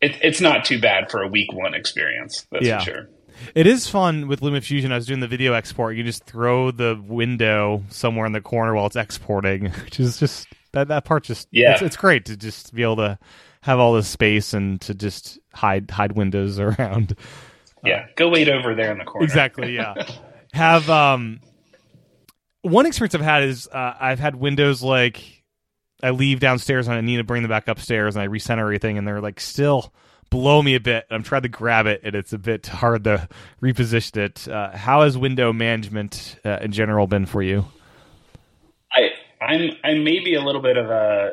it, 0.00 0.16
it's 0.22 0.40
not 0.40 0.64
too 0.64 0.80
bad 0.80 1.10
for 1.10 1.22
a 1.22 1.28
week 1.28 1.52
one 1.52 1.74
experience 1.74 2.46
that's 2.50 2.64
yeah. 2.64 2.78
for 2.78 2.84
sure 2.84 3.08
it 3.54 3.66
is 3.66 3.88
fun 3.88 4.28
with 4.28 4.40
LumaFusion. 4.40 4.92
I 4.92 4.96
was 4.96 5.06
doing 5.06 5.20
the 5.20 5.28
video 5.28 5.52
export. 5.52 5.96
You 5.96 6.04
just 6.04 6.24
throw 6.24 6.70
the 6.70 7.00
window 7.06 7.82
somewhere 7.88 8.26
in 8.26 8.32
the 8.32 8.40
corner 8.40 8.74
while 8.74 8.86
it's 8.86 8.96
exporting, 8.96 9.70
which 9.84 10.00
is 10.00 10.18
just 10.18 10.46
that 10.72 10.88
that 10.88 11.04
part. 11.04 11.24
Just 11.24 11.48
yeah, 11.50 11.72
it's, 11.72 11.82
it's 11.82 11.96
great 11.96 12.26
to 12.26 12.36
just 12.36 12.74
be 12.74 12.82
able 12.82 12.96
to 12.96 13.18
have 13.62 13.78
all 13.78 13.94
this 13.94 14.08
space 14.08 14.54
and 14.54 14.80
to 14.82 14.94
just 14.94 15.38
hide 15.54 15.90
hide 15.90 16.12
windows 16.12 16.58
around. 16.58 17.16
Yeah, 17.84 18.06
go 18.16 18.28
wait 18.28 18.48
over 18.48 18.74
there 18.74 18.92
in 18.92 18.98
the 18.98 19.04
corner. 19.04 19.24
Exactly. 19.24 19.74
Yeah. 19.80 19.94
Have 20.52 20.88
um 20.90 21.40
one 22.62 22.86
experience 22.86 23.14
I've 23.14 23.20
had 23.20 23.44
is 23.44 23.68
uh, 23.68 23.94
I've 23.98 24.18
had 24.18 24.36
windows 24.36 24.82
like 24.82 25.42
I 26.02 26.10
leave 26.10 26.40
downstairs 26.40 26.88
and 26.88 26.96
I 26.96 27.00
need 27.00 27.18
to 27.18 27.24
bring 27.24 27.42
them 27.42 27.48
back 27.50 27.68
upstairs 27.68 28.16
and 28.16 28.22
I 28.22 28.28
recenter 28.28 28.60
everything 28.60 28.98
and 28.98 29.06
they're 29.06 29.20
like 29.20 29.40
still 29.40 29.92
below 30.30 30.62
me 30.62 30.74
a 30.74 30.80
bit. 30.80 31.06
I'm 31.10 31.22
trying 31.22 31.42
to 31.42 31.48
grab 31.48 31.86
it 31.86 32.00
and 32.04 32.14
it's 32.14 32.32
a 32.32 32.38
bit 32.38 32.66
hard 32.66 33.04
to 33.04 33.28
reposition 33.62 34.16
it. 34.18 34.48
Uh, 34.48 34.76
how 34.76 35.02
has 35.02 35.18
window 35.18 35.52
management 35.52 36.38
uh, 36.44 36.58
in 36.60 36.72
general 36.72 37.06
been 37.06 37.26
for 37.26 37.42
you? 37.42 37.66
I 38.92 39.10
I'm 39.44 39.70
I'm 39.84 40.04
maybe 40.04 40.34
a 40.34 40.42
little 40.42 40.62
bit 40.62 40.76
of 40.76 40.90
a 40.90 41.32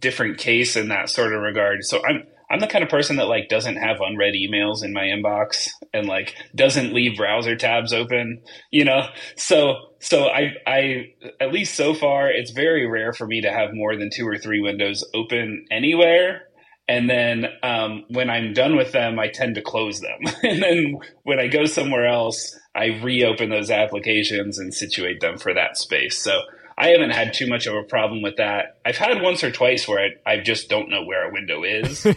different 0.00 0.38
case 0.38 0.76
in 0.76 0.88
that 0.88 1.08
sort 1.10 1.34
of 1.34 1.42
regard. 1.42 1.84
So 1.84 2.02
I'm 2.04 2.26
I'm 2.50 2.60
the 2.60 2.66
kind 2.66 2.84
of 2.84 2.90
person 2.90 3.16
that 3.16 3.26
like 3.26 3.48
doesn't 3.48 3.76
have 3.76 4.00
unread 4.00 4.34
emails 4.34 4.84
in 4.84 4.92
my 4.92 5.02
inbox 5.02 5.68
and 5.92 6.06
like 6.06 6.34
doesn't 6.54 6.92
leave 6.92 7.16
browser 7.16 7.56
tabs 7.56 7.92
open, 7.92 8.42
you 8.70 8.84
know? 8.84 9.08
So, 9.36 9.76
so 9.98 10.28
I, 10.28 10.54
I, 10.66 11.14
at 11.40 11.52
least 11.52 11.74
so 11.74 11.92
far, 11.92 12.30
it's 12.30 12.52
very 12.52 12.86
rare 12.86 13.12
for 13.12 13.26
me 13.26 13.40
to 13.40 13.50
have 13.50 13.70
more 13.72 13.96
than 13.96 14.10
two 14.12 14.26
or 14.26 14.38
three 14.38 14.60
windows 14.60 15.04
open 15.14 15.66
anywhere. 15.70 16.42
And 16.88 17.10
then 17.10 17.46
um, 17.64 18.04
when 18.10 18.30
I'm 18.30 18.52
done 18.52 18.76
with 18.76 18.92
them, 18.92 19.18
I 19.18 19.28
tend 19.28 19.56
to 19.56 19.62
close 19.62 20.00
them. 20.00 20.20
and 20.44 20.62
then 20.62 20.98
when 21.24 21.40
I 21.40 21.48
go 21.48 21.64
somewhere 21.64 22.06
else, 22.06 22.56
I 22.76 23.00
reopen 23.02 23.50
those 23.50 23.70
applications 23.70 24.58
and 24.58 24.72
situate 24.72 25.20
them 25.20 25.38
for 25.38 25.52
that 25.54 25.76
space. 25.76 26.18
So 26.18 26.42
I 26.78 26.88
haven't 26.88 27.10
had 27.10 27.32
too 27.32 27.46
much 27.46 27.66
of 27.66 27.74
a 27.74 27.82
problem 27.82 28.22
with 28.22 28.36
that. 28.36 28.78
I've 28.84 28.98
had 28.98 29.22
once 29.22 29.42
or 29.42 29.50
twice 29.50 29.88
where 29.88 30.10
I, 30.26 30.32
I 30.34 30.40
just 30.40 30.68
don't 30.68 30.90
know 30.90 31.04
where 31.04 31.28
a 31.28 31.32
window 31.32 31.62
is. 31.64 32.06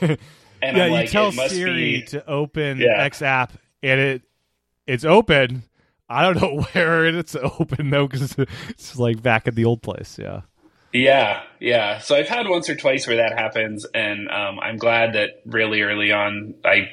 And 0.61 0.77
yeah, 0.77 0.85
I'm 0.85 0.91
like, 0.91 1.05
you 1.05 1.11
tell 1.11 1.31
Siri 1.31 1.99
be... 1.99 2.01
to 2.07 2.27
open 2.29 2.79
yeah. 2.79 3.01
X 3.03 3.21
app, 3.21 3.53
and 3.81 3.99
it 3.99 4.21
it's 4.87 5.05
open. 5.05 5.63
I 6.09 6.21
don't 6.21 6.35
know 6.41 6.61
where 6.73 7.05
it's 7.05 7.35
open 7.35 7.89
though, 7.89 8.07
because 8.07 8.35
it's 8.69 8.97
like 8.97 9.21
back 9.21 9.47
at 9.47 9.55
the 9.55 9.65
old 9.65 9.81
place. 9.81 10.17
Yeah. 10.19 10.41
Yeah, 10.91 11.43
yeah. 11.59 11.99
So 11.99 12.15
I've 12.15 12.27
had 12.27 12.47
once 12.47 12.67
or 12.67 12.75
twice 12.75 13.05
where 13.05 13.17
that 13.17 13.37
happens, 13.37 13.85
and 13.93 14.27
um, 14.29 14.59
I'm 14.59 14.77
glad 14.77 15.13
that 15.13 15.41
really 15.45 15.81
early 15.81 16.11
on 16.11 16.55
I 16.65 16.89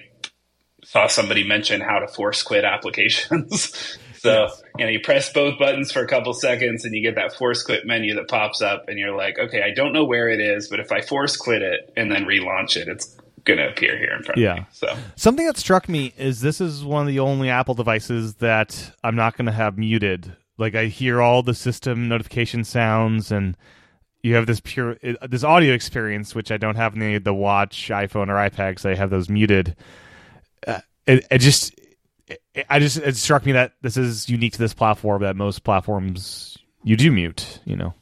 saw 0.85 1.07
somebody 1.07 1.45
mention 1.45 1.81
how 1.81 2.01
to 2.01 2.09
force 2.09 2.43
quit 2.43 2.65
applications. 2.65 3.99
So 4.27 4.49
you 4.79 4.85
know, 4.85 4.91
you 4.91 5.01
press 5.01 5.33
both 5.33 5.59
buttons 5.59 5.91
for 5.93 6.01
a 6.01 6.07
couple 6.07 6.33
seconds, 6.35 6.85
and 6.85 6.95
you 6.95 7.03
get 7.03 7.15
that 7.15 7.35
force 7.35 7.63
quit 7.63 7.87
menu 7.87 8.15
that 8.15 8.29
pops 8.29 8.61
up, 8.63 8.89
and 8.89 8.99
you're 8.99 9.17
like, 9.17 9.39
okay, 9.39 9.63
I 9.63 9.73
don't 9.73 9.93
know 9.93 10.05
where 10.05 10.29
it 10.29 10.41
is, 10.41 10.69
but 10.69 10.81
if 10.81 10.93
I 10.93 11.01
force 11.01 11.37
quit 11.37 11.63
it 11.63 11.93
and 11.97 12.11
then 12.11 12.25
relaunch 12.25 12.77
it, 12.77 12.89
it's 12.89 13.17
going 13.47 13.59
to 13.59 13.69
appear 13.69 13.97
here 13.97 14.13
in 14.15 14.23
front 14.23 14.39
yeah. 14.39 14.53
of 14.53 14.59
me. 14.59 14.67
So 14.73 14.97
something 15.15 15.47
that 15.47 15.57
struck 15.57 15.89
me 15.89 16.13
is 16.19 16.43
this 16.43 16.61
is 16.61 16.85
one 16.85 17.03
of 17.03 17.09
the 17.09 17.21
only 17.21 17.49
Apple 17.49 17.75
devices 17.75 18.35
that 18.35 18.93
I'm 19.03 19.17
not 19.17 19.37
going 19.37 19.47
to 19.47 19.53
have 19.53 19.79
muted. 19.79 20.37
Like 20.59 20.75
I 20.75 20.87
hear 20.87 21.23
all 21.23 21.43
the 21.43 21.55
system 21.55 22.09
notification 22.09 22.65
sounds 22.65 23.31
and 23.31 23.57
you 24.23 24.35
have 24.35 24.47
this 24.47 24.61
pure 24.61 24.99
this 25.29 25.45
audio 25.45 25.73
experience 25.73 26.35
which 26.35 26.51
I 26.51 26.57
don't 26.57 26.75
have 26.75 26.95
in 26.95 27.01
the, 27.01 27.19
the 27.19 27.35
watch, 27.35 27.89
iPhone 27.89 28.29
or 28.29 28.35
iPad 28.35 28.71
because 28.71 28.87
I 28.87 28.95
have 28.97 29.11
those 29.11 29.29
muted. 29.29 29.77
Uh, 30.67 30.81
it, 31.07 31.27
it 31.31 31.39
just 31.39 31.79
it, 32.27 32.67
I 32.69 32.79
just 32.79 32.97
it 32.97 33.17
struck 33.17 33.45
me 33.47 33.53
that 33.53 33.73
this 33.83 33.97
is 33.97 34.29
unique 34.29 34.55
to 34.55 34.59
this 34.59 34.75
platform 34.75 35.23
that 35.23 35.37
most 35.37 35.65
platforms 35.65 36.59
you 36.83 36.97
do 36.97 37.11
mute, 37.13 37.61
you 37.65 37.77
know. 37.77 37.95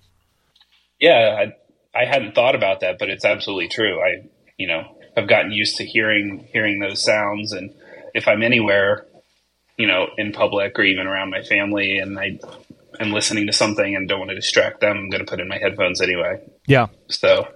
Yeah, 1.01 1.47
I, 1.95 2.01
I 2.03 2.05
hadn't 2.07 2.35
thought 2.35 2.55
about 2.55 2.81
that, 2.81 2.99
but 2.99 3.11
it's 3.11 3.25
absolutely 3.25 3.69
true. 3.69 4.01
I 4.01 4.29
you 4.57 4.69
know, 4.69 4.97
have 5.17 5.29
gotten 5.29 5.53
used 5.53 5.77
to 5.77 5.85
hearing 5.85 6.49
hearing 6.53 6.79
those 6.79 7.03
sounds, 7.03 7.53
and 7.53 7.73
if 8.15 8.29
I'm 8.29 8.43
anywhere, 8.43 9.07
you 9.77 9.87
know, 9.87 10.07
in 10.17 10.33
public 10.33 10.79
or 10.79 10.83
even 10.83 11.07
around 11.07 11.31
my 11.31 11.43
family, 11.43 11.99
and 11.99 12.19
I 12.19 12.39
am 13.01 13.13
listening 13.13 13.47
to 13.47 13.53
something 13.53 13.97
and 13.97 14.09
don't 14.09 14.21
want 14.21 14.31
to 14.31 14.37
distract 14.37 14.81
them, 14.81 14.97
I'm 14.97 15.11
going 15.11 15.25
to 15.25 15.31
put 15.31 15.41
in 15.41 15.49
my 15.49 15.59
headphones 15.59 16.01
anyway. 16.01 16.41
Yeah. 16.67 16.89
So, 17.09 17.49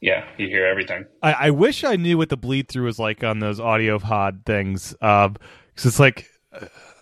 yeah, 0.00 0.24
you 0.38 0.48
hear 0.48 0.66
everything. 0.66 1.06
I, 1.22 1.32
I 1.32 1.50
wish 1.50 1.84
I 1.84 1.96
knew 1.96 2.16
what 2.16 2.30
the 2.30 2.36
bleed 2.36 2.68
through 2.68 2.86
was 2.86 2.98
like 2.98 3.22
on 3.22 3.38
those 3.38 3.60
audio 3.60 3.98
pod 3.98 4.42
things, 4.46 4.94
um, 5.02 5.36
because 5.80 5.92
it's 5.92 6.00
like. 6.00 6.26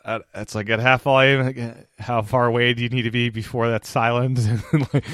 Uh, 0.05 0.21
it's 0.35 0.55
like 0.55 0.71
at 0.71 0.79
half 0.79 1.03
volume. 1.03 1.75
How 1.99 2.23
far 2.23 2.47
away 2.47 2.73
do 2.73 2.83
you 2.83 2.89
need 2.89 3.03
to 3.03 3.11
be 3.11 3.29
before 3.29 3.69
that's 3.69 3.89
silent? 3.89 4.41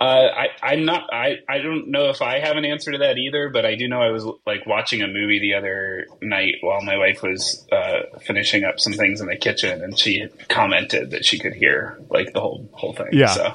Uh, 0.00 0.28
I, 0.34 0.46
I'm 0.62 0.86
not. 0.86 1.12
I, 1.12 1.40
I 1.46 1.58
don't 1.58 1.88
know 1.88 2.08
if 2.08 2.22
I 2.22 2.38
have 2.38 2.56
an 2.56 2.64
answer 2.64 2.90
to 2.92 2.96
that 2.98 3.18
either, 3.18 3.50
but 3.50 3.66
I 3.66 3.74
do 3.74 3.86
know 3.86 4.00
I 4.00 4.10
was 4.10 4.24
like 4.46 4.64
watching 4.66 5.02
a 5.02 5.06
movie 5.06 5.40
the 5.40 5.52
other 5.52 6.06
night 6.22 6.54
while 6.62 6.80
my 6.80 6.96
wife 6.96 7.22
was 7.22 7.66
uh, 7.70 8.04
finishing 8.22 8.64
up 8.64 8.80
some 8.80 8.94
things 8.94 9.20
in 9.20 9.26
the 9.26 9.36
kitchen, 9.36 9.84
and 9.84 9.98
she 9.98 10.26
commented 10.48 11.10
that 11.10 11.26
she 11.26 11.38
could 11.38 11.52
hear 11.52 12.00
like 12.08 12.32
the 12.32 12.40
whole 12.40 12.66
whole 12.72 12.94
thing. 12.94 13.08
Yeah. 13.12 13.26
So. 13.26 13.54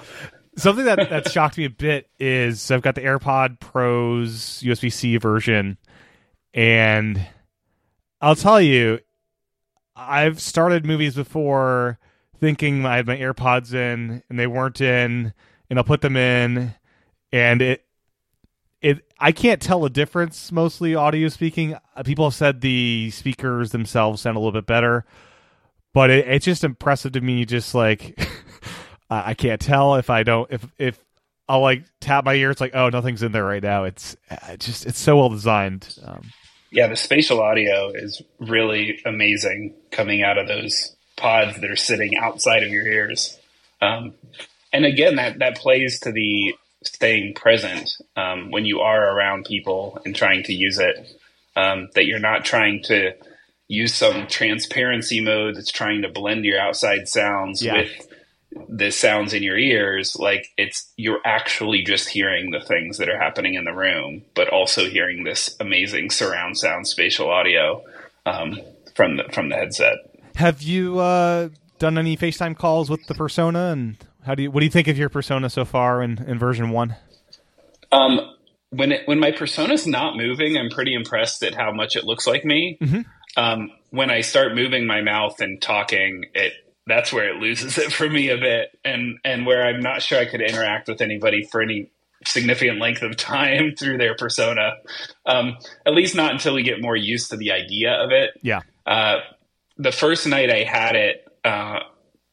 Something 0.56 0.86
that 0.86 1.10
that 1.10 1.32
shocked 1.32 1.58
me 1.58 1.65
a 1.65 1.69
bit 1.71 2.08
is 2.19 2.69
I've 2.69 2.84
got 2.84 2.93
the 2.93 3.02
AirPod 3.02 3.60
Pro's 3.60 4.62
USB 4.63 4.93
C 4.93 5.17
version, 5.17 5.80
and 6.54 7.19
I'll 8.26 8.36
tell 8.36 8.60
you, 8.60 9.02
I've 9.96 10.42
started 10.42 10.84
movies 10.84 11.14
before 11.14 12.00
thinking 12.40 12.84
I 12.84 12.96
had 12.96 13.06
my 13.06 13.18
AirPods 13.18 13.72
in 13.72 14.24
and 14.28 14.40
they 14.40 14.48
weren't 14.48 14.82
in 14.82 15.32
and 15.70 15.78
I'll 15.78 15.86
put 15.86 16.02
them 16.02 16.18
in, 16.18 16.74
and 17.32 17.62
it 17.62 17.86
it 18.82 19.06
I 19.20 19.32
can't 19.32 19.62
tell 19.62 19.86
a 19.86 19.92
difference. 19.92 20.52
Mostly 20.52 20.96
audio 20.96 21.28
speaking, 21.28 21.76
uh, 21.96 22.02
people 22.02 22.26
have 22.26 22.34
said 22.34 22.62
the 22.62 23.12
speakers 23.12 23.70
themselves 23.70 24.24
sound 24.24 24.38
a 24.38 24.40
little 24.40 24.52
bit 24.52 24.66
better, 24.66 25.06
but 25.94 26.10
it, 26.10 26.28
it's 26.28 26.46
just 26.46 26.64
impressive 26.64 27.12
to 27.12 27.22
me. 27.22 27.46
Just 27.46 27.76
like 27.76 28.20
I 29.12 29.36
can't 29.36 29.62
tell 29.62 29.98
if 29.98 30.10
I 30.10 30.24
don't 30.24 30.52
if 30.52 30.66
if 30.80 31.00
I'll 31.48 31.62
like 31.62 31.84
tap 32.02 32.26
my 32.26 32.34
ear. 32.34 32.50
It's 32.50 32.62
like 32.62 32.74
oh 32.74 32.90
nothing's 32.90 33.22
in 33.22 33.34
there 33.34 33.46
right 33.46 33.62
now. 33.62 33.84
It's 33.84 34.18
uh, 34.32 34.56
just 34.58 34.88
it's 34.88 35.00
so 35.00 35.18
well 35.18 35.30
designed. 35.30 36.00
Um, 36.04 36.24
yeah, 36.71 36.88
the 36.88 36.95
spatial 36.95 37.41
audio 37.41 37.91
is 37.93 38.21
really 38.39 39.01
amazing 39.06 39.73
coming 39.91 40.23
out 40.23 40.38
of 40.38 40.47
those 40.47 40.95
pods 41.15 41.60
that 41.60 41.71
are 41.71 41.75
sitting 41.75 42.17
outside 42.17 42.63
of 42.63 42.69
your 42.69 42.88
ears. 42.88 43.38
Um, 43.82 44.13
and 44.73 44.86
again, 44.86 45.15
that 45.15 45.39
that 45.39 45.58
plays 45.58 45.99
to 46.01 46.12
the 46.12 46.56
staying 46.84 47.34
present 47.34 47.89
um, 48.15 48.51
when 48.51 48.65
you 48.65 48.82
are 48.82 49.15
around 49.15 49.45
people 49.45 49.99
and 50.06 50.15
trying 50.15 50.43
to 50.43 50.54
use 50.54 50.80
it. 50.80 51.12
Um, 51.58 51.88
that 51.95 52.06
you're 52.06 52.19
not 52.19 52.43
trying 52.43 52.84
to 52.84 53.13
use 53.69 53.93
some 53.93 54.28
transparency 54.28 55.21
mode 55.21 55.56
that's 55.56 55.71
trying 55.71 56.01
to 56.01 56.10
blend 56.10 56.43
your 56.43 56.60
outside 56.60 57.08
sounds 57.08 57.63
yeah. 57.63 57.78
with 57.78 58.08
the 58.70 58.91
sounds 58.91 59.34
in 59.34 59.44
your 59.44 59.58
ears 59.58 60.15
like 60.18 60.48
it's 60.58 60.91
you're 60.98 61.20
actually 61.26 61.82
just 61.82 62.10
hearing 62.10 62.52
the 62.52 62.60
things 62.60 62.98
that 62.98 63.10
are 63.10 63.18
happening 63.18 63.54
in 63.56 63.65
the 63.65 63.74
room 63.74 64.22
but 64.34 64.50
also 64.50 64.89
hearing 64.89 65.24
this 65.24 65.56
amazing 65.60 66.10
surround 66.10 66.58
sound 66.58 66.88
spatial 66.88 67.30
audio 67.30 67.84
um, 68.26 68.60
from 68.96 69.18
the 69.18 69.24
from 69.32 69.50
the 69.50 69.56
headset 69.56 69.98
have 70.36 70.62
you 70.62 71.00
uh, 71.00 71.50
done 71.80 71.98
any 71.98 72.18
facetime 72.18 72.58
calls 72.58 72.89
with 72.89 73.06
the 73.08 73.13
persona 73.13 73.72
and 73.72 73.98
how 74.26 74.34
do 74.34 74.44
you? 74.44 74.52
What 74.52 74.62
do 74.62 74.65
you 74.65 74.72
think 74.72 74.88
of 74.88 74.98
your 74.98 75.10
persona 75.10 75.50
so 75.50 75.65
far 75.65 76.02
in, 76.02 76.18
in 76.28 76.39
version 76.39 76.72
one? 76.72 76.96
Um, 77.91 78.20
when 78.72 78.91
it, 78.91 79.08
when 79.08 79.20
my 79.20 79.32
persona's 79.32 79.86
not 79.86 80.18
moving, 80.18 80.58
I'm 80.58 80.70
pretty 80.70 80.96
impressed 80.96 81.44
at 81.44 81.54
how 81.54 81.72
much 81.72 81.96
it 81.96 82.06
looks 82.06 82.26
like 82.26 82.44
me. 82.44 82.78
Mm-hmm. 82.82 83.02
Um, 83.38 83.72
when 83.91 84.10
I 84.10 84.22
start 84.22 84.56
moving 84.56 84.88
my 84.88 85.02
mouth 85.02 85.41
and 85.41 85.62
talking, 85.62 86.26
it 86.34 86.54
that's 86.88 87.12
where 87.12 87.30
it 87.30 87.41
loses 87.41 87.78
it 87.78 87.91
for 87.91 88.10
me 88.10 88.30
a 88.30 88.38
bit, 88.38 88.78
and 88.84 89.19
and 89.24 89.45
where 89.45 89.65
I'm 89.65 89.82
not 89.82 90.02
sure 90.02 90.19
I 90.19 90.26
could 90.26 90.41
interact 90.41 90.88
with 90.88 91.02
anybody 91.02 91.43
for 91.43 91.62
any 91.62 91.91
significant 92.26 92.80
length 92.80 93.02
of 93.02 93.17
time 93.17 93.76
through 93.80 93.98
their 93.98 94.15
persona. 94.15 94.74
Um, 95.26 95.58
at 95.86 95.93
least 95.93 96.15
not 96.15 96.32
until 96.32 96.54
we 96.54 96.63
get 96.63 96.82
more 96.82 96.95
used 96.95 97.30
to 97.32 97.38
the 97.38 97.52
idea 97.52 97.93
of 97.93 98.12
it. 98.12 98.32
Yeah. 98.41 98.62
Uh, 98.86 99.17
the 99.78 99.91
first 99.91 100.26
night 100.28 100.50
I 100.50 100.63
had 100.63 100.95
it, 100.95 101.28
uh, 101.43 101.80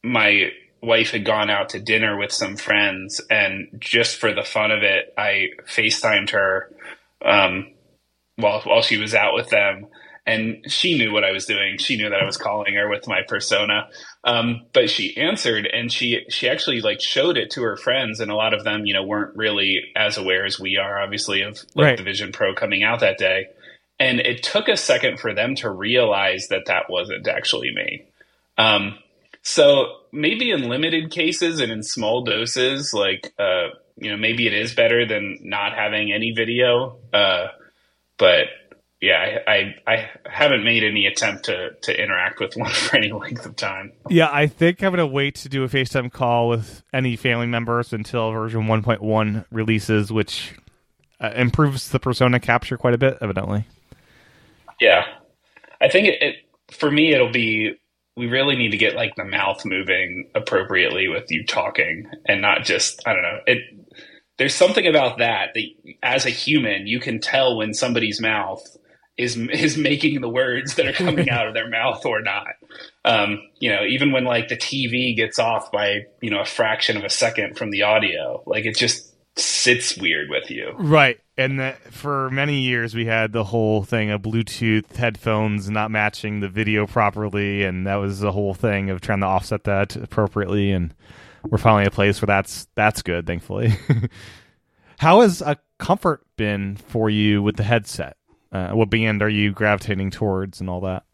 my 0.03 0.51
wife 0.81 1.11
had 1.11 1.25
gone 1.25 1.51
out 1.51 1.71
to 1.71 1.81
dinner 1.81 2.19
with 2.19 2.33
some 2.33 2.57
friends, 2.57 3.21
and 3.31 3.69
just 3.79 4.17
for 4.17 4.35
the 4.35 4.43
fun 4.43 4.71
of 4.71 4.83
it, 4.83 5.12
I 5.17 5.51
FaceTimed 5.67 6.31
her 6.31 6.71
um, 7.25 7.73
while 8.37 8.61
while 8.62 8.83
she 8.83 8.99
was 8.99 9.15
out 9.15 9.35
with 9.35 9.49
them, 9.49 9.87
and 10.25 10.65
she 10.69 10.97
knew 10.97 11.13
what 11.13 11.25
I 11.25 11.33
was 11.33 11.47
doing. 11.47 11.79
She 11.79 11.97
knew 11.97 12.09
that 12.09 12.21
I 12.21 12.25
was 12.25 12.37
calling 12.37 12.75
her 12.75 12.89
with 12.89 13.09
my 13.09 13.23
persona, 13.27 13.89
um, 14.25 14.63
but 14.73 14.89
she 14.89 15.17
answered, 15.17 15.67
and 15.67 15.91
she 15.91 16.25
she 16.29 16.49
actually 16.49 16.81
like 16.81 17.01
showed 17.01 17.37
it 17.37 17.51
to 17.53 17.63
her 17.63 17.77
friends, 17.77 18.21
and 18.21 18.31
a 18.31 18.37
lot 18.37 18.55
of 18.55 18.65
them, 18.65 18.87
you 18.87 18.95
know, 18.95 19.03
weren't 19.03 19.37
really 19.37 19.81
as 19.97 20.19
aware 20.19 20.45
as 20.45 20.61
we 20.61 20.77
are, 20.77 21.01
obviously, 21.01 21.43
of 21.43 21.59
like 21.75 21.85
right. 21.85 21.97
the 21.97 22.05
Vision 22.05 22.33
Pro 22.33 22.55
coming 22.55 22.83
out 22.83 23.01
that 23.01 23.19
day. 23.19 23.47
And 23.99 24.21
it 24.21 24.43
took 24.43 24.69
a 24.69 24.77
second 24.77 25.21
for 25.21 25.35
them 25.35 25.55
to 25.57 25.71
realize 25.71 26.49
that 26.49 26.67
that 26.67 26.91
wasn't 26.91 27.29
actually 27.29 27.73
me. 27.73 28.05
Um, 28.59 28.99
so 29.43 29.99
maybe 30.13 30.51
in 30.51 30.69
limited 30.69 31.11
cases 31.11 31.61
and 31.61 31.71
in 31.71 31.83
small 31.83 32.25
doses, 32.25 32.93
like 32.93 33.33
uh, 33.39 33.69
you 33.97 34.11
know, 34.11 34.17
maybe 34.17 34.47
it 34.47 34.55
is 34.55 34.75
better 34.75 35.07
than 35.07 35.39
not 35.43 35.75
having 35.75 36.13
any 36.13 36.33
video. 36.33 36.97
Uh, 37.13 37.49
but 38.19 38.47
yeah, 39.03 39.41
I, 39.49 39.53
I, 39.53 39.93
I 39.93 40.11
haven't 40.31 40.62
made 40.62 40.85
any 40.85 41.07
attempt 41.07 41.47
to 41.47 41.73
to 41.83 42.03
interact 42.03 42.38
with 42.38 42.57
one 42.57 42.71
for 42.73 42.97
any 42.97 43.11
length 43.11 43.45
of 43.45 43.57
time. 43.57 43.93
Yeah, 44.09 44.31
I 44.33 44.47
think 44.47 44.83
I'm 44.83 44.93
gonna 44.93 45.07
wait 45.07 45.35
to 45.37 45.49
do 45.49 45.65
a 45.65 45.69
FaceTime 45.69 46.11
call 46.12 46.49
with 46.49 46.85
any 46.95 47.17
family 47.17 47.49
members 47.49 47.93
until 47.93 48.31
version 48.31 48.62
1.1 48.62 49.45
releases, 49.51 50.12
which 50.12 50.55
uh, 51.21 51.33
improves 51.35 51.88
the 51.88 51.99
persona 51.99 52.38
capture 52.38 52.79
quite 52.79 52.95
a 52.95 52.99
bit, 52.99 53.19
evidently. 53.21 53.67
Yeah, 54.81 55.05
I 55.81 55.88
think 55.88 56.07
it, 56.07 56.23
it 56.23 56.37
for 56.71 56.91
me 56.91 57.12
it'll 57.12 57.33
be 57.33 57.73
we 58.17 58.27
really 58.27 58.55
need 58.55 58.71
to 58.71 58.77
get 58.77 58.95
like 58.95 59.17
the 59.17 59.25
mouth 59.25 59.65
moving 59.65 60.31
appropriately 60.37 61.09
with 61.09 61.25
you 61.29 61.45
talking 61.45 62.09
and 62.27 62.41
not 62.41 62.62
just 62.65 63.03
I 63.05 63.15
don't 63.15 63.23
know 63.23 63.38
it. 63.47 63.59
There's 64.38 64.55
something 64.55 64.87
about 64.87 65.19
that 65.19 65.51
that 65.55 65.65
as 66.05 66.25
a 66.25 66.31
human 66.31 66.87
you 66.87 67.01
can 67.01 67.21
tell 67.21 67.57
when 67.57 67.75
somebody's 67.75 68.21
mouth 68.21 68.65
is 69.16 69.37
is 69.37 69.77
making 69.77 70.20
the 70.20 70.29
words 70.29 70.75
that 70.77 70.87
are 70.87 70.92
coming 70.92 71.29
out 71.31 71.46
of 71.46 71.55
their 71.55 71.68
mouth 71.68 72.05
or 72.07 72.22
not. 72.22 72.48
Um, 73.05 73.40
you 73.59 73.70
know, 73.70 73.85
even 73.85 74.12
when 74.12 74.25
like 74.25 74.48
the 74.48 74.57
TV 74.57 75.14
gets 75.16 75.38
off 75.38 75.70
by 75.70 76.07
you 76.20 76.31
know 76.31 76.40
a 76.40 76.46
fraction 76.46 76.96
of 76.96 77.05
a 77.05 77.11
second 77.11 77.57
from 77.57 77.70
the 77.70 77.83
audio, 77.83 78.42
like 78.46 78.64
it 78.64 78.77
just 78.77 79.12
sits 79.37 79.96
weird 79.96 80.29
with 80.29 80.51
you. 80.51 80.72
Right. 80.77 81.18
and 81.38 81.59
that 81.61 81.79
for 81.92 82.31
many 82.31 82.61
years 82.61 82.94
we 82.94 83.07
had 83.07 83.33
the 83.33 83.44
whole 83.44 83.83
thing 83.83 84.11
of 84.11 84.20
Bluetooth 84.22 84.94
headphones 84.96 85.70
not 85.70 85.90
matching 85.90 86.40
the 86.40 86.48
video 86.48 86.87
properly, 86.87 87.64
and 87.64 87.87
that 87.87 87.96
was 87.96 88.20
the 88.20 88.33
whole 88.33 88.55
thing 88.55 88.90
of 88.90 89.01
trying 89.01 89.20
to 89.20 89.27
offset 89.27 89.64
that 89.64 89.96
appropriately. 89.96 90.72
And 90.72 90.94
we're 91.44 91.59
finally 91.59 91.83
at 91.83 91.88
a 91.88 91.92
place 91.92 92.20
where 92.20 92.27
that's 92.27 92.66
that's 92.75 93.03
good, 93.03 93.27
thankfully. 93.27 93.72
How 94.98 95.22
has 95.22 95.42
a 95.42 95.57
comfort 95.79 96.25
been 96.37 96.77
for 96.77 97.11
you 97.11 97.42
with 97.42 97.57
the 97.57 97.64
headset? 97.64 98.16
Uh, 98.53 98.71
what 98.71 98.91
band 98.91 99.23
are 99.23 99.29
you 99.29 99.53
gravitating 99.53 100.11
towards, 100.11 100.61
and 100.61 100.69
all 100.69 100.83
that? 100.83 101.05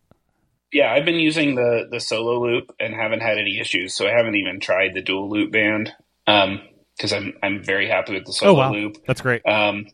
Yeah, 0.73 0.93
I've 0.93 1.05
been 1.05 1.21
using 1.21 1.55
the 1.55 1.87
the 1.91 2.01
solo 2.01 2.41
loop 2.41 2.75
and 2.79 2.95
haven't 2.95 3.21
had 3.21 3.39
any 3.39 3.59
issues. 3.59 3.95
So 3.95 4.07
I 4.07 4.11
haven't 4.11 4.35
even 4.35 4.61
tried 4.61 4.95
the 4.95 5.03
dual 5.03 5.31
loop 5.31 5.53
band 5.53 5.93
because 6.27 7.13
um, 7.13 7.19
I'm 7.19 7.33
I'm 7.43 7.65
very 7.65 7.89
happy 7.89 8.15
with 8.15 8.25
the 8.25 8.33
solo 8.33 8.53
oh, 8.53 8.55
wow. 8.55 8.73
loop. 8.73 8.99
That's 9.07 9.21
great. 9.21 9.47
Um, 9.47 9.87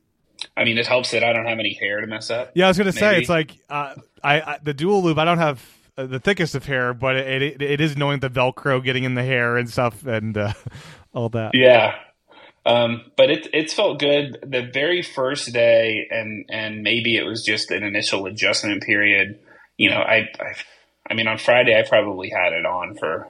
I 0.56 0.64
mean, 0.64 0.78
it 0.78 0.86
helps 0.86 1.12
that 1.12 1.22
I 1.22 1.32
don't 1.32 1.46
have 1.46 1.58
any 1.58 1.74
hair 1.74 2.00
to 2.00 2.06
mess 2.06 2.30
up. 2.30 2.52
Yeah, 2.54 2.66
I 2.66 2.68
was 2.68 2.78
going 2.78 2.90
to 2.90 2.98
say 2.98 3.18
it's 3.18 3.28
like 3.28 3.56
uh, 3.68 3.94
I, 4.22 4.40
I, 4.40 4.58
the 4.62 4.74
dual 4.74 5.02
loop. 5.02 5.18
I 5.18 5.24
don't 5.24 5.38
have 5.38 5.64
uh, 5.96 6.06
the 6.06 6.18
thickest 6.18 6.54
of 6.54 6.64
hair, 6.64 6.92
but 6.92 7.16
it, 7.16 7.42
it, 7.42 7.62
it 7.62 7.80
is 7.80 7.96
knowing 7.96 8.20
the 8.20 8.30
Velcro 8.30 8.82
getting 8.82 9.04
in 9.04 9.14
the 9.14 9.22
hair 9.22 9.56
and 9.56 9.70
stuff 9.70 10.04
and 10.06 10.36
uh, 10.36 10.52
all 11.14 11.28
that. 11.30 11.52
Yeah, 11.54 11.94
um, 12.66 13.10
but 13.16 13.30
it 13.30 13.48
it's 13.52 13.74
felt 13.74 13.98
good 13.98 14.38
the 14.42 14.62
very 14.72 15.02
first 15.02 15.52
day, 15.52 16.06
and 16.10 16.46
and 16.48 16.82
maybe 16.82 17.16
it 17.16 17.24
was 17.24 17.44
just 17.44 17.70
an 17.70 17.82
initial 17.82 18.26
adjustment 18.26 18.82
period. 18.82 19.38
You 19.76 19.90
know, 19.90 20.00
I, 20.00 20.30
I 20.40 20.54
I 21.10 21.14
mean, 21.14 21.28
on 21.28 21.38
Friday 21.38 21.78
I 21.78 21.86
probably 21.86 22.30
had 22.30 22.52
it 22.52 22.64
on 22.64 22.96
for 22.96 23.28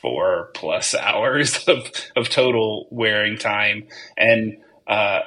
four 0.00 0.50
plus 0.54 0.94
hours 1.00 1.68
of 1.68 1.88
of 2.16 2.28
total 2.28 2.88
wearing 2.90 3.38
time, 3.38 3.86
and 4.16 4.58
uh, 4.88 5.20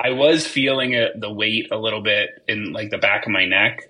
I 0.00 0.10
was 0.10 0.46
feeling 0.46 0.92
the 0.92 1.32
weight 1.32 1.70
a 1.70 1.76
little 1.76 2.02
bit 2.02 2.30
in 2.48 2.72
like 2.72 2.90
the 2.90 2.98
back 2.98 3.26
of 3.26 3.32
my 3.32 3.44
neck 3.44 3.82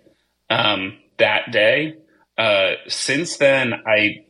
um, 0.51 0.99
that 1.19 1.53
day. 1.53 1.99
Uh, 2.37 2.73
since 2.89 3.37
then, 3.37 3.75
I 3.87 4.25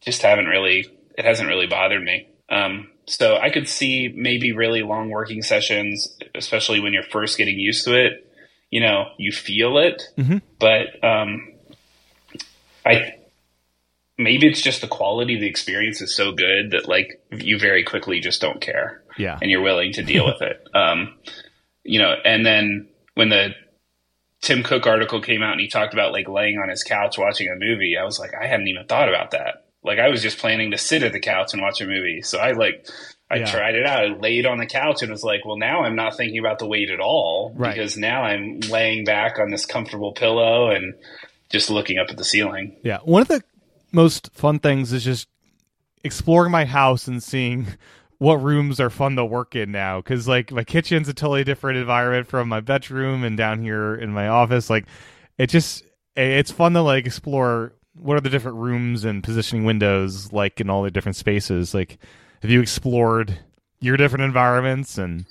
just 0.00 0.22
haven't 0.22 0.46
really. 0.46 0.86
It 1.18 1.24
hasn't 1.24 1.48
really 1.48 1.66
bothered 1.66 2.02
me. 2.02 2.28
Um, 2.48 2.88
so 3.10 3.36
I 3.36 3.50
could 3.50 3.68
see 3.68 4.14
maybe 4.14 4.52
really 4.52 4.82
long 4.82 5.10
working 5.10 5.42
sessions, 5.42 6.16
especially 6.32 6.78
when 6.78 6.92
you're 6.92 7.02
first 7.02 7.36
getting 7.36 7.58
used 7.58 7.84
to 7.86 7.94
it. 7.94 8.24
You 8.70 8.80
know, 8.80 9.08
you 9.18 9.32
feel 9.32 9.78
it, 9.78 10.00
mm-hmm. 10.16 10.38
but 10.60 11.02
um, 11.02 11.52
I 12.86 13.14
maybe 14.16 14.46
it's 14.46 14.60
just 14.60 14.80
the 14.80 14.86
quality 14.86 15.34
of 15.34 15.40
the 15.40 15.48
experience 15.48 16.00
is 16.00 16.14
so 16.14 16.30
good 16.30 16.70
that 16.70 16.86
like 16.88 17.20
you 17.32 17.58
very 17.58 17.82
quickly 17.82 18.20
just 18.20 18.40
don't 18.40 18.60
care. 18.60 19.02
Yeah. 19.18 19.36
And 19.42 19.50
you're 19.50 19.60
willing 19.60 19.92
to 19.94 20.04
deal 20.04 20.26
with 20.26 20.40
it. 20.40 20.66
Um, 20.74 21.18
you 21.82 21.98
know, 21.98 22.14
and 22.24 22.46
then 22.46 22.88
when 23.14 23.30
the 23.30 23.54
Tim 24.40 24.62
Cook 24.62 24.86
article 24.86 25.20
came 25.20 25.42
out 25.42 25.52
and 25.52 25.60
he 25.60 25.66
talked 25.66 25.94
about 25.94 26.12
like 26.12 26.28
laying 26.28 26.58
on 26.58 26.68
his 26.68 26.84
couch 26.84 27.18
watching 27.18 27.48
a 27.48 27.56
movie, 27.56 27.96
I 28.00 28.04
was 28.04 28.20
like, 28.20 28.32
I 28.40 28.46
hadn't 28.46 28.68
even 28.68 28.86
thought 28.86 29.08
about 29.08 29.32
that. 29.32 29.64
Like 29.82 29.98
I 29.98 30.08
was 30.08 30.22
just 30.22 30.38
planning 30.38 30.72
to 30.72 30.78
sit 30.78 31.02
at 31.02 31.12
the 31.12 31.20
couch 31.20 31.52
and 31.52 31.62
watch 31.62 31.80
a 31.80 31.86
movie. 31.86 32.22
So 32.22 32.38
I 32.38 32.52
like 32.52 32.86
I 33.30 33.36
yeah. 33.36 33.46
tried 33.46 33.74
it 33.76 33.86
out. 33.86 34.04
I 34.04 34.08
laid 34.08 34.44
on 34.44 34.58
the 34.58 34.66
couch 34.66 35.02
and 35.02 35.10
was 35.10 35.22
like, 35.22 35.44
well, 35.44 35.56
now 35.56 35.84
I'm 35.84 35.94
not 35.94 36.16
thinking 36.16 36.38
about 36.38 36.58
the 36.58 36.66
weight 36.66 36.90
at 36.90 37.00
all 37.00 37.52
right. 37.56 37.74
because 37.74 37.96
now 37.96 38.22
I'm 38.22 38.60
laying 38.60 39.04
back 39.04 39.38
on 39.38 39.50
this 39.50 39.66
comfortable 39.66 40.12
pillow 40.12 40.70
and 40.70 40.94
just 41.48 41.70
looking 41.70 41.98
up 41.98 42.08
at 42.10 42.16
the 42.16 42.24
ceiling. 42.24 42.76
Yeah. 42.82 42.98
One 43.04 43.22
of 43.22 43.28
the 43.28 43.42
most 43.92 44.30
fun 44.32 44.58
things 44.58 44.92
is 44.92 45.04
just 45.04 45.28
exploring 46.02 46.50
my 46.50 46.64
house 46.64 47.06
and 47.06 47.22
seeing 47.22 47.66
what 48.18 48.42
rooms 48.42 48.80
are 48.80 48.90
fun 48.90 49.16
to 49.16 49.24
work 49.24 49.56
in 49.56 49.72
now 49.72 49.98
because 49.98 50.28
like 50.28 50.52
my 50.52 50.62
kitchen's 50.62 51.08
a 51.08 51.14
totally 51.14 51.42
different 51.42 51.78
environment 51.78 52.26
from 52.26 52.48
my 52.48 52.60
bedroom 52.60 53.24
and 53.24 53.36
down 53.36 53.62
here 53.62 53.94
in 53.94 54.12
my 54.12 54.28
office 54.28 54.68
like 54.68 54.84
it 55.38 55.46
just 55.46 55.82
it's 56.16 56.50
fun 56.50 56.74
to 56.74 56.82
like 56.82 57.06
explore 57.06 57.72
what 58.00 58.16
are 58.16 58.20
the 58.20 58.30
different 58.30 58.56
rooms 58.56 59.04
and 59.04 59.22
positioning 59.22 59.64
windows 59.64 60.32
like 60.32 60.60
in 60.60 60.70
all 60.70 60.82
the 60.82 60.90
different 60.90 61.16
spaces 61.16 61.74
like 61.74 61.98
have 62.42 62.50
you 62.50 62.60
explored 62.60 63.38
your 63.80 63.96
different 63.96 64.24
environments 64.24 64.98
and 64.98 65.24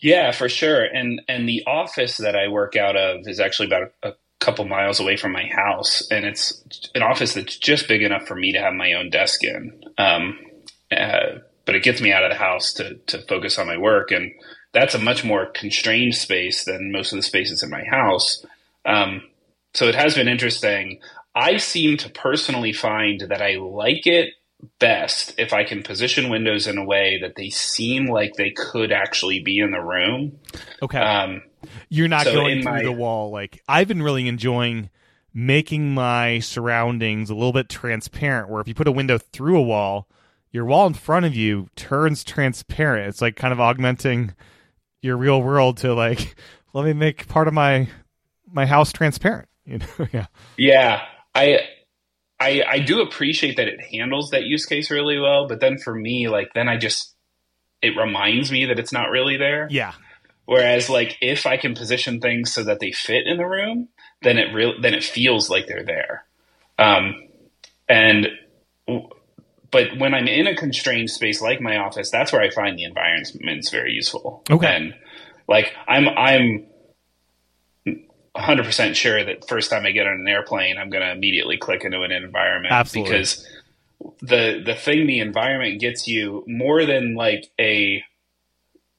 yeah 0.00 0.30
for 0.30 0.48
sure 0.48 0.84
and 0.84 1.20
and 1.28 1.48
the 1.48 1.62
office 1.66 2.16
that 2.18 2.36
i 2.36 2.48
work 2.48 2.76
out 2.76 2.96
of 2.96 3.26
is 3.26 3.40
actually 3.40 3.66
about 3.66 3.92
a, 4.02 4.08
a 4.08 4.12
couple 4.44 4.66
miles 4.66 5.00
away 5.00 5.16
from 5.16 5.32
my 5.32 5.46
house, 5.46 6.06
and 6.10 6.24
it's 6.26 6.62
an 6.94 7.02
office 7.02 7.32
that's 7.32 7.56
just 7.56 7.88
big 7.88 8.02
enough 8.02 8.26
for 8.26 8.34
me 8.34 8.52
to 8.52 8.58
have 8.58 8.74
my 8.74 8.92
own 8.92 9.08
desk 9.08 9.42
in. 9.42 9.82
Um, 9.96 10.38
uh, 10.92 11.38
but 11.64 11.74
it 11.74 11.82
gets 11.82 12.02
me 12.02 12.12
out 12.12 12.24
of 12.24 12.30
the 12.30 12.36
house 12.36 12.74
to 12.74 12.94
to 13.06 13.18
focus 13.22 13.58
on 13.58 13.66
my 13.66 13.78
work, 13.78 14.10
and 14.10 14.32
that's 14.72 14.94
a 14.94 14.98
much 14.98 15.24
more 15.24 15.46
constrained 15.46 16.14
space 16.14 16.64
than 16.64 16.92
most 16.92 17.12
of 17.12 17.16
the 17.16 17.22
spaces 17.22 17.62
in 17.62 17.70
my 17.70 17.84
house. 17.84 18.44
Um, 18.84 19.22
so 19.72 19.88
it 19.88 19.94
has 19.94 20.14
been 20.14 20.28
interesting. 20.28 21.00
I 21.34 21.56
seem 21.56 21.96
to 21.98 22.08
personally 22.08 22.72
find 22.72 23.20
that 23.22 23.42
I 23.42 23.56
like 23.56 24.06
it 24.06 24.34
best 24.78 25.34
if 25.38 25.52
I 25.52 25.64
can 25.64 25.82
position 25.82 26.30
windows 26.30 26.66
in 26.66 26.78
a 26.78 26.84
way 26.84 27.18
that 27.20 27.34
they 27.36 27.50
seem 27.50 28.06
like 28.06 28.34
they 28.34 28.50
could 28.50 28.92
actually 28.92 29.40
be 29.40 29.58
in 29.58 29.72
the 29.72 29.80
room. 29.80 30.38
Okay. 30.82 30.98
Um, 30.98 31.42
You're 31.88 32.08
not 32.08 32.24
so 32.24 32.34
going 32.34 32.62
through 32.62 32.72
my, 32.72 32.82
the 32.82 32.92
wall. 32.92 33.30
Like 33.30 33.62
I've 33.68 33.88
been 33.88 34.02
really 34.02 34.28
enjoying 34.28 34.90
making 35.32 35.92
my 35.92 36.38
surroundings 36.38 37.30
a 37.30 37.34
little 37.34 37.52
bit 37.52 37.68
transparent. 37.68 38.48
Where 38.48 38.60
if 38.60 38.68
you 38.68 38.74
put 38.74 38.88
a 38.88 38.92
window 38.92 39.18
through 39.18 39.58
a 39.58 39.62
wall, 39.62 40.08
your 40.52 40.64
wall 40.64 40.86
in 40.86 40.94
front 40.94 41.26
of 41.26 41.34
you 41.34 41.68
turns 41.74 42.22
transparent. 42.22 43.08
It's 43.08 43.20
like 43.20 43.36
kind 43.36 43.52
of 43.52 43.60
augmenting 43.60 44.34
your 45.02 45.16
real 45.16 45.42
world 45.42 45.76
to 45.78 45.94
like 45.94 46.36
let 46.72 46.84
me 46.84 46.92
make 46.92 47.26
part 47.28 47.48
of 47.48 47.54
my 47.54 47.88
my 48.50 48.66
house 48.66 48.92
transparent. 48.92 49.48
You 49.66 49.78
know? 49.78 49.86
yeah. 50.12 50.26
Yeah. 50.58 51.06
I 51.34 51.60
I, 52.40 52.62
I 52.68 52.78
do 52.80 53.00
appreciate 53.00 53.56
that 53.56 53.68
it 53.68 53.80
handles 53.80 54.30
that 54.30 54.44
use 54.44 54.66
case 54.66 54.90
really 54.90 55.18
well, 55.18 55.46
but 55.46 55.60
then 55.60 55.78
for 55.78 55.94
me, 55.94 56.28
like 56.28 56.52
then 56.54 56.68
I 56.68 56.76
just 56.76 57.14
it 57.80 57.96
reminds 57.96 58.50
me 58.50 58.66
that 58.66 58.78
it's 58.78 58.92
not 58.92 59.10
really 59.10 59.36
there. 59.36 59.68
Yeah. 59.70 59.92
Whereas 60.46 60.90
like 60.90 61.16
if 61.20 61.46
I 61.46 61.56
can 61.56 61.74
position 61.74 62.20
things 62.20 62.52
so 62.52 62.64
that 62.64 62.80
they 62.80 62.92
fit 62.92 63.26
in 63.26 63.38
the 63.38 63.46
room, 63.46 63.88
then 64.22 64.38
it 64.38 64.52
real 64.54 64.74
then 64.80 64.94
it 64.94 65.04
feels 65.04 65.48
like 65.48 65.66
they're 65.66 65.84
there. 65.84 66.24
Um, 66.78 67.14
and 67.88 68.28
but 69.70 69.98
when 69.98 70.14
I'm 70.14 70.28
in 70.28 70.46
a 70.46 70.54
constrained 70.54 71.10
space 71.10 71.40
like 71.40 71.60
my 71.60 71.78
office, 71.78 72.10
that's 72.10 72.32
where 72.32 72.42
I 72.42 72.50
find 72.50 72.78
the 72.78 72.84
environment's 72.84 73.70
very 73.70 73.92
useful. 73.92 74.42
Okay. 74.50 74.66
And 74.66 74.94
like 75.48 75.72
I'm 75.88 76.08
I'm 76.08 76.66
100% 78.36 78.94
sure 78.94 79.24
that 79.24 79.48
first 79.48 79.70
time 79.70 79.86
I 79.86 79.92
get 79.92 80.06
on 80.06 80.14
an 80.14 80.28
airplane, 80.28 80.76
I'm 80.78 80.90
going 80.90 81.04
to 81.04 81.12
immediately 81.12 81.56
click 81.56 81.84
into 81.84 82.02
an 82.02 82.10
environment. 82.10 82.72
Absolutely. 82.72 83.12
Because 83.12 83.48
the 84.20 84.62
the 84.64 84.74
thing 84.74 85.06
the 85.06 85.20
environment 85.20 85.80
gets 85.80 86.06
you 86.08 86.44
more 86.46 86.84
than 86.84 87.14
like 87.14 87.50
a 87.60 88.02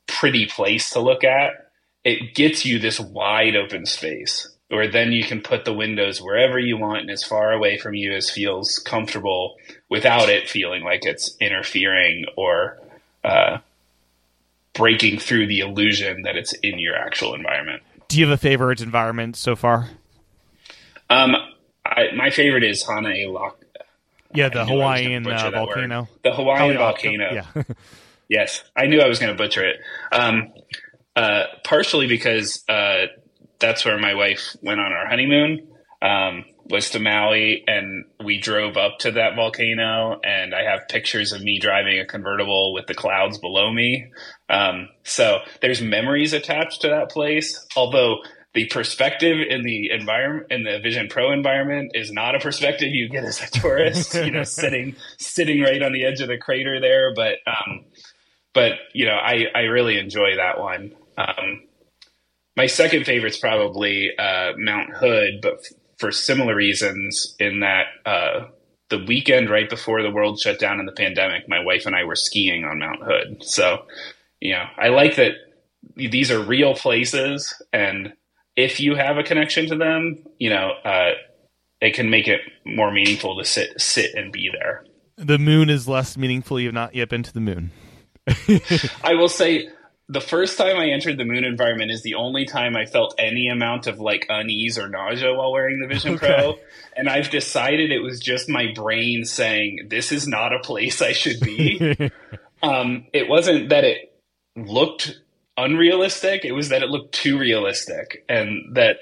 pretty 0.07 0.45
place 0.45 0.89
to 0.91 0.99
look 0.99 1.23
at, 1.23 1.69
it 2.03 2.33
gets 2.33 2.65
you 2.65 2.79
this 2.79 2.99
wide 2.99 3.55
open 3.55 3.85
space 3.85 4.47
where 4.69 4.89
then 4.89 5.11
you 5.11 5.23
can 5.23 5.41
put 5.41 5.63
the 5.63 5.73
windows 5.73 6.21
wherever 6.21 6.57
you 6.57 6.77
want 6.77 7.01
and 7.01 7.11
as 7.11 7.23
far 7.23 7.51
away 7.51 7.77
from 7.77 7.93
you 7.93 8.13
as 8.13 8.29
feels 8.29 8.79
comfortable 8.79 9.55
without 9.89 10.27
it 10.27 10.49
feeling 10.49 10.83
like 10.83 11.05
it's 11.05 11.35
interfering 11.39 12.25
or 12.35 12.79
uh, 13.23 13.57
breaking 14.73 15.19
through 15.19 15.47
the 15.47 15.59
illusion 15.59 16.23
that 16.23 16.35
it's 16.35 16.53
in 16.53 16.79
your 16.79 16.95
actual 16.95 17.35
environment. 17.35 17.83
Do 18.07 18.19
you 18.19 18.27
have 18.27 18.33
a 18.33 18.41
favorite 18.41 18.81
environment 18.81 19.35
so 19.35 19.55
far? 19.55 19.89
Um, 21.09 21.35
I, 21.85 22.15
my 22.15 22.29
favorite 22.29 22.63
is 22.63 22.85
Hana 22.85 23.13
Lock. 23.27 23.59
Yeah, 24.33 24.49
the 24.49 24.65
Hawaiian 24.65 25.25
uh, 25.25 25.51
volcano. 25.51 26.09
The 26.23 26.33
Hawaiian 26.33 26.77
volcano. 26.77 27.31
Yeah. 27.31 27.63
yes, 28.29 28.63
I 28.75 28.87
knew 28.87 28.99
I 28.99 29.07
was 29.07 29.19
going 29.19 29.31
to 29.31 29.37
butcher 29.37 29.65
it. 29.65 29.77
Um, 30.11 30.51
uh, 31.15 31.43
partially 31.63 32.07
because 32.07 32.63
uh, 32.67 33.05
that's 33.59 33.85
where 33.85 33.97
my 33.97 34.13
wife 34.13 34.55
went 34.61 34.79
on 34.79 34.91
our 34.91 35.07
honeymoon. 35.07 35.67
Um, 36.01 36.45
was 36.67 36.89
to 36.91 36.99
Maui, 36.99 37.63
and 37.67 38.05
we 38.23 38.39
drove 38.39 38.75
up 38.75 38.97
to 38.99 39.11
that 39.11 39.35
volcano, 39.35 40.19
and 40.23 40.53
I 40.53 40.63
have 40.63 40.87
pictures 40.87 41.31
of 41.31 41.41
me 41.41 41.59
driving 41.59 41.99
a 41.99 42.05
convertible 42.05 42.73
with 42.73 42.87
the 42.87 42.95
clouds 42.95 43.37
below 43.37 43.71
me. 43.71 44.11
Um, 44.49 44.89
so 45.03 45.39
there's 45.61 45.81
memories 45.81 46.33
attached 46.33 46.81
to 46.81 46.89
that 46.89 47.11
place, 47.11 47.65
although 47.75 48.17
the 48.55 48.65
perspective 48.67 49.37
in 49.47 49.63
the 49.63 49.91
environment 49.91 50.47
in 50.49 50.63
the 50.63 50.79
Vision 50.79 51.07
Pro 51.07 51.31
environment 51.31 51.91
is 51.93 52.11
not 52.11 52.35
a 52.35 52.39
perspective 52.39 52.89
you 52.89 53.09
get 53.09 53.25
as 53.25 53.41
a 53.41 53.51
tourist. 53.51 54.15
you 54.15 54.31
know, 54.31 54.43
sitting 54.43 54.95
sitting 55.19 55.61
right 55.61 55.83
on 55.83 55.91
the 55.91 56.05
edge 56.05 56.21
of 56.21 56.29
the 56.29 56.37
crater 56.37 56.79
there, 56.79 57.13
but 57.13 57.35
um, 57.45 57.85
but 58.53 58.73
you 58.93 59.05
know, 59.05 59.15
I 59.15 59.45
I 59.53 59.59
really 59.63 59.99
enjoy 59.99 60.37
that 60.37 60.59
one. 60.59 60.95
Um, 61.17 61.63
my 62.55 62.67
second 62.67 63.05
favorite 63.05 63.33
is 63.33 63.39
probably 63.39 64.11
uh, 64.17 64.53
Mount 64.57 64.95
Hood, 64.95 65.41
but 65.41 65.59
for 65.97 66.11
similar 66.11 66.55
reasons. 66.55 67.35
In 67.39 67.61
that 67.61 67.85
uh, 68.05 68.47
the 68.89 69.03
weekend 69.05 69.49
right 69.49 69.69
before 69.69 70.01
the 70.01 70.11
world 70.11 70.39
shut 70.39 70.59
down 70.59 70.79
in 70.79 70.85
the 70.85 70.91
pandemic, 70.91 71.47
my 71.47 71.63
wife 71.63 71.85
and 71.85 71.95
I 71.95 72.03
were 72.03 72.15
skiing 72.15 72.63
on 72.65 72.79
Mount 72.79 73.01
Hood. 73.03 73.43
So 73.43 73.85
you 74.39 74.53
know, 74.53 74.65
I 74.77 74.89
like 74.89 75.15
that 75.15 75.31
these 75.95 76.31
are 76.31 76.41
real 76.41 76.75
places, 76.75 77.53
and 77.71 78.13
if 78.55 78.79
you 78.79 78.95
have 78.95 79.17
a 79.17 79.23
connection 79.23 79.67
to 79.67 79.75
them, 79.75 80.25
you 80.39 80.49
know, 80.49 80.71
uh, 80.83 81.11
it 81.81 81.93
can 81.93 82.09
make 82.09 82.27
it 82.27 82.41
more 82.65 82.91
meaningful 82.91 83.37
to 83.37 83.45
sit 83.45 83.79
sit 83.79 84.15
and 84.15 84.31
be 84.31 84.49
there. 84.51 84.85
The 85.17 85.39
moon 85.39 85.69
is 85.69 85.87
less 85.87 86.17
meaningful. 86.17 86.59
You've 86.59 86.73
not 86.73 86.95
yet 86.95 87.09
been 87.09 87.23
to 87.23 87.33
the 87.33 87.39
moon. 87.39 87.71
I 89.03 89.13
will 89.13 89.29
say 89.29 89.69
the 90.07 90.21
first 90.21 90.57
time 90.57 90.77
I 90.77 90.89
entered 90.89 91.17
the 91.17 91.25
moon 91.25 91.43
environment 91.43 91.91
is 91.91 92.03
the 92.03 92.15
only 92.15 92.45
time 92.45 92.75
I 92.75 92.85
felt 92.85 93.15
any 93.17 93.47
amount 93.47 93.87
of 93.87 93.99
like 93.99 94.27
unease 94.29 94.77
or 94.77 94.87
nausea 94.87 95.33
while 95.33 95.51
wearing 95.51 95.79
the 95.79 95.87
Vision 95.87 96.15
okay. 96.15 96.27
Pro. 96.27 96.55
And 96.95 97.09
I've 97.09 97.31
decided 97.31 97.91
it 97.91 97.99
was 97.99 98.19
just 98.19 98.47
my 98.47 98.67
brain 98.75 99.25
saying, 99.25 99.87
this 99.89 100.11
is 100.11 100.27
not 100.27 100.53
a 100.53 100.59
place 100.59 101.01
I 101.01 101.13
should 101.13 101.39
be. 101.39 102.11
um, 102.63 103.05
it 103.13 103.27
wasn't 103.27 103.69
that 103.69 103.83
it 103.83 104.13
looked 104.55 105.19
unrealistic, 105.57 106.45
it 106.45 106.51
was 106.51 106.69
that 106.69 106.83
it 106.83 106.89
looked 106.89 107.13
too 107.13 107.39
realistic. 107.39 108.23
And 108.29 108.75
that, 108.75 108.97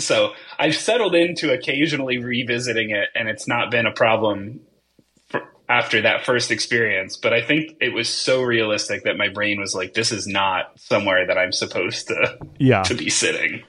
so 0.00 0.32
I've 0.58 0.74
settled 0.74 1.14
into 1.14 1.52
occasionally 1.52 2.18
revisiting 2.18 2.90
it, 2.90 3.08
and 3.14 3.28
it's 3.28 3.46
not 3.46 3.70
been 3.70 3.86
a 3.86 3.92
problem 3.92 4.60
after 5.68 6.02
that 6.02 6.24
first 6.24 6.50
experience, 6.50 7.16
but 7.16 7.32
I 7.32 7.40
think 7.40 7.76
it 7.80 7.94
was 7.94 8.08
so 8.08 8.42
realistic 8.42 9.04
that 9.04 9.16
my 9.16 9.28
brain 9.28 9.58
was 9.58 9.74
like, 9.74 9.94
"This 9.94 10.12
is 10.12 10.26
not 10.26 10.78
somewhere 10.78 11.26
that 11.26 11.38
I'm 11.38 11.52
supposed 11.52 12.08
to 12.08 12.38
yeah. 12.58 12.82
to 12.82 12.94
be 12.94 13.10
sitting." 13.10 13.62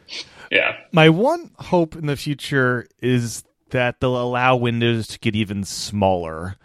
Yeah. 0.52 0.78
My 0.92 1.10
one 1.10 1.52
hope 1.58 1.96
in 1.96 2.06
the 2.06 2.18
future 2.18 2.88
is 3.02 3.44
that 3.72 4.00
they'll 4.00 4.22
allow 4.22 4.56
Windows 4.56 5.08
to 5.08 5.20
get 5.20 5.36
even 5.36 5.64
smaller. 5.64 6.56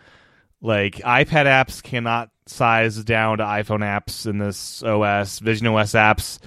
Like 0.60 0.96
iPad 0.96 1.46
apps 1.46 1.82
cannot 1.82 2.30
size 2.46 3.02
down 3.04 3.38
to 3.38 3.44
iPhone 3.44 3.80
apps 3.80 4.26
in 4.26 4.38
this 4.38 4.82
OS. 4.82 5.38
Vision 5.38 5.66
OS 5.68 5.92
apps 5.92 6.38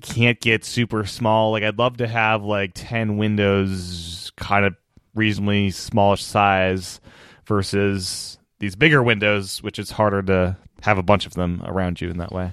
can't 0.00 0.40
get 0.40 0.64
super 0.64 1.04
small. 1.04 1.52
Like 1.52 1.62
I'd 1.62 1.78
love 1.78 1.98
to 1.98 2.08
have 2.08 2.42
like 2.42 2.72
10 2.74 3.18
windows 3.18 4.32
kind 4.36 4.64
of 4.64 4.74
reasonably 5.14 5.70
smallish 5.70 6.24
size 6.24 7.00
versus 7.52 8.38
these 8.60 8.74
bigger 8.76 9.02
windows, 9.02 9.62
which 9.62 9.78
is 9.78 9.90
harder 9.90 10.22
to 10.22 10.56
have 10.82 10.96
a 10.96 11.02
bunch 11.02 11.26
of 11.26 11.34
them 11.34 11.62
around 11.66 12.00
you 12.00 12.08
in 12.08 12.16
that 12.18 12.32
way. 12.32 12.52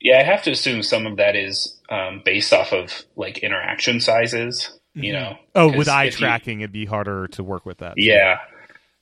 Yeah, 0.00 0.18
I 0.18 0.22
have 0.22 0.42
to 0.44 0.50
assume 0.50 0.82
some 0.82 1.06
of 1.06 1.16
that 1.18 1.36
is 1.36 1.78
um, 1.90 2.22
based 2.24 2.52
off 2.52 2.72
of 2.72 3.04
like 3.16 3.38
interaction 3.38 4.00
sizes. 4.00 4.78
You 4.94 5.12
mm-hmm. 5.12 5.22
know, 5.22 5.36
oh, 5.54 5.76
with 5.76 5.88
eye 5.88 6.08
tracking, 6.08 6.60
you, 6.60 6.64
it'd 6.64 6.72
be 6.72 6.86
harder 6.86 7.28
to 7.28 7.42
work 7.42 7.66
with 7.66 7.78
that. 7.78 7.94
Yeah, 7.96 8.38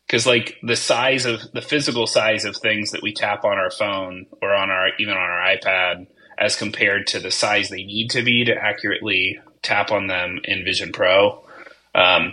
because 0.07 0.27
like 0.27 0.57
the 0.63 0.77
size 0.77 1.25
of 1.27 1.41
the 1.53 1.63
physical 1.63 2.07
size 2.09 2.45
of 2.45 2.57
things 2.57 2.91
that 2.91 3.03
we 3.03 3.13
tap 3.13 3.45
on 3.45 3.59
our 3.59 3.71
phone 3.71 4.27
or 4.43 4.53
on 4.53 4.71
our 4.71 4.89
even 4.99 5.15
on 5.15 5.21
our 5.21 5.57
iPad, 5.57 6.09
as 6.37 6.57
compared 6.57 7.07
to 7.09 7.21
the 7.21 7.31
size 7.31 7.69
they 7.69 7.85
need 7.85 8.11
to 8.11 8.23
be 8.23 8.45
to 8.45 8.55
accurately 8.55 9.39
tap 9.63 9.93
on 9.93 10.09
them 10.09 10.41
in 10.43 10.65
Vision 10.65 10.91
Pro. 10.93 11.45
Um, 11.95 12.33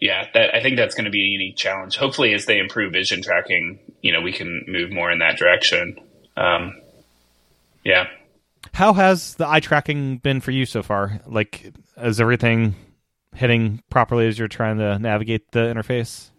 yeah, 0.00 0.26
that 0.34 0.54
I 0.54 0.62
think 0.62 0.76
that's 0.76 0.94
going 0.94 1.06
to 1.06 1.10
be 1.10 1.22
a 1.22 1.26
unique 1.26 1.56
challenge. 1.56 1.96
Hopefully, 1.96 2.34
as 2.34 2.46
they 2.46 2.58
improve 2.58 2.92
vision 2.92 3.22
tracking, 3.22 3.78
you 4.02 4.12
know, 4.12 4.20
we 4.20 4.32
can 4.32 4.64
move 4.68 4.90
more 4.90 5.10
in 5.10 5.18
that 5.18 5.36
direction. 5.36 5.98
Um, 6.36 6.80
yeah. 7.84 8.06
How 8.74 8.92
has 8.92 9.34
the 9.34 9.48
eye 9.48 9.60
tracking 9.60 10.18
been 10.18 10.40
for 10.40 10.50
you 10.50 10.66
so 10.66 10.82
far? 10.82 11.20
Like, 11.26 11.72
is 11.96 12.20
everything 12.20 12.74
hitting 13.34 13.82
properly 13.90 14.26
as 14.26 14.38
you're 14.38 14.48
trying 14.48 14.78
to 14.78 14.98
navigate 14.98 15.50
the 15.52 15.60
interface? 15.60 16.30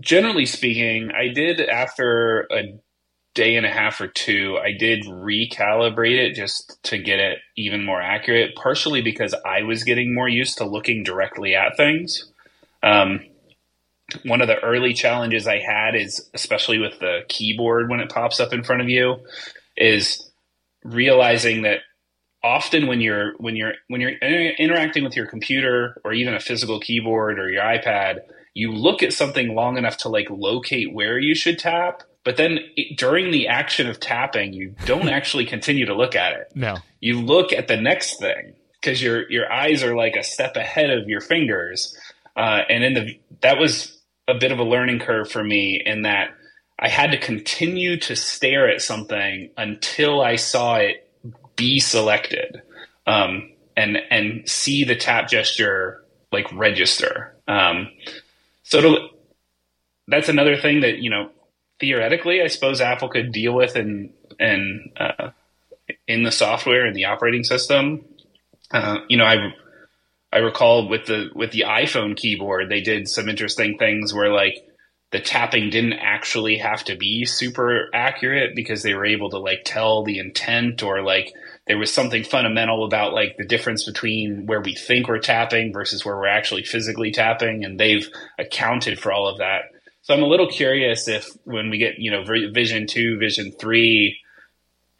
Generally 0.00 0.46
speaking, 0.46 1.10
I 1.10 1.28
did 1.28 1.60
after 1.60 2.46
a 2.52 2.78
day 3.34 3.56
and 3.56 3.66
a 3.66 3.70
half 3.70 4.00
or 4.00 4.08
two, 4.08 4.58
I 4.58 4.72
did 4.72 5.04
recalibrate 5.04 6.18
it 6.18 6.34
just 6.34 6.82
to 6.84 6.98
get 6.98 7.20
it 7.20 7.38
even 7.56 7.84
more 7.84 8.00
accurate, 8.00 8.56
partially 8.56 9.02
because 9.02 9.34
I 9.44 9.62
was 9.62 9.84
getting 9.84 10.14
more 10.14 10.28
used 10.28 10.58
to 10.58 10.64
looking 10.64 11.02
directly 11.04 11.54
at 11.54 11.76
things. 11.76 12.32
Um, 12.82 13.20
one 14.24 14.40
of 14.40 14.48
the 14.48 14.58
early 14.60 14.94
challenges 14.94 15.46
I 15.46 15.58
had 15.58 15.96
is, 15.96 16.30
especially 16.34 16.78
with 16.78 16.98
the 17.00 17.20
keyboard 17.28 17.90
when 17.90 18.00
it 18.00 18.10
pops 18.10 18.38
up 18.38 18.52
in 18.52 18.62
front 18.62 18.82
of 18.82 18.88
you, 18.88 19.16
is 19.76 20.30
realizing 20.84 21.62
that 21.62 21.80
often 22.42 22.86
when 22.86 23.00
you're 23.00 23.32
when 23.38 23.56
you're 23.56 23.74
when 23.88 24.00
you're 24.00 24.12
interacting 24.12 25.02
with 25.02 25.16
your 25.16 25.26
computer 25.26 26.00
or 26.04 26.12
even 26.12 26.34
a 26.34 26.40
physical 26.40 26.78
keyboard 26.78 27.38
or 27.38 27.50
your 27.50 27.62
iPad, 27.62 28.20
you 28.54 28.72
look 28.72 29.02
at 29.02 29.12
something 29.12 29.54
long 29.54 29.76
enough 29.76 29.96
to 29.98 30.08
like 30.08 30.28
locate 30.30 30.94
where 30.94 31.18
you 31.18 31.34
should 31.34 31.58
tap, 31.58 32.02
but 32.24 32.36
then 32.36 32.58
it, 32.76 32.96
during 32.96 33.30
the 33.32 33.48
action 33.48 33.88
of 33.88 33.98
tapping, 33.98 34.52
you 34.52 34.74
don't 34.84 35.08
actually 35.18 35.46
continue 35.46 35.86
to 35.86 35.94
look 35.94 36.14
at 36.14 36.32
it. 36.32 36.52
No, 36.54 36.76
you 37.00 37.20
look 37.20 37.52
at 37.52 37.66
the 37.66 37.76
next 37.76 38.20
thing 38.20 38.54
because 38.80 39.02
your 39.02 39.28
your 39.30 39.50
eyes 39.52 39.82
are 39.82 39.96
like 39.96 40.14
a 40.14 40.22
step 40.22 40.54
ahead 40.54 40.90
of 40.90 41.08
your 41.08 41.20
fingers 41.20 41.96
uh, 42.36 42.62
and 42.68 42.84
in 42.84 42.94
the 42.94 43.20
that 43.42 43.58
was 43.58 43.98
a 44.28 44.34
bit 44.34 44.52
of 44.52 44.58
a 44.58 44.64
learning 44.64 44.98
curve 44.98 45.30
for 45.30 45.42
me 45.42 45.80
in 45.84 46.02
that 46.02 46.30
I 46.78 46.88
had 46.88 47.12
to 47.12 47.18
continue 47.18 47.96
to 48.00 48.16
stare 48.16 48.68
at 48.68 48.82
something 48.82 49.50
until 49.56 50.20
I 50.20 50.36
saw 50.36 50.76
it 50.76 51.08
be 51.56 51.80
selected, 51.80 52.62
um, 53.06 53.52
and 53.76 53.96
and 54.10 54.48
see 54.48 54.84
the 54.84 54.96
tap 54.96 55.28
gesture 55.28 56.04
like 56.32 56.52
register. 56.52 57.34
Um, 57.48 57.88
so 58.62 59.08
that's 60.08 60.28
another 60.28 60.56
thing 60.56 60.80
that 60.80 60.98
you 60.98 61.08
know 61.08 61.30
theoretically 61.80 62.42
I 62.42 62.48
suppose 62.48 62.80
Apple 62.80 63.08
could 63.08 63.32
deal 63.32 63.54
with 63.54 63.76
in 63.76 64.12
in 64.38 64.92
uh, 64.98 65.30
in 66.06 66.22
the 66.24 66.32
software 66.32 66.84
and 66.84 66.94
the 66.94 67.06
operating 67.06 67.44
system. 67.44 68.04
Uh, 68.70 68.98
you 69.08 69.16
know, 69.16 69.24
I 69.24 69.54
I 70.32 70.38
recall 70.38 70.88
with 70.88 71.06
the 71.06 71.30
with 71.34 71.52
the 71.52 71.64
iPhone 71.66 72.16
keyboard, 72.16 72.68
they 72.68 72.80
did 72.80 73.08
some 73.08 73.28
interesting 73.28 73.78
things 73.78 74.12
where 74.12 74.32
like 74.32 74.56
the 75.12 75.20
tapping 75.20 75.70
didn't 75.70 75.94
actually 75.94 76.58
have 76.58 76.84
to 76.84 76.96
be 76.96 77.24
super 77.24 77.88
accurate 77.94 78.56
because 78.56 78.82
they 78.82 78.94
were 78.94 79.06
able 79.06 79.30
to 79.30 79.38
like 79.38 79.62
tell 79.64 80.02
the 80.02 80.18
intent 80.18 80.82
or 80.82 81.00
like 81.02 81.32
there 81.66 81.78
was 81.78 81.92
something 81.92 82.24
fundamental 82.24 82.84
about 82.84 83.12
like 83.12 83.36
the 83.36 83.46
difference 83.46 83.84
between 83.84 84.46
where 84.46 84.60
we 84.60 84.74
think 84.74 85.08
we're 85.08 85.18
tapping 85.18 85.72
versus 85.72 86.04
where 86.04 86.16
we're 86.16 86.26
actually 86.26 86.64
physically 86.64 87.12
tapping 87.12 87.64
and 87.64 87.78
they've 87.78 88.08
accounted 88.38 88.98
for 88.98 89.12
all 89.12 89.28
of 89.28 89.38
that. 89.38 89.62
So 90.02 90.14
I'm 90.14 90.22
a 90.22 90.28
little 90.28 90.48
curious 90.48 91.08
if 91.08 91.28
when 91.44 91.70
we 91.70 91.78
get, 91.78 91.98
you 91.98 92.10
know, 92.10 92.24
Vision 92.24 92.86
2, 92.86 93.18
Vision 93.18 93.52
3, 93.52 94.18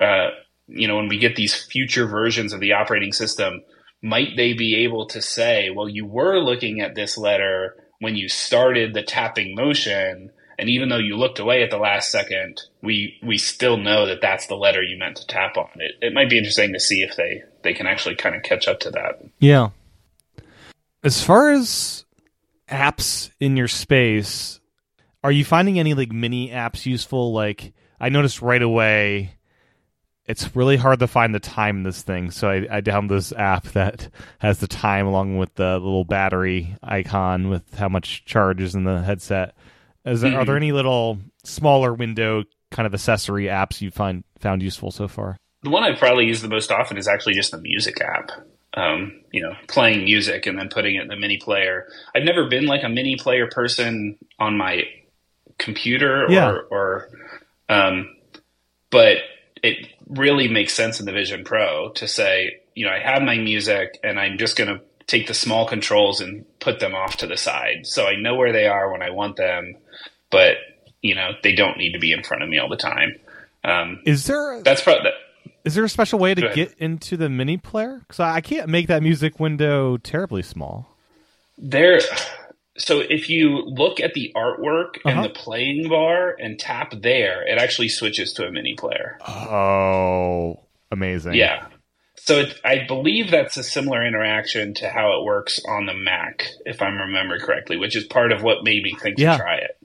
uh, 0.00 0.30
you 0.66 0.88
know, 0.88 0.96
when 0.96 1.08
we 1.08 1.18
get 1.18 1.36
these 1.36 1.54
future 1.54 2.06
versions 2.06 2.52
of 2.52 2.60
the 2.60 2.72
operating 2.72 3.12
system, 3.12 3.62
might 4.02 4.36
they 4.36 4.52
be 4.52 4.84
able 4.84 5.06
to 5.06 5.22
say, 5.22 5.70
well, 5.70 5.88
you 5.88 6.06
were 6.06 6.38
looking 6.38 6.80
at 6.80 6.94
this 6.94 7.16
letter 7.16 7.76
when 7.98 8.16
you 8.16 8.28
started 8.28 8.92
the 8.92 9.02
tapping 9.02 9.54
motion, 9.54 10.30
and 10.58 10.68
even 10.68 10.88
though 10.88 10.98
you 10.98 11.16
looked 11.16 11.38
away 11.38 11.62
at 11.62 11.70
the 11.70 11.78
last 11.78 12.10
second, 12.10 12.62
we 12.82 13.18
we 13.22 13.38
still 13.38 13.76
know 13.76 14.06
that 14.06 14.20
that's 14.20 14.46
the 14.46 14.54
letter 14.54 14.82
you 14.82 14.98
meant 14.98 15.16
to 15.16 15.26
tap 15.26 15.56
on. 15.56 15.68
It 15.76 15.92
it 16.00 16.14
might 16.14 16.30
be 16.30 16.38
interesting 16.38 16.72
to 16.72 16.80
see 16.80 17.02
if 17.02 17.16
they 17.16 17.42
they 17.62 17.74
can 17.74 17.86
actually 17.86 18.16
kind 18.16 18.34
of 18.34 18.42
catch 18.42 18.68
up 18.68 18.80
to 18.80 18.90
that. 18.90 19.22
Yeah. 19.38 19.70
As 21.02 21.22
far 21.22 21.50
as 21.50 22.04
apps 22.68 23.30
in 23.38 23.56
your 23.56 23.68
space, 23.68 24.60
are 25.22 25.32
you 25.32 25.44
finding 25.44 25.78
any 25.78 25.94
like 25.94 26.12
mini 26.12 26.50
apps 26.50 26.86
useful? 26.86 27.32
Like 27.32 27.72
I 28.00 28.08
noticed 28.08 28.42
right 28.42 28.62
away 28.62 29.35
it's 30.26 30.56
really 30.56 30.76
hard 30.76 30.98
to 30.98 31.06
find 31.06 31.34
the 31.34 31.40
time 31.40 31.78
in 31.78 31.82
this 31.84 32.02
thing. 32.02 32.30
So 32.30 32.48
I, 32.48 32.66
I 32.70 32.80
downloaded 32.80 33.10
this 33.10 33.32
app 33.32 33.64
that 33.68 34.08
has 34.38 34.58
the 34.58 34.66
time 34.66 35.06
along 35.06 35.38
with 35.38 35.54
the 35.54 35.74
little 35.74 36.04
battery 36.04 36.76
icon 36.82 37.48
with 37.48 37.74
how 37.74 37.88
much 37.88 38.24
charge 38.24 38.60
is 38.60 38.74
in 38.74 38.84
the 38.84 39.02
headset. 39.02 39.54
Is 40.04 40.20
there, 40.20 40.32
mm-hmm. 40.32 40.40
Are 40.40 40.44
there 40.44 40.56
any 40.56 40.72
little 40.72 41.18
smaller 41.44 41.94
window 41.94 42.44
kind 42.70 42.86
of 42.86 42.94
accessory 42.94 43.44
apps 43.44 43.80
you 43.80 43.90
find 43.90 44.24
found 44.38 44.62
useful 44.62 44.90
so 44.90 45.08
far? 45.08 45.36
The 45.62 45.70
one 45.70 45.84
I 45.84 45.94
probably 45.96 46.26
use 46.26 46.42
the 46.42 46.48
most 46.48 46.70
often 46.70 46.96
is 46.96 47.08
actually 47.08 47.34
just 47.34 47.52
the 47.52 47.58
music 47.58 48.00
app. 48.00 48.30
Um, 48.74 49.22
you 49.32 49.42
know, 49.42 49.54
playing 49.68 50.04
music 50.04 50.44
and 50.46 50.58
then 50.58 50.68
putting 50.68 50.96
it 50.96 51.02
in 51.02 51.08
the 51.08 51.16
mini 51.16 51.38
player. 51.38 51.86
I've 52.14 52.24
never 52.24 52.46
been 52.46 52.66
like 52.66 52.82
a 52.82 52.90
mini 52.90 53.16
player 53.16 53.48
person 53.50 54.18
on 54.38 54.58
my 54.58 54.82
computer 55.58 56.26
or, 56.26 56.30
yeah. 56.30 56.56
or 56.70 57.08
um, 57.70 58.14
but 58.90 59.16
it 59.62 59.88
really 60.08 60.48
makes 60.48 60.74
sense 60.74 61.00
in 61.00 61.06
the 61.06 61.12
Vision 61.12 61.44
Pro 61.44 61.90
to 61.90 62.06
say, 62.06 62.60
you 62.74 62.86
know, 62.86 62.92
I 62.92 63.00
have 63.00 63.22
my 63.22 63.38
music 63.38 63.98
and 64.04 64.20
I'm 64.20 64.38
just 64.38 64.56
going 64.56 64.68
to 64.68 64.80
take 65.06 65.26
the 65.26 65.34
small 65.34 65.66
controls 65.66 66.20
and 66.20 66.44
put 66.58 66.80
them 66.80 66.94
off 66.94 67.18
to 67.18 67.26
the 67.26 67.36
side. 67.36 67.86
So 67.86 68.06
I 68.06 68.16
know 68.16 68.34
where 68.34 68.52
they 68.52 68.66
are 68.66 68.90
when 68.90 69.02
I 69.02 69.10
want 69.10 69.36
them, 69.36 69.76
but 70.30 70.56
you 71.02 71.14
know, 71.14 71.30
they 71.42 71.54
don't 71.54 71.78
need 71.78 71.92
to 71.92 71.98
be 71.98 72.12
in 72.12 72.22
front 72.22 72.42
of 72.42 72.48
me 72.48 72.58
all 72.58 72.68
the 72.68 72.76
time. 72.76 73.16
Um, 73.62 74.00
is 74.04 74.26
there 74.26 74.62
that's 74.62 74.82
probably 74.82 75.04
that, 75.04 75.14
is 75.64 75.74
there 75.74 75.84
a 75.84 75.88
special 75.88 76.18
way 76.18 76.34
to 76.34 76.52
get 76.54 76.74
into 76.78 77.16
the 77.16 77.28
mini 77.28 77.56
player? 77.56 77.98
Because 78.00 78.20
I 78.20 78.40
can't 78.40 78.68
make 78.68 78.86
that 78.88 79.02
music 79.02 79.40
window 79.40 79.96
terribly 79.96 80.42
small. 80.42 80.88
There, 81.58 82.00
so 82.78 83.00
if 83.00 83.28
you 83.28 83.62
look 83.66 84.00
at 84.00 84.14
the 84.14 84.32
artwork 84.34 84.96
uh-huh. 84.96 85.08
and 85.08 85.24
the 85.24 85.30
playing 85.30 85.88
bar 85.88 86.36
and 86.38 86.58
tap 86.58 86.92
there, 87.02 87.46
it 87.46 87.58
actually 87.58 87.88
switches 87.88 88.32
to 88.34 88.46
a 88.46 88.52
mini 88.52 88.74
player. 88.74 89.18
Oh, 89.26 90.60
amazing. 90.90 91.34
Yeah. 91.34 91.66
So 92.16 92.40
it, 92.40 92.58
I 92.64 92.86
believe 92.86 93.30
that's 93.30 93.56
a 93.56 93.62
similar 93.62 94.04
interaction 94.04 94.74
to 94.74 94.88
how 94.88 95.18
it 95.18 95.24
works 95.24 95.60
on 95.68 95.86
the 95.86 95.94
Mac, 95.94 96.48
if 96.64 96.82
I'm 96.82 96.98
remembering 96.98 97.40
correctly, 97.40 97.76
which 97.76 97.94
is 97.94 98.04
part 98.04 98.32
of 98.32 98.42
what 98.42 98.64
made 98.64 98.82
me 98.82 98.94
think 99.00 99.18
Yeah. 99.18 99.36
to 99.36 99.38
try 99.38 99.56
it. 99.58 99.78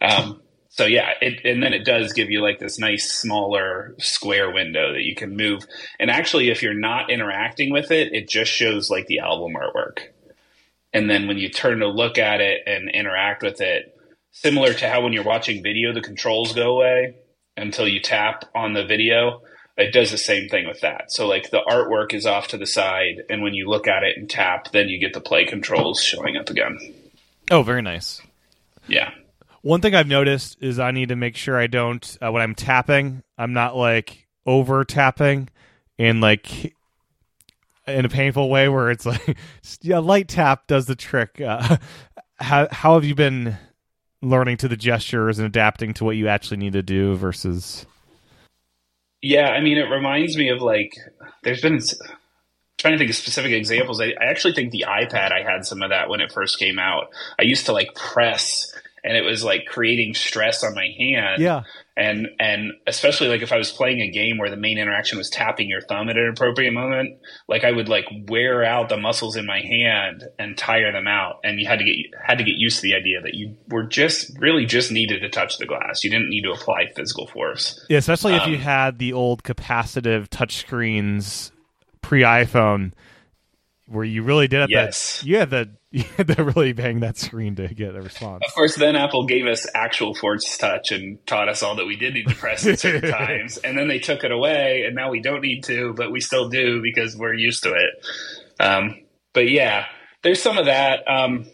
Um, 0.00 0.40
so 0.68 0.86
yeah, 0.86 1.10
it, 1.20 1.44
and 1.44 1.62
then 1.62 1.74
it 1.74 1.84
does 1.84 2.14
give 2.14 2.30
you 2.30 2.40
like 2.40 2.58
this 2.58 2.78
nice 2.78 3.12
smaller 3.12 3.94
square 3.98 4.50
window 4.50 4.94
that 4.94 5.02
you 5.02 5.14
can 5.14 5.36
move. 5.36 5.66
And 6.00 6.10
actually, 6.10 6.48
if 6.48 6.62
you're 6.62 6.72
not 6.72 7.10
interacting 7.10 7.72
with 7.72 7.90
it, 7.90 8.14
it 8.14 8.26
just 8.26 8.50
shows 8.50 8.88
like 8.88 9.06
the 9.06 9.18
album 9.18 9.52
artwork. 9.54 10.11
And 10.92 11.08
then 11.08 11.26
when 11.26 11.38
you 11.38 11.48
turn 11.48 11.78
to 11.78 11.88
look 11.88 12.18
at 12.18 12.40
it 12.40 12.62
and 12.66 12.90
interact 12.90 13.42
with 13.42 13.60
it, 13.60 13.94
similar 14.30 14.74
to 14.74 14.88
how 14.88 15.02
when 15.02 15.12
you're 15.12 15.24
watching 15.24 15.62
video, 15.62 15.92
the 15.92 16.00
controls 16.00 16.54
go 16.54 16.76
away 16.76 17.16
until 17.56 17.88
you 17.88 18.00
tap 18.00 18.44
on 18.54 18.72
the 18.72 18.84
video. 18.84 19.42
It 19.76 19.92
does 19.92 20.10
the 20.10 20.18
same 20.18 20.48
thing 20.48 20.66
with 20.66 20.80
that. 20.82 21.10
So 21.10 21.26
like 21.26 21.50
the 21.50 21.62
artwork 21.66 22.12
is 22.12 22.26
off 22.26 22.48
to 22.48 22.58
the 22.58 22.66
side, 22.66 23.22
and 23.30 23.42
when 23.42 23.54
you 23.54 23.68
look 23.68 23.88
at 23.88 24.02
it 24.02 24.18
and 24.18 24.28
tap, 24.28 24.70
then 24.72 24.88
you 24.88 24.98
get 24.98 25.14
the 25.14 25.20
play 25.20 25.46
controls 25.46 26.02
showing 26.02 26.36
up 26.36 26.50
again. 26.50 26.78
Oh, 27.50 27.62
very 27.62 27.82
nice. 27.82 28.20
Yeah. 28.86 29.10
One 29.62 29.80
thing 29.80 29.94
I've 29.94 30.08
noticed 30.08 30.58
is 30.60 30.78
I 30.78 30.90
need 30.90 31.08
to 31.08 31.16
make 31.16 31.36
sure 31.36 31.56
I 31.56 31.68
don't 31.68 32.18
uh, 32.20 32.30
when 32.32 32.42
I'm 32.42 32.54
tapping, 32.54 33.22
I'm 33.38 33.52
not 33.52 33.76
like 33.76 34.26
over 34.44 34.84
tapping 34.84 35.48
and 35.98 36.20
like 36.20 36.74
in 37.86 38.04
a 38.04 38.08
painful 38.08 38.48
way 38.48 38.68
where 38.68 38.90
it's 38.90 39.06
like 39.06 39.36
yeah, 39.80 39.98
light 39.98 40.28
tap 40.28 40.66
does 40.66 40.86
the 40.86 40.96
trick. 40.96 41.40
Uh, 41.40 41.76
how 42.36 42.68
how 42.70 42.94
have 42.94 43.04
you 43.04 43.14
been 43.14 43.56
learning 44.22 44.56
to 44.56 44.68
the 44.68 44.76
gestures 44.76 45.38
and 45.38 45.46
adapting 45.46 45.92
to 45.94 46.04
what 46.04 46.16
you 46.16 46.28
actually 46.28 46.56
need 46.56 46.72
to 46.72 46.82
do 46.82 47.14
versus 47.16 47.84
Yeah, 49.20 49.48
I 49.48 49.60
mean, 49.60 49.78
it 49.78 49.90
reminds 49.90 50.36
me 50.36 50.48
of 50.48 50.62
like, 50.62 50.94
there's 51.42 51.60
been 51.60 51.80
trying 52.78 52.94
to 52.94 52.98
think 52.98 53.10
of 53.10 53.16
specific 53.16 53.52
examples. 53.52 54.00
I, 54.00 54.14
I 54.20 54.26
actually 54.26 54.54
think 54.54 54.70
the 54.70 54.84
iPad, 54.88 55.32
I 55.32 55.42
had 55.42 55.64
some 55.64 55.82
of 55.82 55.90
that 55.90 56.08
when 56.08 56.20
it 56.20 56.32
first 56.32 56.58
came 56.58 56.78
out. 56.78 57.08
I 57.38 57.42
used 57.42 57.66
to 57.66 57.72
like 57.72 57.94
press, 57.94 58.72
and 59.04 59.16
it 59.16 59.22
was 59.22 59.42
like 59.42 59.66
creating 59.66 60.14
stress 60.14 60.62
on 60.64 60.74
my 60.74 60.88
hand. 60.98 61.42
yeah 61.42 61.62
and 61.94 62.26
and 62.40 62.72
especially 62.86 63.28
like 63.28 63.42
if 63.42 63.52
I 63.52 63.58
was 63.58 63.70
playing 63.70 64.00
a 64.00 64.08
game 64.10 64.38
where 64.38 64.48
the 64.48 64.56
main 64.56 64.78
interaction 64.78 65.18
was 65.18 65.28
tapping 65.28 65.68
your 65.68 65.82
thumb 65.82 66.08
at 66.08 66.16
an 66.16 66.26
appropriate 66.30 66.72
moment, 66.72 67.18
like 67.48 67.64
I 67.64 67.70
would 67.70 67.86
like 67.90 68.06
wear 68.28 68.64
out 68.64 68.88
the 68.88 68.96
muscles 68.96 69.36
in 69.36 69.44
my 69.44 69.60
hand 69.60 70.24
and 70.38 70.56
tire 70.56 70.90
them 70.90 71.06
out, 71.06 71.40
and 71.44 71.60
you 71.60 71.68
had 71.68 71.80
to 71.80 71.84
get 71.84 71.96
had 72.24 72.38
to 72.38 72.44
get 72.44 72.54
used 72.56 72.76
to 72.76 72.82
the 72.84 72.94
idea 72.94 73.20
that 73.20 73.34
you 73.34 73.58
were 73.68 73.82
just 73.82 74.30
really 74.38 74.64
just 74.64 74.90
needed 74.90 75.20
to 75.20 75.28
touch 75.28 75.58
the 75.58 75.66
glass. 75.66 76.02
You 76.02 76.08
didn't 76.10 76.30
need 76.30 76.44
to 76.44 76.52
apply 76.52 76.86
physical 76.96 77.26
force. 77.26 77.78
Yeah, 77.90 77.98
especially 77.98 78.36
if 78.36 78.46
you 78.46 78.54
Um, 78.56 78.62
had 78.62 78.98
the 78.98 79.12
old 79.12 79.42
capacitive 79.42 80.28
touchscreens 80.28 81.50
pre 82.00 82.22
iPhone, 82.22 82.92
where 83.86 84.04
you 84.04 84.22
really 84.22 84.48
did 84.48 84.60
have 84.60 84.70
Yes. 84.70 85.20
to, 85.20 85.26
you 85.28 85.36
had 85.38 85.50
to, 85.50 85.68
you 85.92 86.04
had 86.16 86.28
to 86.28 86.42
really 86.42 86.72
bang 86.72 87.00
that 87.00 87.18
screen 87.18 87.54
to 87.56 87.68
get 87.68 87.94
a 87.94 88.00
response. 88.00 88.42
Of 88.46 88.54
course, 88.54 88.76
then 88.76 88.96
Apple 88.96 89.26
gave 89.26 89.46
us 89.46 89.66
actual 89.74 90.14
force 90.14 90.56
touch 90.56 90.90
and 90.90 91.24
taught 91.26 91.48
us 91.48 91.62
all 91.62 91.76
that 91.76 91.86
we 91.86 91.96
did 91.96 92.14
need 92.14 92.28
to 92.28 92.34
press 92.34 92.66
at 92.66 92.80
certain 92.80 93.10
times, 93.12 93.58
and 93.58 93.76
then 93.76 93.88
they 93.88 93.98
took 93.98 94.24
it 94.24 94.32
away, 94.32 94.84
and 94.86 94.96
now 94.96 95.10
we 95.10 95.20
don't 95.20 95.42
need 95.42 95.64
to, 95.64 95.92
but 95.94 96.10
we 96.10 96.20
still 96.20 96.48
do 96.48 96.80
because 96.82 97.16
we're 97.16 97.34
used 97.34 97.62
to 97.64 97.74
it. 97.74 98.06
Um, 98.58 99.02
but 99.34 99.50
yeah, 99.50 99.86
there's 100.22 100.42
some 100.42 100.56
of 100.56 100.66
that. 100.66 101.00
Um, 101.06 101.46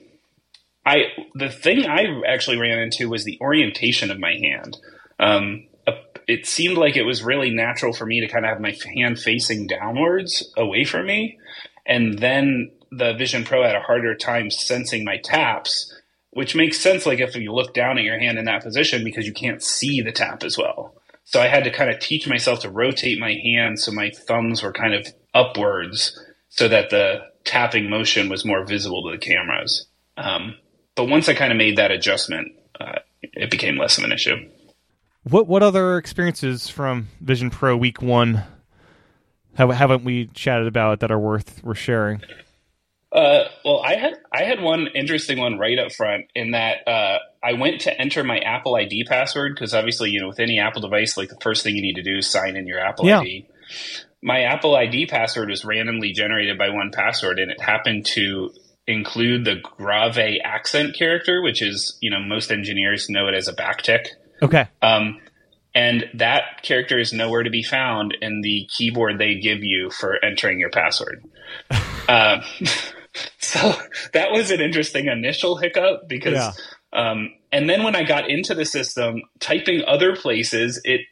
I 0.86 1.04
the 1.34 1.50
thing 1.50 1.86
I 1.86 2.06
actually 2.26 2.58
ran 2.58 2.78
into 2.78 3.08
was 3.08 3.24
the 3.24 3.38
orientation 3.40 4.10
of 4.10 4.18
my 4.18 4.34
hand. 4.34 4.76
Um, 5.18 5.64
it 6.28 6.46
seemed 6.46 6.76
like 6.76 6.96
it 6.96 7.04
was 7.04 7.24
really 7.24 7.50
natural 7.50 7.94
for 7.94 8.04
me 8.04 8.20
to 8.20 8.28
kind 8.28 8.44
of 8.44 8.50
have 8.50 8.60
my 8.60 8.76
hand 8.94 9.18
facing 9.18 9.66
downwards 9.66 10.52
away 10.56 10.84
from 10.84 11.06
me, 11.06 11.38
and 11.86 12.18
then 12.18 12.70
the 12.90 13.14
Vision 13.14 13.44
Pro 13.44 13.62
had 13.62 13.74
a 13.74 13.80
harder 13.80 14.14
time 14.14 14.50
sensing 14.50 15.04
my 15.04 15.18
taps, 15.18 15.94
which 16.30 16.54
makes 16.54 16.80
sense. 16.80 17.06
Like 17.06 17.20
if 17.20 17.36
you 17.36 17.52
look 17.52 17.74
down 17.74 17.98
at 17.98 18.04
your 18.04 18.18
hand 18.18 18.38
in 18.38 18.46
that 18.46 18.62
position 18.62 19.04
because 19.04 19.26
you 19.26 19.32
can't 19.32 19.62
see 19.62 20.00
the 20.00 20.12
tap 20.12 20.42
as 20.42 20.56
well. 20.56 20.94
So 21.24 21.40
I 21.40 21.48
had 21.48 21.64
to 21.64 21.70
kind 21.70 21.90
of 21.90 22.00
teach 22.00 22.26
myself 22.26 22.60
to 22.60 22.70
rotate 22.70 23.18
my 23.18 23.34
hand 23.34 23.78
so 23.78 23.92
my 23.92 24.10
thumbs 24.10 24.62
were 24.62 24.72
kind 24.72 24.94
of 24.94 25.06
upwards 25.34 26.18
so 26.48 26.68
that 26.68 26.90
the 26.90 27.20
tapping 27.44 27.90
motion 27.90 28.28
was 28.28 28.44
more 28.44 28.64
visible 28.64 29.04
to 29.04 29.12
the 29.12 29.18
cameras. 29.18 29.86
Um, 30.16 30.56
but 30.96 31.04
once 31.04 31.28
I 31.28 31.34
kind 31.34 31.52
of 31.52 31.58
made 31.58 31.76
that 31.76 31.90
adjustment, 31.90 32.52
uh, 32.80 33.00
it 33.22 33.50
became 33.50 33.76
less 33.76 33.98
of 33.98 34.04
an 34.04 34.12
issue. 34.12 34.36
What 35.24 35.46
what 35.46 35.62
other 35.62 35.98
experiences 35.98 36.68
from 36.68 37.08
Vision 37.20 37.50
Pro 37.50 37.76
Week 37.76 38.00
One 38.00 38.44
have, 39.54 39.70
haven't 39.70 40.04
we 40.04 40.28
chatted 40.28 40.66
about 40.66 41.00
that 41.00 41.10
are 41.10 41.18
worth 41.18 41.62
worth 41.62 41.78
sharing? 41.78 42.22
Uh, 43.10 43.44
well, 43.64 43.80
I 43.80 43.94
had 43.96 44.14
I 44.32 44.44
had 44.44 44.60
one 44.60 44.86
interesting 44.94 45.38
one 45.38 45.58
right 45.58 45.78
up 45.78 45.92
front 45.92 46.26
in 46.34 46.50
that 46.50 46.86
uh, 46.86 47.18
I 47.42 47.54
went 47.54 47.82
to 47.82 48.00
enter 48.00 48.22
my 48.22 48.38
Apple 48.38 48.74
ID 48.76 49.04
password 49.08 49.54
because 49.54 49.72
obviously 49.72 50.10
you 50.10 50.20
know 50.20 50.28
with 50.28 50.40
any 50.40 50.58
Apple 50.58 50.82
device, 50.82 51.16
like 51.16 51.30
the 51.30 51.38
first 51.42 51.62
thing 51.62 51.74
you 51.74 51.82
need 51.82 51.94
to 51.94 52.02
do 52.02 52.18
is 52.18 52.28
sign 52.30 52.56
in 52.56 52.66
your 52.66 52.78
Apple 52.80 53.06
Yeah. 53.06 53.20
ID. 53.20 53.46
My 54.22 54.42
Apple 54.42 54.74
ID 54.76 55.06
password 55.06 55.48
was 55.48 55.64
randomly 55.64 56.12
generated 56.12 56.58
by 56.58 56.68
one 56.70 56.90
password, 56.92 57.38
and 57.38 57.50
it 57.50 57.60
happened 57.60 58.04
to 58.14 58.50
include 58.86 59.44
the 59.44 59.56
grave 59.56 60.38
accent 60.44 60.94
character, 60.98 61.40
which 61.40 61.62
is 61.62 61.96
you 62.02 62.10
know 62.10 62.20
most 62.20 62.50
engineers 62.50 63.08
know 63.08 63.28
it 63.28 63.34
as 63.34 63.48
a 63.48 63.54
backtick. 63.54 64.06
Okay, 64.42 64.66
Um, 64.82 65.18
and 65.74 66.04
that 66.14 66.62
character 66.62 66.98
is 66.98 67.12
nowhere 67.12 67.42
to 67.42 67.50
be 67.50 67.62
found 67.62 68.16
in 68.20 68.40
the 68.42 68.68
keyboard 68.76 69.18
they 69.18 69.36
give 69.36 69.62
you 69.62 69.90
for 69.90 70.22
entering 70.24 70.60
your 70.60 70.70
password. 70.70 71.24
um, 72.08 72.42
so 73.40 73.74
that 74.12 74.32
was 74.32 74.50
an 74.50 74.60
interesting 74.60 75.06
initial 75.06 75.56
hiccup 75.56 76.08
because, 76.08 76.34
Yeah. 76.34 76.52
um, 76.92 77.30
and 77.52 77.68
then 77.68 77.82
when 77.82 77.96
I 77.96 78.04
got 78.04 78.30
into 78.30 78.54
the 78.54 78.64
system, 78.64 79.22
typing 79.40 79.82
other 79.86 80.14
places, 80.16 80.80
it 80.84 81.02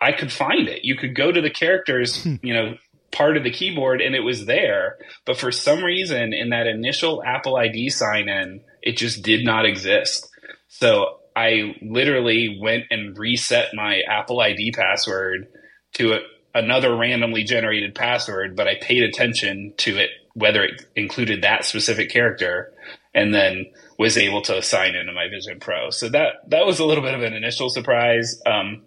I 0.00 0.12
could 0.12 0.30
find 0.32 0.68
it. 0.68 0.84
You 0.84 0.96
could 0.96 1.14
go 1.14 1.32
to 1.32 1.40
the 1.40 1.50
characters, 1.50 2.26
you 2.42 2.52
know, 2.52 2.74
part 3.12 3.38
of 3.38 3.44
the 3.44 3.50
keyboard, 3.50 4.02
and 4.02 4.14
it 4.14 4.20
was 4.20 4.44
there. 4.44 4.98
But 5.24 5.38
for 5.38 5.50
some 5.50 5.82
reason, 5.82 6.34
in 6.34 6.50
that 6.50 6.66
initial 6.66 7.22
Apple 7.24 7.56
ID 7.56 7.88
sign 7.88 8.28
in, 8.28 8.60
it 8.82 8.98
just 8.98 9.22
did 9.22 9.44
not 9.44 9.64
exist. 9.64 10.28
So 10.68 11.20
I 11.34 11.76
literally 11.80 12.58
went 12.60 12.84
and 12.90 13.16
reset 13.16 13.68
my 13.74 14.02
Apple 14.06 14.40
ID 14.40 14.72
password 14.72 15.46
to 15.94 16.12
a, 16.14 16.18
another 16.54 16.94
randomly 16.94 17.44
generated 17.44 17.94
password, 17.94 18.54
but 18.54 18.68
I 18.68 18.74
paid 18.80 19.02
attention 19.02 19.72
to 19.78 19.96
it, 19.96 20.10
whether 20.36 20.62
it 20.62 20.82
included 20.94 21.42
that 21.42 21.64
specific 21.64 22.10
character, 22.10 22.72
and 23.14 23.34
then 23.34 23.66
was 23.98 24.18
able 24.18 24.42
to 24.42 24.62
sign 24.62 24.94
into 24.94 25.12
my 25.12 25.28
Vision 25.28 25.58
Pro. 25.58 25.90
So 25.90 26.10
that 26.10 26.48
that 26.48 26.66
was 26.66 26.78
a 26.78 26.84
little 26.84 27.02
bit 27.02 27.14
of 27.14 27.22
an 27.22 27.32
initial 27.32 27.70
surprise. 27.70 28.40
Um, 28.46 28.82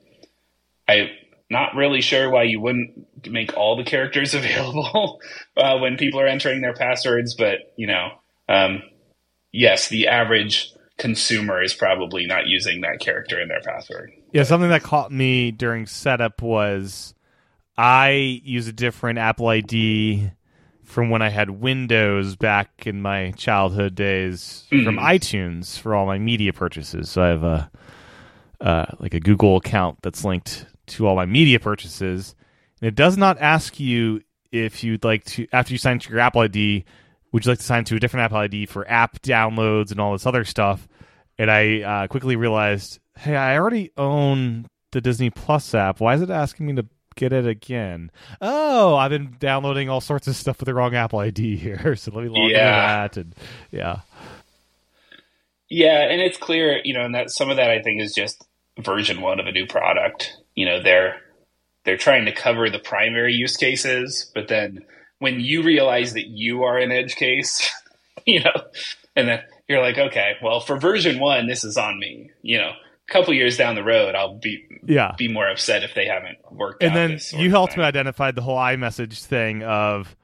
I'm 0.87 1.09
not 1.49 1.75
really 1.75 2.01
sure 2.01 2.29
why 2.29 2.43
you 2.43 2.61
wouldn't 2.61 3.27
make 3.27 3.57
all 3.57 3.75
the 3.75 3.83
characters 3.83 4.33
available 4.35 5.19
uh, 5.57 5.77
when 5.79 5.97
people 5.97 6.19
are 6.19 6.27
entering 6.27 6.61
their 6.61 6.75
passwords, 6.75 7.33
but 7.33 7.73
you 7.75 7.87
know, 7.87 8.11
um, 8.47 8.83
yes, 9.51 9.89
the 9.89 10.07
average 10.07 10.71
consumer 10.99 11.63
is 11.63 11.73
probably 11.73 12.27
not 12.27 12.45
using 12.45 12.81
that 12.81 12.99
character 12.99 13.41
in 13.41 13.47
their 13.47 13.61
password. 13.61 14.11
yeah. 14.33 14.43
Something 14.43 14.69
that 14.69 14.83
caught 14.83 15.11
me 15.11 15.49
during 15.49 15.87
setup 15.87 16.41
was 16.41 17.15
I 17.77 18.41
use 18.43 18.67
a 18.67 18.73
different 18.73 19.17
Apple 19.17 19.47
ID 19.47 20.29
from 20.89 21.09
when 21.11 21.21
I 21.21 21.29
had 21.29 21.51
Windows 21.51 22.35
back 22.35 22.87
in 22.87 23.01
my 23.01 23.29
childhood 23.31 23.93
days 23.93 24.65
from 24.69 24.95
Mhm. 24.97 24.99
iTunes 25.01 25.79
for 25.79 25.93
all 25.95 26.05
my 26.07 26.17
media 26.17 26.51
purchases. 26.51 27.09
So 27.11 27.21
I 27.23 27.27
have 27.27 27.43
a 27.43 27.71
uh, 28.61 28.85
like 28.99 29.13
a 29.13 29.19
Google 29.21 29.55
account 29.55 29.99
that's 30.01 30.25
linked 30.25 30.65
to 30.87 31.07
all 31.07 31.15
my 31.15 31.25
media 31.25 31.59
purchases, 31.59 32.35
and 32.81 32.87
it 32.89 32.95
does 32.95 33.15
not 33.17 33.37
ask 33.39 33.79
you 33.79 34.21
if 34.51 34.83
you'd 34.83 35.03
like 35.05 35.23
to 35.25 35.47
after 35.53 35.73
you 35.73 35.77
sign 35.77 35.99
to 35.99 36.09
your 36.09 36.19
Apple 36.19 36.41
ID. 36.41 36.83
Would 37.31 37.45
you 37.45 37.51
like 37.51 37.59
to 37.59 37.63
sign 37.63 37.83
to 37.85 37.95
a 37.95 37.99
different 37.99 38.23
Apple 38.25 38.37
ID 38.39 38.65
for 38.65 38.89
app 38.89 39.21
downloads 39.21 39.91
and 39.91 39.99
all 40.01 40.11
this 40.13 40.25
other 40.25 40.43
stuff? 40.43 40.87
And 41.37 41.49
I 41.51 41.81
uh, 41.81 42.07
quickly 42.07 42.35
realized, 42.35 42.99
hey, 43.17 43.35
I 43.35 43.57
already 43.57 43.91
own 43.95 44.65
the 44.91 44.99
Disney 44.99 45.29
Plus 45.29 45.73
app. 45.75 45.99
Why 46.01 46.15
is 46.15 46.21
it 46.23 46.29
asking 46.31 46.65
me 46.65 46.73
to 46.73 46.85
get 47.19 47.33
it 47.33 47.47
again? 47.47 48.11
Oh, 48.41 48.95
I've 48.95 49.11
been 49.11 49.35
downloading 49.39 49.89
all 49.89 50.01
sorts 50.01 50.27
of 50.27 50.35
stuff 50.37 50.59
with 50.59 50.67
the 50.67 50.73
wrong 50.73 50.95
Apple 50.95 51.19
ID 51.19 51.57
here. 51.57 51.95
So 51.97 52.11
let 52.13 52.23
me 52.23 52.29
log 52.29 52.55
into 52.55 52.71
Yeah. 52.71 52.75
that. 52.75 53.17
And 53.17 53.35
yeah, 53.71 54.01
Yeah, 55.69 56.01
and 56.09 56.21
it's 56.21 56.37
clear, 56.37 56.79
you 56.83 56.93
know, 56.93 57.05
and 57.05 57.15
that 57.15 57.31
some 57.31 57.49
of 57.49 57.57
that 57.57 57.69
I 57.71 57.81
think 57.81 58.01
is 58.01 58.13
just 58.15 58.43
version 58.79 59.21
one 59.21 59.39
of 59.39 59.47
a 59.47 59.51
new 59.51 59.67
product. 59.67 60.33
You 60.55 60.65
know, 60.65 60.81
they're 60.83 61.17
they're 61.85 61.97
trying 61.97 62.25
to 62.25 62.31
cover 62.33 62.69
the 62.69 62.79
primary 62.79 63.33
use 63.33 63.57
cases, 63.57 64.31
but 64.35 64.47
then 64.47 64.85
when 65.19 65.39
you 65.39 65.63
realize 65.63 66.13
that 66.13 66.27
you 66.27 66.63
are 66.63 66.77
an 66.77 66.91
edge 66.91 67.15
case, 67.15 67.69
you 68.25 68.41
know, 68.43 68.53
and 69.15 69.27
then 69.27 69.41
you're 69.67 69.81
like, 69.81 69.97
okay, 69.97 70.33
well, 70.43 70.59
for 70.61 70.77
version 70.79 71.19
one, 71.19 71.47
this 71.47 71.63
is 71.63 71.77
on 71.77 71.99
me, 71.99 72.31
you 72.41 72.57
know, 72.57 72.71
couple 73.09 73.33
years 73.33 73.57
down 73.57 73.75
the 73.75 73.83
road, 73.83 74.15
I'll 74.15 74.37
be 74.37 74.63
Yeah. 74.85 75.13
be 75.17 75.27
more 75.27 75.49
upset 75.49 75.83
if 75.83 75.93
they 75.95 76.05
haven't 76.05 76.37
worked. 76.51 76.83
and 76.83 76.95
then 76.95 77.19
you 77.33 77.49
helped 77.49 77.75
me 77.77 77.83
identify 77.83 78.31
the 78.31 78.41
whole 78.41 78.57
iMessage 78.57 79.23
thing 79.25 79.63
of 79.63 80.15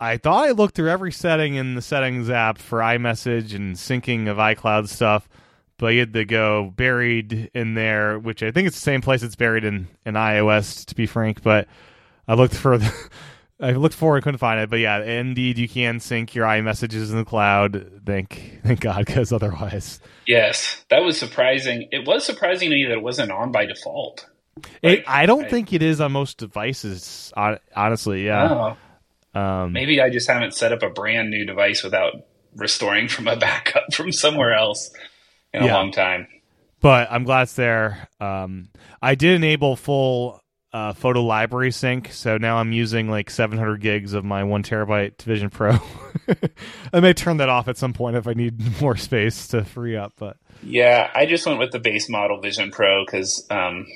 I 0.00 0.16
thought 0.16 0.46
I 0.46 0.52
looked 0.52 0.76
through 0.76 0.90
every 0.90 1.10
setting 1.10 1.54
in 1.56 1.74
the 1.74 1.82
settings 1.82 2.30
app 2.30 2.58
for 2.58 2.78
iMessage 2.78 3.52
and 3.54 3.74
syncing 3.74 4.28
of 4.28 4.36
iCloud 4.36 4.88
stuff, 4.88 5.28
but 5.76 5.88
you 5.88 6.00
had 6.00 6.12
to 6.12 6.24
go 6.24 6.72
buried 6.76 7.50
in 7.52 7.74
there, 7.74 8.16
which 8.18 8.42
I 8.44 8.52
think 8.52 8.68
it's 8.68 8.76
the 8.76 8.82
same 8.82 9.00
place 9.00 9.24
it's 9.24 9.34
buried 9.34 9.64
in, 9.64 9.88
in 10.06 10.14
iOS, 10.14 10.84
to 10.86 10.94
be 10.94 11.06
frank. 11.06 11.42
But 11.42 11.66
I 12.28 12.34
looked 12.34 12.54
for 12.54 12.78
the, 12.78 12.92
I 13.60 13.72
looked 13.72 13.94
for 13.96 14.16
it, 14.16 14.22
couldn't 14.22 14.38
find 14.38 14.60
it. 14.60 14.70
But 14.70 14.78
yeah, 14.78 15.02
indeed, 15.02 15.58
you 15.58 15.68
can 15.68 15.98
sync 16.00 16.34
your 16.34 16.46
iMessages 16.46 17.10
in 17.10 17.16
the 17.16 17.24
cloud. 17.24 18.02
Thank 18.06 18.60
thank 18.64 18.80
God, 18.80 19.04
because 19.06 19.32
otherwise, 19.32 20.00
Yes, 20.26 20.84
that 20.90 21.00
was 21.02 21.18
surprising. 21.18 21.88
It 21.90 22.06
was 22.06 22.24
surprising 22.24 22.70
to 22.70 22.74
me 22.76 22.84
that 22.84 22.92
it 22.92 23.02
wasn't 23.02 23.32
on 23.32 23.50
by 23.50 23.66
default. 23.66 24.26
it, 24.82 24.88
Like, 25.00 25.04
I 25.08 25.26
don't 25.26 25.46
I- 25.46 25.48
think 25.48 25.72
it 25.72 25.82
is 25.82 26.00
on 26.00 26.12
most 26.12 26.38
devices. 26.38 27.32
Honestly, 27.74 28.26
yeah. 28.26 28.74
Oh, 29.34 29.40
Um, 29.40 29.72
maybe 29.72 30.00
I 30.00 30.10
just 30.10 30.28
haven't 30.28 30.54
set 30.54 30.72
up 30.72 30.82
a 30.82 30.90
brand 30.90 31.30
new 31.30 31.44
device 31.44 31.82
without 31.82 32.12
restoring 32.56 33.08
from 33.08 33.28
a 33.28 33.36
backup 33.46 33.92
from 33.92 34.10
somewhere 34.12 34.52
else 34.54 34.90
in 35.52 35.62
a 35.62 35.66
Yeah. 35.66 35.74
long 35.74 35.92
time. 35.92 36.26
but 36.80 37.08
I'm 37.10 37.24
glad 37.24 37.42
it's 37.42 37.54
there. 37.54 38.08
Um, 38.20 38.68
I 39.02 39.14
did 39.16 39.34
enable 39.34 39.74
full 39.76 40.40
uh, 40.72 40.92
photo 40.92 41.22
library 41.22 41.70
sync, 41.70 42.12
so 42.12 42.36
now 42.36 42.58
I'm 42.58 42.72
using 42.72 43.08
like 43.08 43.30
700 43.30 43.80
gigs 43.80 44.12
of 44.12 44.24
my 44.24 44.44
one 44.44 44.62
terabyte 44.62 45.22
Vision 45.22 45.50
Pro. 45.50 45.78
I 46.92 47.00
may 47.00 47.14
turn 47.14 47.38
that 47.38 47.48
off 47.48 47.68
at 47.68 47.78
some 47.78 47.92
point 47.92 48.16
if 48.16 48.26
I 48.26 48.34
need 48.34 48.80
more 48.80 48.96
space 48.96 49.48
to 49.48 49.64
free 49.64 49.96
up. 49.96 50.14
But 50.18 50.36
Yeah, 50.62 51.10
I 51.14 51.26
just 51.26 51.46
went 51.46 51.58
with 51.58 51.72
the 51.72 51.78
base 51.78 52.08
model 52.08 52.40
Vision 52.40 52.70
Pro 52.70 53.04
because 53.04 53.46
um, 53.50 53.86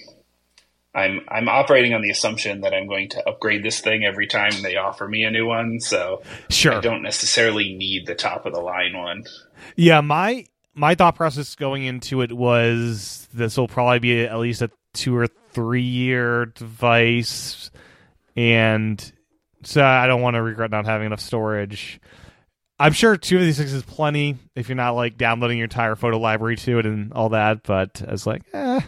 I'm 0.95 1.21
I'm 1.29 1.49
operating 1.49 1.93
on 1.93 2.01
the 2.01 2.11
assumption 2.11 2.63
that 2.63 2.73
I'm 2.73 2.87
going 2.87 3.11
to 3.11 3.29
upgrade 3.29 3.63
this 3.63 3.81
thing 3.81 4.05
every 4.05 4.27
time 4.27 4.53
they 4.63 4.77
offer 4.77 5.07
me 5.07 5.25
a 5.25 5.31
new 5.31 5.47
one. 5.47 5.79
So 5.81 6.23
sure, 6.49 6.75
I 6.75 6.81
don't 6.81 7.03
necessarily 7.03 7.75
need 7.75 8.07
the 8.07 8.15
top 8.15 8.47
of 8.47 8.55
the 8.55 8.61
line 8.61 8.97
one. 8.97 9.25
yeah, 9.77 10.01
my 10.01 10.47
my 10.75 10.95
thought 10.95 11.17
process 11.17 11.55
going 11.55 11.85
into 11.85 12.23
it 12.23 12.33
was 12.33 13.29
this 13.35 13.59
will 13.59 13.69
probably 13.69 13.99
be 13.99 14.25
at 14.25 14.39
least 14.39 14.63
a 14.63 14.71
two 14.95 15.15
or 15.17 15.29
three 15.53 15.83
year 15.83 16.47
device, 16.47 17.71
and 18.37 19.13
so 19.63 19.85
I 19.85 20.07
don't 20.07 20.23
want 20.23 20.35
to 20.35 20.43
regret 20.43 20.71
not 20.71 20.87
having 20.87 21.07
enough 21.07 21.21
storage. 21.21 22.01
I'm 22.79 22.93
sure 22.93 23.17
two 23.17 23.37
of 23.37 23.43
these 23.43 23.59
six 23.59 23.73
is 23.73 23.85
plenty 23.85 24.39
if 24.57 24.69
you're 24.69 24.77
not 24.77 24.93
like 24.93 25.17
downloading 25.17 25.59
your 25.59 25.67
entire 25.67 25.95
photo 25.95 26.19
library 26.19 26.57
to 26.57 26.79
it 26.81 26.87
and 26.87 27.13
all 27.13 27.29
that. 27.29 27.63
But 27.63 28.03
as 28.03 28.27
like, 28.27 28.43
eh, 28.53 28.81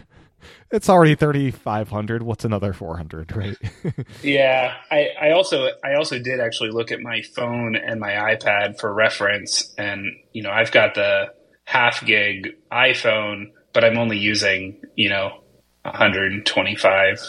it's 0.71 0.89
already 0.89 1.15
3,500. 1.15 2.21
What's 2.21 2.43
another 2.43 2.73
400, 2.73 3.35
right? 3.35 3.55
Yeah, 4.21 4.75
I, 4.91 5.09
I 5.21 5.31
also 5.31 5.69
I 5.83 5.93
also 5.95 6.19
did 6.19 6.39
actually 6.39 6.71
look 6.71 6.91
at 6.91 6.99
my 6.99 7.21
phone 7.21 7.75
and 7.75 7.99
my 7.99 8.11
iPad 8.11 8.79
for 8.79 8.93
reference, 8.93 9.73
and 9.77 10.05
you 10.33 10.41
know 10.43 10.51
I've 10.51 10.71
got 10.71 10.95
the 10.95 11.33
half 11.63 12.03
gig 12.05 12.55
iPhone, 12.71 13.51
but 13.71 13.85
I'm 13.85 13.97
only 13.97 14.17
using 14.17 14.81
you 14.95 15.09
know 15.09 15.43
125 15.85 17.19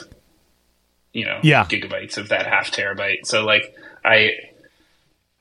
you 1.12 1.24
know 1.24 1.38
Yeah. 1.42 1.64
gigabytes 1.64 2.18
of 2.18 2.28
that 2.30 2.46
half 2.46 2.70
terabyte. 2.70 3.24
So 3.26 3.44
like 3.44 3.74
I 4.04 4.30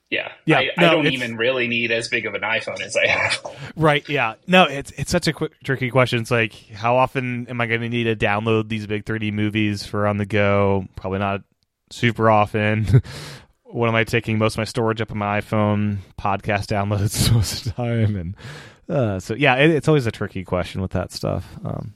yeah 0.10 0.32
Yeah, 0.46 0.60
I, 0.60 0.70
no, 0.78 0.88
I 0.88 0.92
don't 0.92 1.08
even 1.08 1.36
really 1.36 1.68
need 1.68 1.92
as 1.92 2.08
big 2.08 2.26
of 2.26 2.34
an 2.36 2.42
iPhone 2.42 2.80
as 2.82 2.96
I 2.96 3.08
have. 3.08 3.40
right. 3.76 4.08
Yeah. 4.08 4.36
No, 4.48 4.64
it's 4.66 4.92
it's 4.92 5.12
such 5.12 5.28
a 5.28 5.34
quick, 5.34 5.52
tricky 5.64 5.90
question. 5.90 6.22
It's 6.22 6.32
like, 6.32 6.54
how 6.74 6.96
often 6.96 7.48
am 7.50 7.60
I 7.60 7.66
going 7.66 7.82
to 7.82 7.90
need 7.90 8.04
to 8.06 8.16
download 8.16 8.70
these 8.70 8.88
big 8.88 9.04
3D 9.06 9.34
movies 9.34 9.86
for 9.86 10.08
on 10.08 10.18
the 10.18 10.26
go? 10.26 10.86
Probably 10.96 11.20
not 11.20 11.42
super 11.90 12.30
often. 12.30 13.02
what 13.64 13.90
am 13.90 13.96
I 13.96 14.04
taking 14.06 14.38
most 14.38 14.54
of 14.54 14.60
my 14.60 14.64
storage 14.64 15.02
up 15.02 15.12
on 15.12 15.18
my 15.18 15.42
iPhone? 15.42 15.98
Podcast 16.20 16.68
downloads 16.68 17.32
most 17.34 17.58
of 17.58 17.64
the 17.66 17.72
time, 17.72 18.16
and 18.16 18.36
uh, 18.88 19.20
so 19.20 19.34
yeah, 19.34 19.56
it, 19.56 19.72
it's 19.72 19.88
always 19.88 20.06
a 20.06 20.12
tricky 20.12 20.44
question 20.46 20.82
with 20.82 20.92
that 20.92 21.12
stuff. 21.12 21.46
Um, 21.66 21.94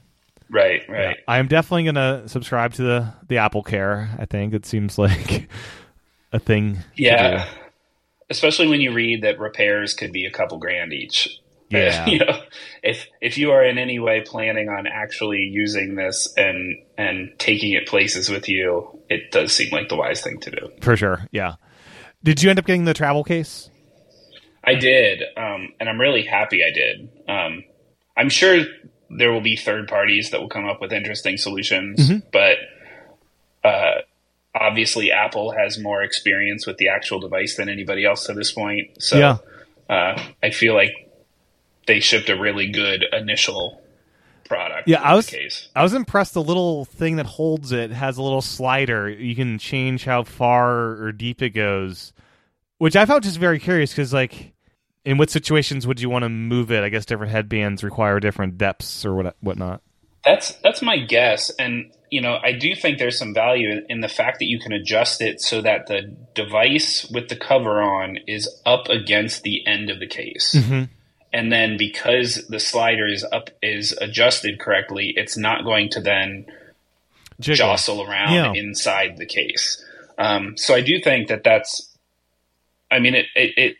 right, 0.50 0.82
right. 0.88 1.16
I 1.26 1.38
am 1.38 1.48
definitely 1.48 1.84
going 1.84 1.94
to 1.94 2.28
subscribe 2.28 2.74
to 2.74 2.82
the 2.82 3.12
the 3.28 3.38
Apple 3.38 3.62
Care. 3.62 4.10
I 4.18 4.26
think 4.26 4.52
it 4.54 4.66
seems 4.66 4.98
like 4.98 5.48
a 6.32 6.38
thing. 6.38 6.76
to 6.76 6.82
Yeah. 6.96 7.48
Especially 8.28 8.68
when 8.68 8.80
you 8.80 8.92
read 8.92 9.22
that 9.22 9.38
repairs 9.40 9.94
could 9.94 10.12
be 10.12 10.24
a 10.24 10.30
couple 10.30 10.58
grand 10.58 10.92
each. 10.92 11.40
Yeah. 11.72 12.06
you 12.06 12.18
know, 12.18 12.42
if 12.82 13.06
if 13.20 13.38
you 13.38 13.52
are 13.52 13.64
in 13.64 13.78
any 13.78 14.00
way 14.00 14.22
planning 14.26 14.68
on 14.68 14.88
actually 14.88 15.38
using 15.38 15.94
this 15.94 16.34
and 16.36 16.76
and 16.98 17.30
taking 17.38 17.70
it 17.74 17.86
places 17.86 18.28
with 18.28 18.48
you, 18.48 18.98
it 19.08 19.30
does 19.30 19.52
seem 19.52 19.70
like 19.70 19.88
the 19.88 19.94
wise 19.94 20.20
thing 20.20 20.40
to 20.40 20.50
do. 20.50 20.72
for 20.80 20.96
sure. 20.96 21.28
Yeah. 21.30 21.54
Did 22.24 22.42
you 22.42 22.50
end 22.50 22.58
up 22.58 22.66
getting 22.66 22.86
the 22.86 22.92
travel 22.92 23.22
case? 23.22 23.70
I 24.64 24.74
did, 24.74 25.22
um, 25.36 25.68
and 25.78 25.88
I'm 25.88 26.00
really 26.00 26.22
happy 26.22 26.64
I 26.64 26.72
did. 26.72 27.08
Um, 27.28 27.62
I'm 28.16 28.30
sure 28.30 28.64
there 29.10 29.32
will 29.32 29.40
be 29.40 29.56
third 29.56 29.88
parties 29.88 30.30
that 30.30 30.40
will 30.40 30.48
come 30.48 30.66
up 30.68 30.80
with 30.80 30.92
interesting 30.92 31.36
solutions, 31.36 32.08
Mhm. 32.08 32.22
but 32.32 32.58
uh, 33.68 34.00
obviously 34.54 35.12
Apple 35.12 35.52
has 35.52 35.78
more 35.78 36.02
experience 36.02 36.66
with 36.66 36.76
the 36.78 36.88
actual 36.88 37.20
device 37.20 37.56
than 37.56 37.68
anybody 37.68 38.04
else 38.04 38.24
to 38.26 38.32
this 38.32 38.52
point. 38.52 39.02
So 39.02 39.18
Yeah. 39.18 39.36
uh, 39.88 40.22
I 40.42 40.50
feel 40.50 40.74
like 40.74 40.92
they 41.86 42.00
shipped 42.00 42.28
a 42.28 42.36
really 42.38 42.68
good 42.68 43.04
initial 43.12 43.82
product. 44.44 44.88
Yeah, 44.88 45.00
I 45.02 45.14
was- 45.14 45.26
case. 45.28 45.68
I 45.76 45.82
was 45.82 45.92
impressed. 45.94 46.34
The 46.34 46.42
little 46.42 46.84
thing 46.84 47.16
that 47.16 47.26
holds 47.26 47.70
it 47.72 47.90
has 47.90 48.16
a 48.16 48.22
little 48.22 48.42
slider. 48.42 49.08
You 49.08 49.34
can 49.36 49.58
change 49.58 50.04
how 50.04 50.22
far 50.24 50.92
or 51.02 51.12
deep 51.12 51.42
it 51.42 51.50
goes, 51.50 52.12
which 52.78 52.96
I 52.96 53.04
found 53.06 53.22
just 53.24 53.38
very 53.38 53.58
curious 53.58 53.92
because, 53.92 54.12
like, 54.12 54.52
in 55.04 55.18
what 55.18 55.30
situations 55.30 55.86
would 55.86 56.00
you 56.00 56.10
want 56.10 56.24
to 56.24 56.28
move 56.28 56.70
it? 56.70 56.82
I 56.84 56.88
guess 56.88 57.04
different 57.06 57.32
headbands 57.32 57.82
require 57.82 58.20
different 58.20 58.58
depths 58.58 59.04
or 59.04 59.14
what 59.14 59.36
whatnot. 59.40 59.82
That's 60.24 60.52
that's 60.62 60.82
my 60.82 60.98
guess, 60.98 61.50
and 61.50 61.90
you 62.10 62.20
know 62.20 62.38
I 62.42 62.52
do 62.52 62.74
think 62.74 62.98
there's 62.98 63.18
some 63.18 63.32
value 63.32 63.70
in, 63.70 63.86
in 63.88 64.00
the 64.02 64.08
fact 64.08 64.38
that 64.40 64.46
you 64.46 64.58
can 64.60 64.72
adjust 64.72 65.22
it 65.22 65.40
so 65.40 65.62
that 65.62 65.86
the 65.86 66.02
device 66.34 67.10
with 67.12 67.28
the 67.28 67.36
cover 67.36 67.80
on 67.80 68.18
is 68.26 68.48
up 68.66 68.88
against 68.88 69.42
the 69.42 69.66
end 69.66 69.88
of 69.88 69.98
the 69.98 70.06
case, 70.06 70.54
Mm-hmm. 70.54 70.84
and 71.32 71.50
then 71.52 71.78
because 71.78 72.46
the 72.48 72.60
slider 72.60 73.06
is 73.06 73.24
up 73.32 73.48
is 73.62 73.92
adjusted 73.92 74.60
correctly, 74.60 75.14
it's 75.16 75.38
not 75.38 75.64
going 75.64 75.88
to 75.90 76.00
then 76.02 76.44
jostle 77.38 78.02
around 78.02 78.34
Yeah. 78.34 78.52
inside 78.54 79.16
the 79.16 79.24
case. 79.26 79.82
Um, 80.18 80.58
so 80.58 80.74
I 80.74 80.82
do 80.82 81.00
think 81.00 81.28
that 81.28 81.42
that's. 81.44 81.86
I 82.90 82.98
mean, 82.98 83.14
it, 83.14 83.26
it, 83.34 83.52
it. 83.56 83.76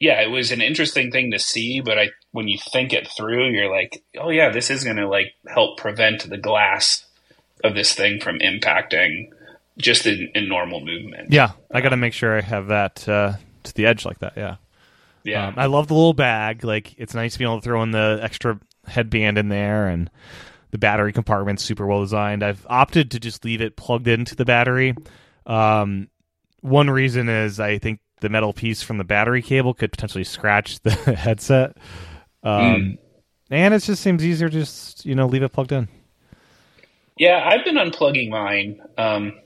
Yeah, 0.00 0.22
it 0.22 0.30
was 0.30 0.50
an 0.50 0.62
interesting 0.62 1.12
thing 1.12 1.30
to 1.32 1.38
see, 1.38 1.82
but 1.82 1.98
I, 1.98 2.08
when 2.32 2.48
you 2.48 2.58
think 2.58 2.94
it 2.94 3.06
through, 3.06 3.50
you're 3.50 3.70
like, 3.70 4.02
oh 4.18 4.30
yeah, 4.30 4.48
this 4.50 4.70
is 4.70 4.82
going 4.82 4.96
to 4.96 5.06
like 5.06 5.34
help 5.46 5.76
prevent 5.78 6.28
the 6.28 6.38
glass 6.38 7.04
of 7.62 7.74
this 7.74 7.94
thing 7.94 8.18
from 8.18 8.38
impacting 8.38 9.28
just 9.76 10.06
in, 10.06 10.30
in 10.34 10.48
normal 10.48 10.80
movement. 10.80 11.32
Yeah, 11.32 11.52
I 11.70 11.82
got 11.82 11.90
to 11.90 11.98
make 11.98 12.14
sure 12.14 12.36
I 12.36 12.40
have 12.40 12.68
that 12.68 13.06
uh, 13.06 13.34
to 13.64 13.74
the 13.74 13.86
edge 13.86 14.06
like 14.06 14.20
that. 14.20 14.32
Yeah. 14.36 14.56
yeah, 15.22 15.48
Um, 15.48 15.54
I 15.58 15.66
love 15.66 15.88
the 15.88 15.94
little 15.94 16.14
bag. 16.14 16.64
Like 16.64 16.94
it's 16.98 17.14
nice 17.14 17.34
to 17.34 17.38
be 17.38 17.44
able 17.44 17.60
to 17.60 17.64
throw 17.64 17.82
in 17.82 17.90
the 17.90 18.18
extra 18.22 18.58
headband 18.86 19.36
in 19.36 19.50
there, 19.50 19.86
and 19.86 20.10
the 20.70 20.78
battery 20.78 21.12
compartment's 21.12 21.62
super 21.62 21.86
well 21.86 22.00
designed. 22.00 22.42
I've 22.42 22.66
opted 22.70 23.10
to 23.10 23.20
just 23.20 23.44
leave 23.44 23.60
it 23.60 23.76
plugged 23.76 24.08
into 24.08 24.34
the 24.34 24.46
battery. 24.46 24.94
Um, 25.46 26.08
one 26.62 26.88
reason 26.88 27.28
is 27.28 27.60
I 27.60 27.78
think 27.78 28.00
the 28.20 28.28
metal 28.28 28.52
piece 28.52 28.82
from 28.82 28.98
the 28.98 29.04
battery 29.04 29.42
cable 29.42 29.74
could 29.74 29.90
potentially 29.92 30.24
scratch 30.24 30.80
the 30.80 30.90
headset, 31.16 31.76
um, 32.42 32.98
and 33.50 33.74
it 33.74 33.82
just 33.82 34.02
seems 34.02 34.24
easier 34.24 34.48
to 34.48 34.58
just 34.58 35.04
you 35.04 35.14
know 35.14 35.26
leave 35.26 35.42
it 35.42 35.50
plugged 35.52 35.72
in. 35.72 35.88
Yeah, 37.16 37.42
I've 37.46 37.64
been 37.64 37.76
unplugging 37.76 38.30
mine, 38.30 38.80
um, 38.96 39.38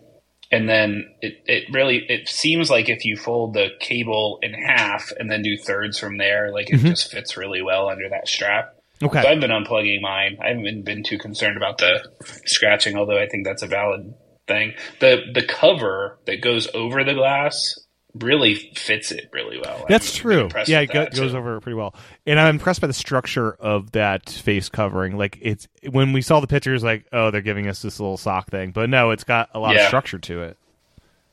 and 0.52 0.68
then 0.68 1.12
it, 1.20 1.42
it 1.46 1.64
really 1.72 2.04
it 2.08 2.28
seems 2.28 2.70
like 2.70 2.88
if 2.88 3.04
you 3.04 3.16
fold 3.16 3.54
the 3.54 3.68
cable 3.80 4.38
in 4.42 4.52
half 4.54 5.10
and 5.18 5.30
then 5.30 5.42
do 5.42 5.56
thirds 5.56 5.98
from 5.98 6.18
there, 6.18 6.52
like 6.52 6.70
it 6.70 6.80
Mhm. 6.80 6.90
just 6.90 7.10
fits 7.10 7.36
really 7.36 7.62
well 7.62 7.88
under 7.88 8.08
that 8.10 8.28
strap. 8.28 8.74
Okay. 9.02 9.22
So 9.22 9.28
I've 9.28 9.40
been 9.40 9.50
unplugging 9.50 10.00
mine. 10.00 10.38
I 10.40 10.48
haven't 10.48 10.84
been 10.84 11.02
too 11.02 11.18
concerned 11.18 11.56
about 11.56 11.78
the 11.78 11.98
scratching, 12.46 12.96
although 12.96 13.18
I 13.18 13.26
think 13.26 13.44
that's 13.44 13.62
a 13.62 13.66
valid 13.66 14.14
thing. 14.46 14.72
the 15.00 15.22
The 15.34 15.42
cover 15.44 16.18
that 16.26 16.40
goes 16.40 16.68
over 16.74 17.02
the 17.02 17.14
glass 17.14 17.74
really 18.20 18.54
fits 18.76 19.10
it 19.10 19.28
really 19.32 19.58
well. 19.60 19.84
That's 19.88 20.14
I'm 20.16 20.20
true. 20.20 20.48
Yeah, 20.66 20.80
it 20.80 20.86
go- 20.92 21.06
goes 21.06 21.32
too. 21.32 21.36
over 21.38 21.60
pretty 21.60 21.74
well. 21.76 21.94
And 22.26 22.38
I'm 22.38 22.54
impressed 22.54 22.80
by 22.80 22.86
the 22.86 22.92
structure 22.92 23.52
of 23.54 23.92
that 23.92 24.30
face 24.30 24.68
covering. 24.68 25.16
Like 25.18 25.38
it's 25.40 25.66
when 25.90 26.12
we 26.12 26.22
saw 26.22 26.40
the 26.40 26.46
pictures, 26.46 26.84
like 26.84 27.06
oh, 27.12 27.30
they're 27.30 27.40
giving 27.42 27.66
us 27.68 27.82
this 27.82 27.98
little 27.98 28.16
sock 28.16 28.50
thing, 28.50 28.70
but 28.70 28.88
no, 28.88 29.10
it's 29.10 29.24
got 29.24 29.50
a 29.54 29.58
lot 29.58 29.74
of 29.76 29.82
structure 29.82 30.18
to 30.20 30.42
it. 30.42 30.58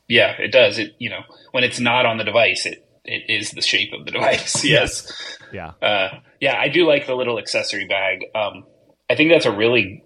Yeah, 0.08 0.32
it 0.40 0.52
does. 0.52 0.80
It 0.80 0.96
you 0.98 1.10
know 1.10 1.22
when 1.52 1.64
it's 1.64 1.80
not 1.80 2.06
on 2.06 2.18
the 2.18 2.24
device, 2.24 2.66
it 2.66 2.86
it 3.06 3.24
is 3.30 3.52
the 3.52 3.62
shape 3.62 3.94
of 3.94 4.06
the 4.06 4.12
device. 4.14 4.64
Yes. 4.66 5.38
Yeah, 5.54 5.72
Uh, 5.82 6.20
yeah, 6.40 6.58
I 6.58 6.70
do 6.70 6.88
like 6.88 7.08
the 7.08 7.14
little 7.16 7.38
accessory 7.38 7.86
bag. 7.86 8.24
Um, 8.34 8.64
I 9.10 9.16
think 9.16 9.32
that's 9.32 9.46
a 9.46 9.52
really 9.52 10.04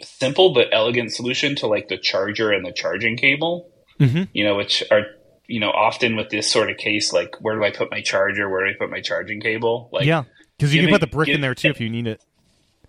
simple 0.00 0.52
but 0.54 0.68
elegant 0.72 1.12
solution 1.12 1.54
to 1.56 1.66
like 1.66 1.88
the 1.88 1.98
charger 1.98 2.50
and 2.52 2.64
the 2.64 2.72
charging 2.72 3.16
cable. 3.16 3.68
Mhm. 4.00 4.28
You 4.32 4.44
know, 4.44 4.56
which 4.56 4.82
are 4.90 5.06
you 5.52 5.60
know 5.60 5.70
often 5.70 6.16
with 6.16 6.30
this 6.30 6.50
sort 6.50 6.70
of 6.70 6.76
case, 6.78 7.12
like 7.12 7.36
where 7.40 7.54
do 7.56 7.64
I 7.64 7.70
put 7.70 7.90
my 7.90 8.00
charger? 8.00 8.48
Where 8.48 8.64
do 8.66 8.70
I 8.72 8.74
put 8.78 8.90
my 8.90 9.00
charging 9.00 9.40
cable? 9.40 9.88
Like, 9.92 10.06
yeah, 10.06 10.24
because 10.56 10.74
you 10.74 10.80
can 10.80 10.86
me- 10.86 10.92
put 10.92 11.00
the 11.00 11.06
brick 11.06 11.28
in 11.28 11.40
there 11.40 11.54
too 11.54 11.68
if 11.68 11.80
you 11.80 11.88
need 11.90 12.06
it. 12.06 12.20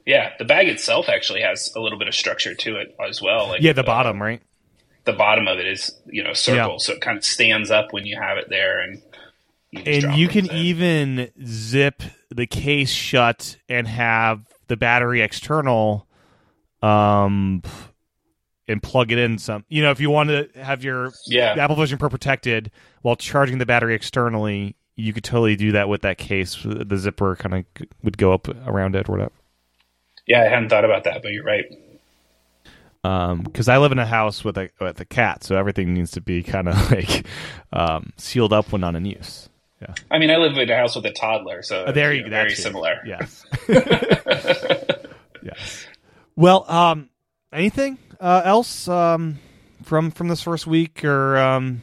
yeah. 0.06 0.32
The 0.40 0.46
bag 0.46 0.68
itself 0.70 1.10
actually 1.10 1.42
has 1.42 1.72
a 1.76 1.80
little 1.80 2.00
bit 2.00 2.08
of 2.08 2.16
structure 2.16 2.56
to 2.56 2.78
it 2.78 2.96
as 3.08 3.22
well. 3.22 3.48
Like 3.48 3.62
Yeah, 3.62 3.74
the 3.74 3.82
uh, 3.84 3.86
bottom, 3.86 4.22
right? 4.22 4.42
the 5.06 5.14
bottom 5.14 5.48
of 5.50 5.60
it 5.60 5.68
is 5.68 5.92
you 6.06 6.24
know 6.24 6.34
circle, 6.34 6.74
Yeah. 6.74 6.78
so 6.78 6.94
it 6.94 7.02
kind 7.02 7.18
of 7.18 7.26
stands 7.26 7.70
up 7.72 7.92
when 7.92 8.06
you 8.06 8.16
have 8.20 8.38
it 8.38 8.48
there, 8.50 8.80
and 8.82 9.02
you 9.72 9.82
And 9.86 10.16
you 10.16 10.28
can 10.30 10.46
in. 10.50 10.56
even 10.56 11.32
zip 11.46 12.02
the 12.30 12.48
case 12.48 12.90
shut 12.92 13.58
and 13.68 13.88
have 13.88 14.42
the 14.68 14.78
battery 14.78 15.22
external, 15.22 16.08
um, 16.82 17.62
and 18.68 18.82
plug 18.82 19.12
it 19.12 19.18
in 19.18 19.38
some. 19.38 19.66
You 19.70 19.84
know, 19.84 19.92
if 19.92 20.00
you 20.00 20.10
want 20.10 20.30
to 20.30 20.48
have 20.56 20.84
your 20.84 21.12
yeah 21.28 21.56
Apple 21.58 21.76
Vision 21.76 21.98
Pro 21.98 22.10
protected 22.10 22.72
while 23.02 23.16
charging 23.16 23.58
the 23.58 23.66
battery 23.66 23.96
externally, 23.96 24.76
you 24.96 25.12
could 25.14 25.24
totally 25.24 25.56
do 25.56 25.72
that 25.74 25.90
with 25.90 26.02
that 26.02 26.18
case. 26.18 26.58
The 26.64 26.98
zipper 26.98 27.36
kind 27.36 27.56
of 27.56 27.88
would 28.04 28.18
go 28.18 28.34
up 28.34 28.48
around 28.68 28.96
it 28.96 29.10
or 29.10 29.14
whatever. 29.14 29.32
yeah. 30.28 30.42
I 30.42 30.46
hadn't 30.50 30.70
thought 30.70 30.86
about 30.86 31.04
that, 31.06 31.22
but 31.24 31.32
you're 31.32 31.44
right. 31.44 31.66
because 33.44 33.68
I 33.68 33.78
live 33.80 33.92
in 33.92 34.00
a 34.00 34.06
house 34.06 34.44
with 34.46 34.58
a 34.58 34.70
with 34.80 35.00
a 35.02 35.06
cat, 35.06 35.44
so 35.44 35.58
everything 35.58 35.94
needs 35.94 36.12
to 36.12 36.22
be 36.22 36.42
kind 36.44 36.70
of 36.70 36.92
like 36.92 37.26
um, 37.74 38.14
sealed 38.18 38.54
up 38.54 38.72
when 38.72 38.82
not 38.82 38.96
in 38.96 39.06
use. 39.06 39.50
Yeah. 39.82 39.94
I 40.10 40.18
mean, 40.20 40.32
I 40.32 40.38
live 40.38 40.58
in 40.58 40.70
a 40.70 40.76
house 40.78 40.96
with 40.96 41.06
a 41.06 41.12
toddler, 41.12 41.62
so 41.62 41.84
Uh, 41.84 41.92
there 41.92 42.14
you 42.14 42.20
you 42.20 42.24
know, 42.26 42.30
very 42.30 42.54
it. 42.54 42.58
similar. 42.58 43.02
Yes. 43.06 43.46
yes. 45.44 45.86
Well, 46.38 46.70
um, 46.72 47.10
anything 47.54 47.98
uh, 48.20 48.42
else 48.44 48.88
um, 48.88 49.40
from 49.84 50.12
from 50.12 50.28
this 50.28 50.42
first 50.42 50.68
week, 50.68 51.04
or 51.06 51.38
um, 51.38 51.82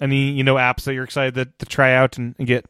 any 0.00 0.30
you 0.30 0.44
know 0.44 0.54
apps 0.54 0.84
that 0.84 0.94
you're 0.94 1.04
excited 1.04 1.34
to, 1.34 1.44
to 1.58 1.66
try 1.66 1.94
out 1.94 2.18
and, 2.18 2.34
and 2.38 2.46
get? 2.46 2.66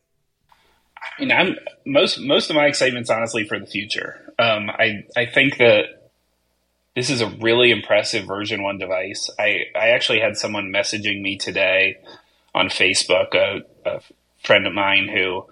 I 0.97 1.20
mean, 1.20 1.33
I'm 1.33 1.57
most 1.85 2.18
most 2.20 2.51
of 2.51 2.57
my 2.57 2.66
excitement's 2.66 3.11
honestly 3.11 3.47
for 3.47 3.59
the 3.59 3.66
future. 3.66 4.33
Um, 4.39 4.70
I 4.70 5.05
I 5.16 5.27
think 5.27 5.59
that 5.59 6.11
this 6.95 7.11
is 7.11 7.20
a 7.20 7.29
really 7.29 7.70
impressive 7.70 8.27
version 8.27 8.62
one 8.62 8.79
device. 8.79 9.31
I 9.39 9.64
I 9.75 9.91
actually 9.91 10.20
had 10.20 10.37
someone 10.37 10.72
messaging 10.72 11.20
me 11.20 11.37
today 11.37 11.99
on 12.55 12.68
Facebook, 12.68 13.35
a, 13.35 13.62
a 13.89 14.01
friend 14.45 14.66
of 14.66 14.72
mine 14.72 15.09
who 15.09 15.45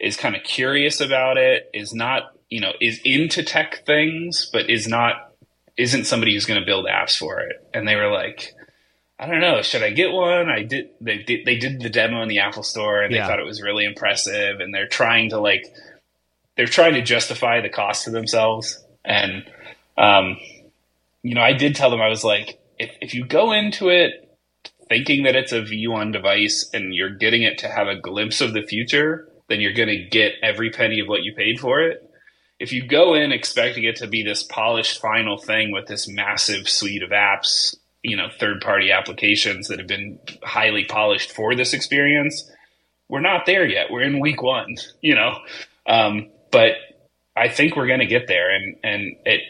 is 0.00 0.16
kind 0.16 0.34
of 0.34 0.42
curious 0.42 1.00
about 1.00 1.36
it, 1.36 1.70
is 1.72 1.94
not 1.94 2.32
you 2.48 2.60
know 2.60 2.72
is 2.80 3.00
into 3.04 3.42
tech 3.42 3.84
things, 3.86 4.48
but 4.52 4.70
is 4.70 4.88
not 4.88 5.32
isn't 5.76 6.04
somebody 6.04 6.34
who's 6.34 6.46
going 6.46 6.60
to 6.60 6.66
build 6.66 6.86
apps 6.86 7.16
for 7.16 7.40
it. 7.40 7.56
And 7.74 7.86
they 7.86 7.96
were 7.96 8.10
like. 8.10 8.54
I 9.18 9.24
don't 9.26 9.40
know. 9.40 9.62
Should 9.62 9.82
I 9.82 9.88
get 9.92 10.12
one? 10.12 10.50
I 10.50 10.62
did. 10.62 10.90
They 11.00 11.16
did. 11.22 11.46
They 11.46 11.56
did 11.56 11.80
the 11.80 11.88
demo 11.88 12.20
in 12.20 12.28
the 12.28 12.40
Apple 12.40 12.62
Store, 12.62 13.00
and 13.02 13.10
Yeah. 13.14 13.22
they 13.22 13.28
thought 13.28 13.40
it 13.40 13.46
was 13.46 13.62
really 13.62 13.86
impressive. 13.86 14.60
And 14.60 14.74
they're 14.74 14.88
trying 14.88 15.30
to 15.30 15.40
like, 15.40 15.64
they're 16.54 16.66
trying 16.66 16.92
to 16.94 17.00
justify 17.00 17.62
the 17.62 17.70
cost 17.70 18.04
to 18.04 18.10
themselves. 18.10 18.78
And, 19.06 19.50
um, 19.96 20.36
you 21.22 21.34
know, 21.34 21.40
I 21.40 21.54
did 21.54 21.74
tell 21.74 21.88
them 21.88 22.02
I 22.02 22.08
was 22.08 22.24
like, 22.24 22.58
if 22.78 22.90
if 23.00 23.14
you 23.14 23.24
go 23.24 23.52
into 23.52 23.88
it 23.88 24.28
thinking 24.90 25.22
that 25.24 25.34
it's 25.34 25.52
a 25.52 25.62
V1 25.62 26.12
device 26.12 26.68
and 26.74 26.94
you're 26.94 27.08
getting 27.08 27.42
it 27.42 27.56
to 27.58 27.68
have 27.68 27.88
a 27.88 27.96
glimpse 27.96 28.42
of 28.42 28.52
the 28.52 28.62
future, 28.64 29.26
then 29.48 29.62
you're 29.62 29.72
going 29.72 29.88
to 29.88 30.04
get 30.04 30.34
every 30.42 30.68
penny 30.68 31.00
of 31.00 31.08
what 31.08 31.22
you 31.22 31.32
paid 31.34 31.58
for 31.58 31.80
it. 31.80 32.05
If 32.58 32.72
you 32.72 32.86
go 32.86 33.14
in 33.14 33.32
expecting 33.32 33.84
it 33.84 33.96
to 33.96 34.06
be 34.06 34.22
this 34.22 34.42
polished 34.42 35.00
final 35.00 35.36
thing 35.36 35.72
with 35.72 35.86
this 35.86 36.08
massive 36.08 36.68
suite 36.68 37.02
of 37.02 37.10
apps, 37.10 37.76
you 38.02 38.16
know, 38.16 38.28
third 38.40 38.60
party 38.60 38.90
applications 38.90 39.68
that 39.68 39.78
have 39.78 39.88
been 39.88 40.18
highly 40.42 40.84
polished 40.84 41.32
for 41.32 41.54
this 41.54 41.74
experience, 41.74 42.50
we're 43.08 43.20
not 43.20 43.46
there 43.46 43.66
yet. 43.66 43.90
We're 43.90 44.02
in 44.02 44.20
week 44.20 44.42
one, 44.42 44.76
you 45.00 45.14
know. 45.14 45.38
Um, 45.86 46.30
but 46.50 46.72
I 47.36 47.48
think 47.48 47.76
we're 47.76 47.86
going 47.86 48.00
to 48.00 48.06
get 48.06 48.26
there, 48.26 48.54
and 48.54 48.76
and 48.82 49.16
it 49.24 49.42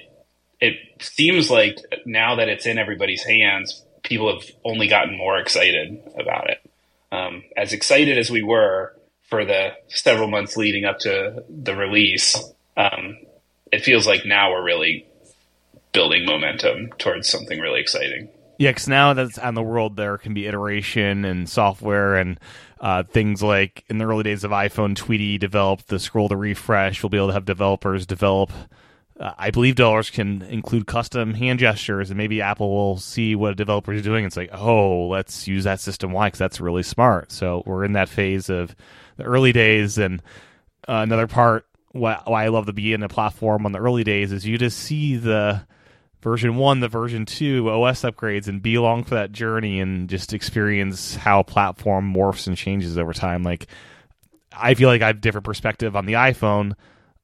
it 0.60 0.74
seems 1.00 1.50
like 1.50 1.78
now 2.04 2.36
that 2.36 2.48
it's 2.48 2.66
in 2.66 2.78
everybody's 2.78 3.22
hands, 3.22 3.84
people 4.02 4.32
have 4.32 4.48
only 4.64 4.88
gotten 4.88 5.16
more 5.16 5.38
excited 5.38 6.00
about 6.18 6.50
it. 6.50 6.58
Um, 7.12 7.44
as 7.56 7.72
excited 7.72 8.18
as 8.18 8.30
we 8.30 8.42
were 8.42 8.94
for 9.28 9.44
the 9.44 9.70
several 9.88 10.28
months 10.28 10.56
leading 10.56 10.84
up 10.84 10.98
to 11.00 11.44
the 11.48 11.74
release, 11.74 12.36
um, 12.76 13.18
it 13.72 13.82
feels 13.82 14.06
like 14.06 14.24
now 14.24 14.52
we're 14.52 14.64
really 14.64 15.06
building 15.92 16.26
momentum 16.26 16.90
towards 16.98 17.28
something 17.28 17.58
really 17.58 17.80
exciting. 17.80 18.28
Yeah, 18.58 18.70
because 18.70 18.88
now 18.88 19.12
that's 19.12 19.38
on 19.38 19.54
the 19.54 19.62
world, 19.62 19.96
there 19.96 20.16
can 20.18 20.32
be 20.32 20.46
iteration 20.46 21.24
and 21.24 21.48
software 21.48 22.16
and 22.16 22.40
uh, 22.80 23.02
things 23.02 23.42
like 23.42 23.84
in 23.88 23.98
the 23.98 24.06
early 24.06 24.22
days 24.22 24.44
of 24.44 24.50
iPhone, 24.50 24.94
Tweetie 24.94 25.38
developed 25.38 25.88
the 25.88 25.98
scroll 25.98 26.28
to 26.28 26.36
refresh. 26.36 27.02
We'll 27.02 27.10
be 27.10 27.16
able 27.16 27.28
to 27.28 27.32
have 27.34 27.44
developers 27.44 28.06
develop. 28.06 28.52
Uh, 29.18 29.32
I 29.38 29.50
believe 29.50 29.76
dollars 29.76 30.10
can 30.10 30.42
include 30.42 30.86
custom 30.86 31.34
hand 31.34 31.58
gestures, 31.58 32.10
and 32.10 32.18
maybe 32.18 32.42
Apple 32.42 32.70
will 32.70 32.98
see 32.98 33.34
what 33.34 33.52
a 33.52 33.54
developer 33.54 33.92
is 33.92 34.02
doing. 34.02 34.24
It's 34.24 34.36
like, 34.36 34.50
oh, 34.52 35.08
let's 35.08 35.48
use 35.48 35.64
that 35.64 35.80
system. 35.80 36.12
Why? 36.12 36.28
Because 36.28 36.38
that's 36.38 36.60
really 36.60 36.82
smart. 36.82 37.32
So 37.32 37.62
we're 37.64 37.84
in 37.84 37.92
that 37.92 38.10
phase 38.10 38.50
of 38.50 38.76
the 39.16 39.24
early 39.24 39.52
days, 39.52 39.96
and 39.96 40.22
uh, 40.86 41.00
another 41.02 41.26
part 41.26 41.65
why, 41.98 42.22
I 42.26 42.48
love 42.48 42.66
the 42.66 42.72
beginning 42.72 43.08
platform 43.08 43.66
on 43.66 43.72
the 43.72 43.78
early 43.78 44.04
days 44.04 44.32
is 44.32 44.46
you 44.46 44.58
just 44.58 44.78
see 44.78 45.16
the 45.16 45.66
version 46.22 46.56
one, 46.56 46.80
the 46.80 46.88
version 46.88 47.24
two 47.26 47.70
OS 47.70 48.02
upgrades, 48.02 48.48
and 48.48 48.62
be 48.62 48.74
along 48.74 49.04
for 49.04 49.14
that 49.14 49.32
journey 49.32 49.80
and 49.80 50.08
just 50.08 50.32
experience 50.32 51.14
how 51.14 51.42
platform 51.42 52.12
morphs 52.12 52.46
and 52.46 52.56
changes 52.56 52.98
over 52.98 53.12
time. 53.12 53.42
Like, 53.42 53.66
I 54.52 54.74
feel 54.74 54.88
like 54.88 55.02
I 55.02 55.08
have 55.08 55.16
a 55.16 55.20
different 55.20 55.44
perspective 55.44 55.94
on 55.94 56.06
the 56.06 56.14
iPhone, 56.14 56.74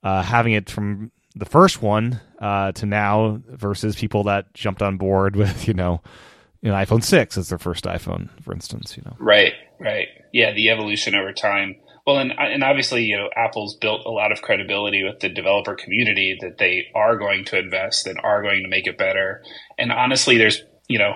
uh, 0.03 0.23
having 0.23 0.53
it 0.53 0.70
from 0.70 1.11
the 1.35 1.47
first 1.47 1.83
one 1.83 2.20
uh, 2.39 2.73
to 2.73 2.87
now 2.87 3.41
versus 3.49 3.97
people 3.97 4.25
that 4.25 4.53
jumped 4.55 4.83
on 4.83 4.99
board 4.99 5.37
with 5.37 5.66
you 5.66 5.75
know, 5.75 6.01
an 6.62 6.70
iPhone 6.70 7.03
six 7.03 7.37
as 7.37 7.49
their 7.49 7.59
first 7.59 7.85
iPhone, 7.85 8.29
for 8.43 8.53
instance. 8.53 8.97
You 8.97 9.03
know, 9.05 9.16
Right, 9.18 9.55
right. 9.79 10.09
Yeah, 10.33 10.53
the 10.53 10.70
evolution 10.70 11.14
over 11.14 11.33
time. 11.33 11.77
Well, 12.07 12.19
and 12.19 12.33
and 12.33 12.65
obviously, 12.65 13.05
you 13.05 13.17
know, 13.17 13.29
Apple's 13.37 13.77
built 13.77 14.05
a 14.07 14.11
lot 14.11 14.33
of 14.33 14.43
credibility 14.43 15.05
with 15.05 15.21
the 15.21 15.29
developer 15.29 15.75
community 15.75 16.37
that 16.41 16.59
they 16.59 16.89
are 16.95 17.17
going 17.17 17.45
to 17.47 17.59
invest 17.59 18.07
and 18.09 18.19
are 18.23 18.43
going 18.43 18.63
to 18.63 18.69
make 18.69 18.89
it 18.89 18.99
better. 18.99 19.43
And 19.79 19.93
honestly, 19.93 20.37
there's, 20.37 20.63
you 20.89 20.99
know, 20.99 21.15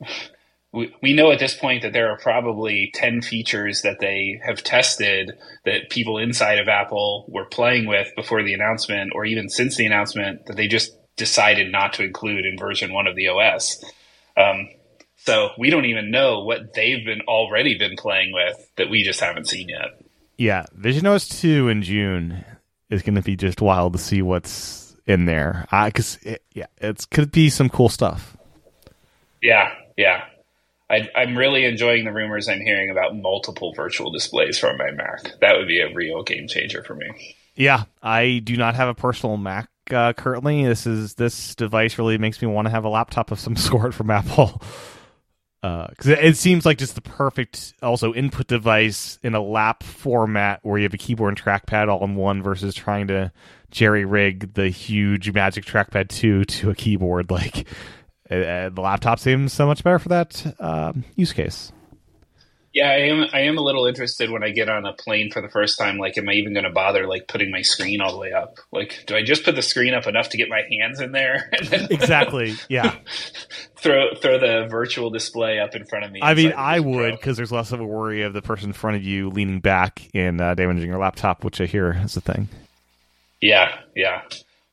we, 0.72 0.94
we 1.02 1.14
know 1.14 1.30
at 1.30 1.38
this 1.38 1.54
point 1.54 1.82
that 1.82 1.94
there 1.94 2.10
are 2.10 2.18
probably 2.18 2.90
10 2.94 3.22
features 3.22 3.82
that 3.82 4.00
they 4.00 4.40
have 4.44 4.62
tested 4.62 5.32
that 5.64 5.90
people 5.90 6.18
inside 6.18 6.58
of 6.58 6.68
Apple 6.68 7.24
were 7.28 7.44
playing 7.46 7.86
with 7.86 8.08
before 8.14 8.42
the 8.42 8.54
announcement 8.54 9.12
or 9.14 9.24
even 9.24 9.48
since 9.48 9.76
the 9.76 9.86
announcement 9.86 10.46
that 10.46 10.56
they 10.56 10.68
just 10.68 10.94
decided 11.16 11.70
not 11.70 11.94
to 11.94 12.04
include 12.04 12.44
in 12.44 12.58
version 12.58 12.92
one 12.92 13.06
of 13.06 13.16
the 13.16 13.28
OS. 13.28 13.82
Um, 14.36 14.68
so 15.16 15.50
we 15.58 15.70
don't 15.70 15.84
even 15.84 16.10
know 16.10 16.42
what 16.42 16.74
they've 16.74 17.04
been 17.04 17.20
already 17.28 17.78
been 17.78 17.96
playing 17.96 18.32
with 18.32 18.68
that 18.76 18.90
we 18.90 19.04
just 19.04 19.20
haven't 19.20 19.48
seen 19.48 19.68
yet. 19.68 20.01
Yeah, 20.36 20.66
Vision 20.72 21.06
OS 21.06 21.28
two 21.28 21.68
in 21.68 21.82
June 21.82 22.44
is 22.90 23.02
going 23.02 23.14
to 23.14 23.22
be 23.22 23.36
just 23.36 23.60
wild 23.60 23.94
to 23.94 23.98
see 23.98 24.22
what's 24.22 24.96
in 25.06 25.24
there 25.24 25.66
because 25.86 26.16
it, 26.22 26.42
yeah, 26.52 26.66
it 26.78 27.06
could 27.10 27.32
be 27.32 27.50
some 27.50 27.68
cool 27.68 27.88
stuff. 27.88 28.36
Yeah, 29.42 29.72
yeah. 29.96 30.24
I, 30.90 31.08
I'm 31.16 31.36
really 31.36 31.64
enjoying 31.64 32.04
the 32.04 32.12
rumors 32.12 32.48
I'm 32.48 32.60
hearing 32.60 32.90
about 32.90 33.16
multiple 33.16 33.72
virtual 33.74 34.10
displays 34.10 34.58
from 34.58 34.76
my 34.76 34.90
Mac. 34.90 35.40
That 35.40 35.56
would 35.56 35.66
be 35.66 35.80
a 35.80 35.92
real 35.94 36.22
game 36.22 36.48
changer 36.48 36.82
for 36.82 36.94
me. 36.94 37.36
Yeah, 37.54 37.84
I 38.02 38.40
do 38.44 38.56
not 38.56 38.74
have 38.74 38.88
a 38.88 38.94
personal 38.94 39.38
Mac 39.38 39.70
uh, 39.90 40.12
currently. 40.12 40.64
This 40.64 40.86
is 40.86 41.14
this 41.14 41.54
device 41.54 41.98
really 41.98 42.18
makes 42.18 42.40
me 42.42 42.48
want 42.48 42.66
to 42.66 42.70
have 42.70 42.84
a 42.84 42.88
laptop 42.88 43.30
of 43.30 43.40
some 43.40 43.56
sort 43.56 43.94
from 43.94 44.10
Apple. 44.10 44.60
Because 45.62 46.08
it, 46.08 46.18
it 46.18 46.36
seems 46.36 46.66
like 46.66 46.78
just 46.78 46.96
the 46.96 47.00
perfect 47.00 47.74
also 47.82 48.12
input 48.12 48.48
device 48.48 49.18
in 49.22 49.34
a 49.34 49.40
lap 49.40 49.84
format 49.84 50.58
where 50.62 50.78
you 50.78 50.82
have 50.82 50.94
a 50.94 50.98
keyboard 50.98 51.28
and 51.30 51.40
trackpad 51.40 51.88
all 51.88 52.02
in 52.04 52.16
one 52.16 52.42
versus 52.42 52.74
trying 52.74 53.06
to 53.06 53.30
jerry 53.70 54.04
rig 54.04 54.54
the 54.54 54.68
huge 54.68 55.32
Magic 55.32 55.64
Trackpad 55.64 56.08
2 56.08 56.44
to 56.46 56.70
a 56.70 56.74
keyboard. 56.74 57.30
Like 57.30 57.68
uh, 58.30 58.70
the 58.70 58.80
laptop 58.80 59.18
seems 59.18 59.52
so 59.52 59.66
much 59.66 59.84
better 59.84 59.98
for 59.98 60.08
that 60.10 60.56
um, 60.58 61.04
use 61.16 61.32
case. 61.32 61.72
Yeah, 62.74 62.88
I 62.88 62.98
am. 63.00 63.26
I 63.32 63.40
am 63.40 63.58
a 63.58 63.60
little 63.60 63.86
interested 63.86 64.30
when 64.30 64.42
I 64.42 64.48
get 64.50 64.70
on 64.70 64.86
a 64.86 64.94
plane 64.94 65.30
for 65.30 65.42
the 65.42 65.48
first 65.48 65.78
time. 65.78 65.98
Like, 65.98 66.16
am 66.16 66.28
I 66.28 66.32
even 66.32 66.54
going 66.54 66.64
to 66.64 66.70
bother 66.70 67.06
like 67.06 67.28
putting 67.28 67.50
my 67.50 67.60
screen 67.60 68.00
all 68.00 68.12
the 68.12 68.18
way 68.18 68.32
up? 68.32 68.56
Like, 68.72 69.04
do 69.06 69.14
I 69.14 69.22
just 69.22 69.44
put 69.44 69.56
the 69.56 69.62
screen 69.62 69.92
up 69.92 70.06
enough 70.06 70.30
to 70.30 70.38
get 70.38 70.48
my 70.48 70.62
hands 70.70 70.98
in 70.98 71.12
there, 71.12 71.50
Exactly. 71.60 72.54
Yeah. 72.70 72.96
throw 73.76 74.14
throw 74.14 74.38
the 74.38 74.68
virtual 74.70 75.10
display 75.10 75.58
up 75.58 75.74
in 75.74 75.84
front 75.84 76.06
of 76.06 76.12
me? 76.12 76.20
I 76.22 76.32
mean, 76.32 76.54
I 76.56 76.80
would 76.80 77.12
because 77.12 77.36
there's 77.36 77.52
less 77.52 77.72
of 77.72 77.80
a 77.80 77.84
worry 77.84 78.22
of 78.22 78.32
the 78.32 78.40
person 78.40 78.70
in 78.70 78.72
front 78.72 78.96
of 78.96 79.02
you 79.02 79.28
leaning 79.28 79.60
back 79.60 80.08
and 80.14 80.40
uh, 80.40 80.54
damaging 80.54 80.88
your 80.88 80.98
laptop, 80.98 81.44
which 81.44 81.60
I 81.60 81.66
hear 81.66 82.00
is 82.02 82.16
a 82.16 82.22
thing. 82.22 82.48
Yeah, 83.42 83.76
yeah. 83.94 84.22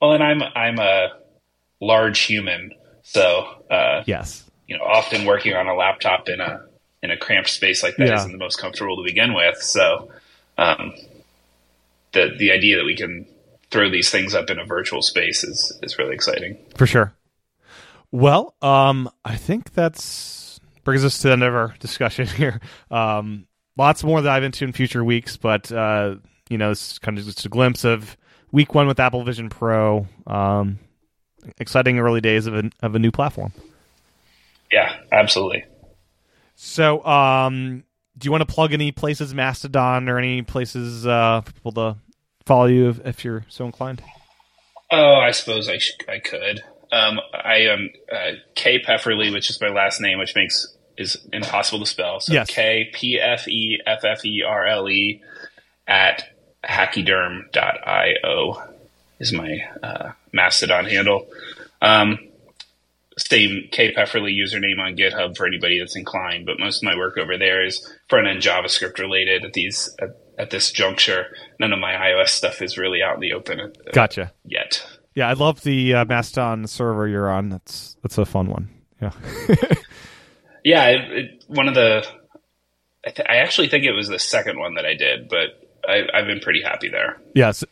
Well, 0.02 0.14
and 0.14 0.24
I'm 0.24 0.42
I'm 0.42 0.80
a 0.80 1.10
large 1.82 2.20
human, 2.20 2.72
so 3.04 3.46
uh, 3.70 4.04
yes, 4.06 4.50
you 4.68 4.78
know, 4.78 4.84
often 4.86 5.26
working 5.26 5.54
on 5.54 5.68
a 5.68 5.76
laptop 5.76 6.30
in 6.30 6.40
a 6.40 6.69
in 7.02 7.12
a 7.12 7.18
cramped 7.18 7.50
space 7.50 7.82
like 7.84 7.96
that 7.98 8.08
Yeah. 8.08 8.16
not 8.16 8.32
the 8.32 8.38
most 8.38 8.58
comfortable 8.60 8.98
to 8.98 9.04
begin 9.04 9.34
with. 9.34 9.62
So, 9.62 10.12
um, 10.58 10.94
the 12.12 12.36
the 12.38 12.52
idea 12.52 12.78
that 12.78 12.86
we 12.86 12.96
can 12.96 13.26
throw 13.72 13.90
these 13.90 14.10
things 14.10 14.34
up 14.34 14.50
in 14.50 14.58
a 14.60 14.66
virtual 14.66 15.02
space 15.02 15.44
is 15.44 15.78
is 15.84 15.98
really 16.00 16.16
exciting. 16.16 16.58
for 16.76 16.86
sure. 16.88 17.14
Well, 18.12 18.56
um, 18.62 19.10
I 19.24 19.36
think 19.36 19.74
that's 19.74 20.60
brings 20.84 21.06
us 21.06 21.18
to 21.20 21.28
the 21.28 21.34
end 21.34 21.44
of 21.44 21.54
our 21.54 21.76
discussion 21.80 22.26
here. 22.38 22.60
Um, 22.90 23.46
lots 23.78 24.04
more 24.04 24.20
to 24.20 24.24
dive 24.24 24.44
into 24.44 24.66
in 24.66 24.72
future 24.74 25.04
weeks, 25.04 25.38
but 25.38 25.72
uh, 25.72 26.16
you 26.50 26.58
know, 26.58 26.72
it's 26.72 26.98
kind 27.00 27.18
of 27.20 27.26
just 27.26 27.46
a 27.46 27.50
glimpse 27.50 27.84
of 27.86 28.18
week 28.52 28.74
one 28.74 28.88
with 28.88 29.00
Apple 29.00 29.24
Vision 29.24 29.50
Pro. 29.50 30.08
Um, 30.26 30.80
exciting 31.60 32.00
early 32.00 32.22
days 32.22 32.48
of 32.48 32.56
a 32.56 32.70
of 32.82 32.96
a 32.96 33.00
new 33.00 33.12
platform. 33.12 33.54
Yeah, 34.72 34.96
absolutely. 35.12 35.66
So, 36.62 37.06
um, 37.06 37.86
do 38.18 38.26
you 38.26 38.32
want 38.32 38.42
to 38.46 38.54
plug 38.54 38.74
any 38.74 38.92
places, 38.92 39.34
Mastodon, 39.34 40.10
or 40.10 40.18
any 40.18 40.42
places 40.42 41.08
uh, 41.08 41.40
for 41.40 41.54
people 41.54 41.72
to 41.72 41.96
follow 42.46 42.66
you 42.66 42.90
if, 42.90 43.00
if 43.06 43.24
you're 43.24 43.46
so 43.48 43.66
inclined? 43.66 44.04
Oh, 44.92 45.14
I 45.16 45.32
suppose 45.32 45.70
I 45.70 45.78
sh- 45.78 45.94
I 46.10 46.20
could. 46.20 46.62
Um, 46.92 47.22
I 47.34 47.60
am 47.60 47.92
uh, 48.12 48.32
K 48.56 48.82
Pfefferle, 48.84 49.32
which 49.32 49.50
is 49.50 49.62
my 49.62 49.70
last 49.70 50.02
name, 50.02 50.20
which 50.20 50.36
makes 50.36 50.68
is 50.98 51.16
impossible 51.32 51.80
to 51.80 51.86
spell. 51.86 52.20
So 52.20 52.34
Yes. 52.34 52.50
K 52.50 52.90
P 52.92 53.18
F 53.22 53.48
E 53.48 53.80
F 53.88 54.04
F 54.04 54.26
E 54.26 54.44
R 54.46 54.66
L 54.68 54.90
E 54.90 55.22
at 55.88 56.26
hachyderm.io 56.66 58.64
is 59.20 59.32
my 59.32 59.62
uh, 59.82 60.12
Mastodon 60.34 60.84
handle. 60.84 61.26
Um, 61.82 62.20
same 63.20 63.70
K 63.72 63.94
Pfefferle 63.94 64.32
username 64.36 64.80
on 64.80 64.96
GitHub 64.96 65.36
for 65.38 65.46
anybody 65.46 65.80
that's 65.80 65.96
inclined, 65.96 66.46
but 66.46 66.60
most 66.60 66.84
of 66.84 66.84
my 66.84 66.96
work 66.98 67.18
over 67.18 67.38
there 67.38 67.66
is 67.66 67.88
front 68.08 68.28
end 68.28 68.42
JavaScript 68.42 69.00
related 69.00 69.46
at 69.46 69.54
these 69.54 69.94
at, 70.02 70.10
at 70.38 70.50
this 70.52 70.72
juncture. 70.72 71.26
None 71.60 71.74
of 71.74 71.80
my 71.80 71.94
iOS 71.94 72.30
stuff 72.30 72.62
is 72.62 72.78
really 72.78 73.02
out 73.02 73.16
in 73.16 73.22
the 73.22 73.34
open 73.34 73.60
uh, 73.60 73.68
Gotcha. 73.94 74.32
yet. 74.46 74.86
Yeah, 75.16 75.28
I 75.28 75.34
love 75.34 75.62
the 75.64 75.96
uh, 75.96 76.06
Mastodon 76.06 76.66
server 76.68 77.08
you're 77.08 77.30
on. 77.30 77.50
That's 77.50 77.98
that's 78.02 78.18
a 78.18 78.26
fun 78.26 78.48
one. 78.48 78.70
Yeah. 79.02 79.12
Yeah, 80.64 80.88
it, 80.88 81.12
it, 81.12 81.44
one 81.48 81.70
of 81.70 81.74
the. 81.74 82.06
I, 83.06 83.12
th- 83.12 83.28
I 83.30 83.38
actually 83.38 83.70
think 83.70 83.86
it 83.86 83.94
was 83.94 84.10
the 84.10 84.20
second 84.20 84.60
one 84.60 84.74
that 84.74 84.86
I 84.86 84.94
did, 84.94 85.30
but 85.30 85.52
I, 85.88 86.02
I've 86.14 86.26
been 86.26 86.42
pretty 86.42 86.62
happy 86.62 86.90
there. 86.90 87.22
yes. 87.34 87.64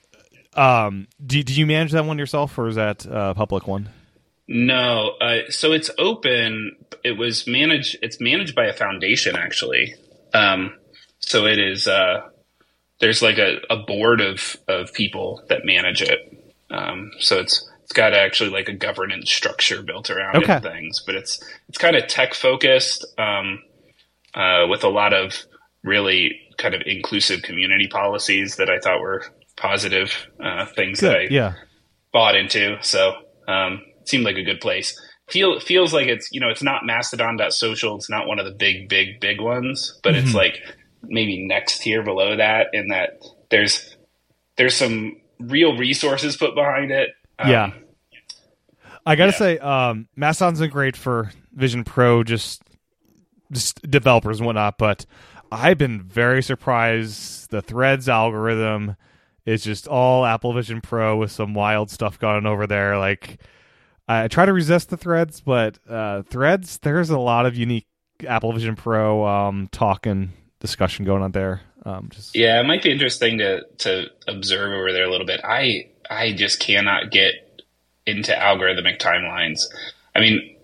Um, 0.53 1.07
do 1.23 1.43
do 1.43 1.53
you 1.53 1.67
manage 1.67 1.91
that 1.91 2.05
one 2.05 2.17
yourself, 2.17 2.57
or 2.57 2.67
is 2.67 2.75
that 2.75 3.05
a 3.05 3.35
public 3.35 3.67
one? 3.67 3.89
No, 4.47 5.11
uh, 5.21 5.49
so 5.49 5.73
it's 5.73 5.89
open. 5.97 6.77
It 7.03 7.17
was 7.17 7.47
managed. 7.47 7.97
It's 8.01 8.19
managed 8.21 8.55
by 8.55 8.65
a 8.67 8.73
foundation, 8.73 9.35
actually. 9.35 9.95
Um, 10.33 10.77
so 11.19 11.45
it 11.45 11.59
is. 11.59 11.87
Uh, 11.87 12.21
there's 12.99 13.21
like 13.21 13.37
a, 13.37 13.57
a 13.69 13.77
board 13.77 14.21
of 14.21 14.55
of 14.67 14.93
people 14.93 15.43
that 15.49 15.65
manage 15.65 16.01
it. 16.01 16.19
Um, 16.69 17.11
so 17.19 17.39
it's 17.39 17.69
it's 17.83 17.93
got 17.93 18.13
actually 18.13 18.49
like 18.49 18.69
a 18.69 18.73
governance 18.73 19.31
structure 19.31 19.81
built 19.83 20.09
around 20.09 20.37
it 20.37 20.43
Okay. 20.43 20.53
and 20.53 20.63
things, 20.63 21.03
but 21.05 21.15
it's 21.15 21.43
it's 21.69 21.77
kind 21.77 21.95
of 21.95 22.07
tech 22.07 22.33
focused 22.33 23.05
um, 23.17 23.61
uh, 24.33 24.65
with 24.69 24.83
a 24.83 24.89
lot 24.89 25.13
of 25.13 25.33
really 25.83 26.39
kind 26.57 26.73
of 26.73 26.81
inclusive 26.85 27.41
community 27.43 27.87
policies 27.87 28.55
that 28.57 28.69
I 28.69 28.79
thought 28.79 28.99
were 29.01 29.23
positive 29.55 30.11
uh, 30.43 30.65
things 30.75 30.99
that 31.01 31.15
I 31.15 31.27
Yeah. 31.29 31.53
bought 32.11 32.35
into. 32.35 32.77
So 32.81 33.13
um, 33.47 33.81
seemed 34.07 34.23
like 34.25 34.35
a 34.37 34.43
good 34.43 34.59
place. 34.61 34.99
Feel 35.29 35.59
feels 35.59 35.93
like 35.93 36.07
it's 36.07 36.29
you 36.31 36.39
know 36.39 36.49
it's 36.49 36.63
not 36.63 36.85
Mastodon.social. 36.85 37.95
It's 37.97 38.09
not 38.09 38.27
one 38.27 38.39
of 38.39 38.45
the 38.45 38.51
big 38.53 38.87
big 38.89 39.19
big 39.19 39.41
ones, 39.41 39.99
but 40.03 40.15
it's 40.15 40.31
Mhm. 40.31 40.35
like 40.35 40.61
maybe 41.03 41.45
next 41.45 41.79
tier 41.79 42.01
below 42.03 42.35
that. 42.37 42.67
In 42.73 42.87
that 42.89 43.19
there's 43.49 43.95
there's 44.55 44.75
some 44.75 45.17
real 45.39 45.75
resources 45.77 46.37
put 46.37 46.55
behind 46.55 46.91
it. 46.91 47.09
Um, 47.39 47.51
Yeah. 47.51 47.71
I 49.05 49.15
gotta 49.15 49.31
yeah. 49.31 49.37
say, 49.37 49.57
um, 49.59 50.07
Mastodon's 50.15 50.59
been 50.59 50.69
great 50.69 50.97
for 50.97 51.31
Vision 51.53 51.83
Pro, 51.83 52.23
just 52.23 52.61
just 53.51 53.81
developers 53.89 54.39
and 54.39 54.45
whatnot. 54.45 54.77
But 54.77 55.05
I've 55.51 55.77
been 55.77 56.01
very 56.03 56.43
surprised. 56.43 57.49
The 57.51 57.61
Threads 57.61 58.09
algorithm 58.09 58.95
is 59.45 59.63
just 59.63 59.87
all 59.87 60.25
Apple 60.25 60.51
Vision 60.53 60.81
Pro 60.81 61.15
with 61.17 61.31
some 61.31 61.53
wild 61.53 61.89
stuff 61.89 62.19
going 62.19 62.45
over 62.45 62.67
there. 62.67 62.97
Like 62.97 63.39
I 64.07 64.27
try 64.27 64.45
to 64.45 64.53
resist 64.53 64.89
the 64.89 64.97
Threads, 64.97 65.41
but 65.41 65.79
uh, 65.89 66.23
Threads 66.23 66.79
there's 66.79 67.09
a 67.09 67.19
lot 67.19 67.45
of 67.45 67.55
unique 67.55 67.87
Apple 68.25 68.53
Vision 68.53 68.75
Pro 68.75 69.25
um, 69.25 69.69
talk 69.71 70.05
and 70.05 70.29
discussion 70.59 71.05
going 71.05 71.21
on 71.21 71.31
there. 71.31 71.61
Um, 71.85 72.09
just 72.09 72.35
Yeah, 72.35 72.59
it 72.59 72.65
might 72.65 72.83
be 72.83 72.91
interesting 72.91 73.39
to 73.39 73.61
to 73.79 74.05
observe 74.27 74.71
over 74.71 74.91
there 74.91 75.05
a 75.05 75.11
little 75.11 75.27
bit. 75.27 75.41
I 75.43 75.89
I 76.09 76.33
just 76.33 76.59
cannot 76.59 77.11
get 77.11 77.33
into 78.05 78.31
algorithmic 78.31 78.99
timelines. 78.99 79.65
I 80.15 80.21
mean, 80.21 80.55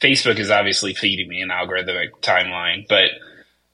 Facebook 0.00 0.38
is 0.38 0.50
obviously 0.50 0.94
feeding 0.94 1.28
me 1.28 1.40
an 1.40 1.50
algorithmic 1.50 2.10
timeline, 2.20 2.86
but 2.88 3.10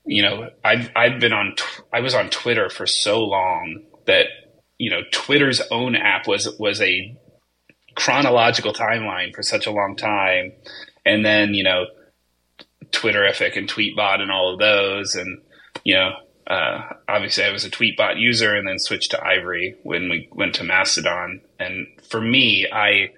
you 0.05 0.23
know, 0.23 0.51
I've 0.65 0.91
I've 0.95 1.21
been 1.21 1.33
on 1.33 1.55
tw- 1.57 1.83
I 1.93 2.01
was 2.01 2.15
on 2.15 2.29
Twitter 2.31 2.69
for 2.69 2.87
so 2.87 3.21
long 3.21 3.83
that 4.07 4.27
you 4.79 4.91
know 4.91 5.01
Twitter's 5.13 5.61
own 5.71 5.97
app 5.97 6.27
was 6.27 6.49
was 6.59 6.81
a 6.81 7.17
chronological 7.95 8.73
timeline 8.73 9.35
for 9.35 9.43
such 9.43 9.67
a 9.67 9.71
long 9.71 9.97
time, 9.97 10.53
and 11.05 11.25
then 11.25 11.55
you 11.55 11.65
know 11.65 11.87
Twitterrific 12.91 13.57
and 13.57 13.69
Tweetbot 13.69 14.21
and 14.21 14.31
all 14.31 14.53
of 14.53 14.59
those, 14.59 15.15
and 15.15 15.41
you 15.85 15.95
know 15.95 16.11
uh, 16.47 16.83
obviously 17.09 17.45
I 17.45 17.51
was 17.51 17.65
a 17.65 17.71
Tweetbot 17.71 18.19
user 18.21 18.55
and 18.55 18.67
then 18.67 18.79
switched 18.79 19.13
to 19.13 19.25
Ivory 19.25 19.77
when 19.85 20.09
we 20.11 20.29
went 20.33 20.55
to 20.57 20.65
Mastodon. 20.65 21.41
And 21.59 21.87
for 22.11 22.21
me, 22.21 22.67
I, 22.71 23.13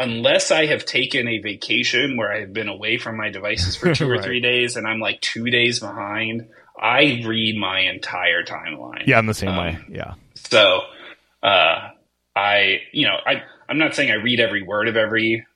unless 0.00 0.50
I 0.50 0.66
have 0.66 0.84
taken 0.86 1.28
a 1.28 1.38
vacation 1.40 2.16
where 2.16 2.32
I 2.32 2.40
have 2.40 2.54
been 2.54 2.68
away 2.68 2.96
from 2.96 3.18
my 3.18 3.28
devices 3.28 3.76
for 3.76 3.94
two 3.94 4.10
or 4.10 4.20
three 4.20 4.40
days 4.40 4.76
and 4.76 4.86
I'm 4.86 4.98
like 4.98 5.20
two 5.20 5.50
days 5.50 5.78
behind, 5.78 6.48
I 6.80 7.22
read 7.26 7.56
my 7.58 7.80
entire 7.80 8.42
timeline. 8.42 9.06
yeah, 9.06 9.18
in 9.18 9.26
the 9.26 9.34
same 9.34 9.50
Um, 9.50 9.58
way. 9.58 9.78
Yeah, 9.90 10.14
So, 10.34 10.80
uh, 11.42 11.90
I, 12.34 12.78
you 12.92 13.06
know, 13.06 13.16
I, 13.26 13.42
I'm 13.68 13.78
not 13.78 13.94
saying 13.94 14.10
I 14.10 14.14
read 14.14 14.40
every 14.40 14.62
word 14.62 14.88
of 14.88 14.96
every, 14.96 15.46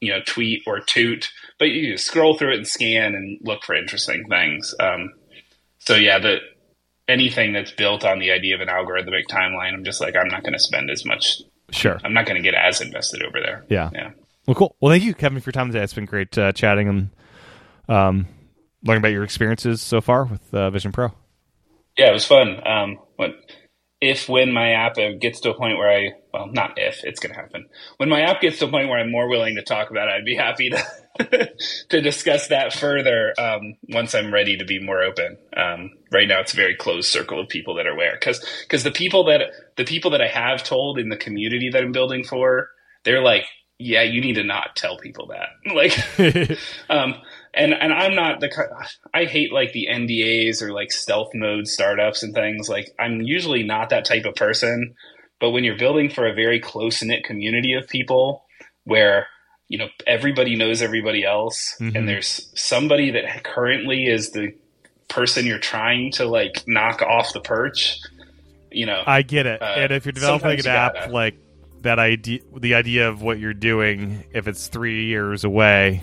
you 0.00 0.12
know, 0.12 0.20
tweet 0.26 0.62
or 0.66 0.80
toot, 0.80 1.30
but 1.58 1.70
you 1.70 1.96
scroll 1.96 2.36
through 2.36 2.52
it 2.52 2.56
and 2.58 2.66
scan 2.66 3.14
and 3.14 3.38
look 3.42 3.64
for 3.64 3.74
interesting 3.74 4.24
things. 4.28 4.74
Um, 4.80 5.12
so 5.78 5.94
yeah, 5.94 6.18
the 6.18 6.38
anything 7.08 7.52
that's 7.52 7.72
built 7.72 8.04
on 8.04 8.18
the 8.18 8.30
idea 8.30 8.54
of 8.54 8.60
an 8.60 8.68
algorithmic 8.68 9.26
timeline, 9.28 9.74
I'm 9.74 9.84
just 9.84 10.00
like, 10.00 10.14
I'm 10.16 10.28
not 10.28 10.42
going 10.42 10.52
to 10.52 10.58
spend 10.58 10.90
as 10.90 11.04
much. 11.04 11.42
sure. 11.70 12.00
I'm 12.04 12.14
not 12.14 12.26
going 12.26 12.36
to 12.36 12.42
get 12.42 12.54
as 12.54 12.80
invested 12.80 13.22
over 13.22 13.40
there. 13.40 13.64
Yeah. 13.68 13.90
Yeah. 13.92 14.10
Well, 14.46 14.54
cool. 14.54 14.76
Well, 14.80 14.90
thank 14.90 15.04
you, 15.04 15.14
Kevin, 15.14 15.40
for 15.40 15.48
your 15.48 15.52
time 15.52 15.68
today. 15.70 15.82
It's 15.82 15.94
been 15.94 16.06
great 16.06 16.36
uh, 16.38 16.52
chatting 16.52 16.88
and 16.88 17.10
um, 17.88 18.26
learning 18.84 19.02
about 19.02 19.12
your 19.12 19.24
experiences 19.24 19.82
so 19.82 20.00
far 20.00 20.24
with 20.24 20.54
uh, 20.54 20.70
Vision 20.70 20.92
Pro. 20.92 21.12
Yeah, 21.98 22.10
it 22.10 22.12
was 22.12 22.24
fun. 22.24 22.66
Um, 22.66 22.98
what 23.16 23.30
if 24.00 24.28
when 24.28 24.52
my 24.52 24.72
app 24.72 24.96
gets 25.20 25.40
to 25.40 25.50
a 25.50 25.54
point 25.54 25.76
where 25.76 25.90
I 25.90 26.12
well, 26.32 26.46
not 26.46 26.78
if 26.78 27.04
it's 27.04 27.20
going 27.20 27.34
to 27.34 27.40
happen. 27.40 27.66
When 27.96 28.08
my 28.08 28.22
app 28.22 28.40
gets 28.40 28.58
to 28.60 28.66
a 28.66 28.70
point 28.70 28.88
where 28.88 28.98
I'm 28.98 29.10
more 29.10 29.28
willing 29.28 29.56
to 29.56 29.62
talk 29.62 29.90
about 29.90 30.08
it, 30.08 30.12
I'd 30.12 30.24
be 30.24 30.36
happy 30.36 30.70
to 30.70 31.50
to 31.90 32.00
discuss 32.00 32.48
that 32.48 32.72
further 32.72 33.34
um, 33.38 33.74
once 33.88 34.14
I'm 34.14 34.32
ready 34.32 34.56
to 34.56 34.64
be 34.64 34.80
more 34.80 35.02
open. 35.02 35.36
Um, 35.56 35.90
right 36.10 36.28
now, 36.28 36.40
it's 36.40 36.52
a 36.52 36.56
very 36.56 36.74
closed 36.74 37.08
circle 37.08 37.40
of 37.40 37.48
people 37.48 37.74
that 37.74 37.86
are 37.86 37.92
aware 37.92 38.16
because 38.18 38.44
because 38.62 38.84
the 38.84 38.90
people 38.90 39.24
that 39.24 39.42
the 39.76 39.84
people 39.84 40.12
that 40.12 40.22
I 40.22 40.28
have 40.28 40.64
told 40.64 40.98
in 40.98 41.08
the 41.08 41.16
community 41.16 41.68
that 41.70 41.82
I'm 41.82 41.92
building 41.92 42.24
for, 42.24 42.70
they're 43.04 43.22
like, 43.22 43.44
yeah, 43.78 44.02
you 44.02 44.20
need 44.20 44.34
to 44.34 44.44
not 44.44 44.76
tell 44.76 44.98
people 44.98 45.28
that. 45.28 45.48
Like, 45.74 46.58
um, 46.90 47.14
and 47.54 47.72
and 47.74 47.92
I'm 47.92 48.14
not 48.14 48.40
the 48.40 48.50
I 49.14 49.24
hate 49.24 49.52
like 49.52 49.72
the 49.72 49.88
NDAs 49.90 50.62
or 50.62 50.72
like 50.72 50.92
stealth 50.92 51.30
mode 51.34 51.66
startups 51.66 52.22
and 52.22 52.34
things. 52.34 52.68
Like 52.68 52.90
I'm 52.98 53.20
usually 53.22 53.62
not 53.62 53.90
that 53.90 54.04
type 54.04 54.24
of 54.24 54.34
person, 54.34 54.94
but 55.40 55.50
when 55.50 55.64
you're 55.64 55.78
building 55.78 56.10
for 56.10 56.26
a 56.26 56.34
very 56.34 56.60
close 56.60 57.02
knit 57.02 57.24
community 57.24 57.72
of 57.74 57.88
people 57.88 58.44
where 58.84 59.26
you 59.68 59.78
know 59.78 59.88
everybody 60.06 60.56
knows 60.56 60.82
everybody 60.82 61.24
else 61.24 61.76
Mhm. 61.80 61.94
and 61.96 62.08
there's 62.08 62.50
somebody 62.54 63.10
that 63.12 63.44
currently 63.44 64.06
is 64.06 64.30
the 64.32 64.52
person 65.08 65.44
you're 65.46 65.58
trying 65.58 66.12
to 66.12 66.24
like 66.24 66.62
knock 66.66 67.02
off 67.02 67.32
the 67.32 67.40
perch, 67.40 67.98
you 68.70 68.86
know. 68.86 69.02
I 69.06 69.22
get 69.22 69.46
it. 69.46 69.60
Uh, 69.60 69.64
and 69.64 69.92
if 69.92 70.04
you're 70.04 70.12
developing 70.12 70.52
an 70.58 70.64
you 70.64 70.70
app, 70.70 70.94
gotta- 70.94 71.12
like 71.12 71.34
that 71.82 71.98
idea, 71.98 72.40
the 72.56 72.74
idea 72.74 73.08
of 73.08 73.22
what 73.22 73.38
you're 73.40 73.54
doing, 73.54 74.22
if 74.32 74.46
it's 74.46 74.68
three 74.68 75.06
years 75.06 75.44
away, 75.44 76.00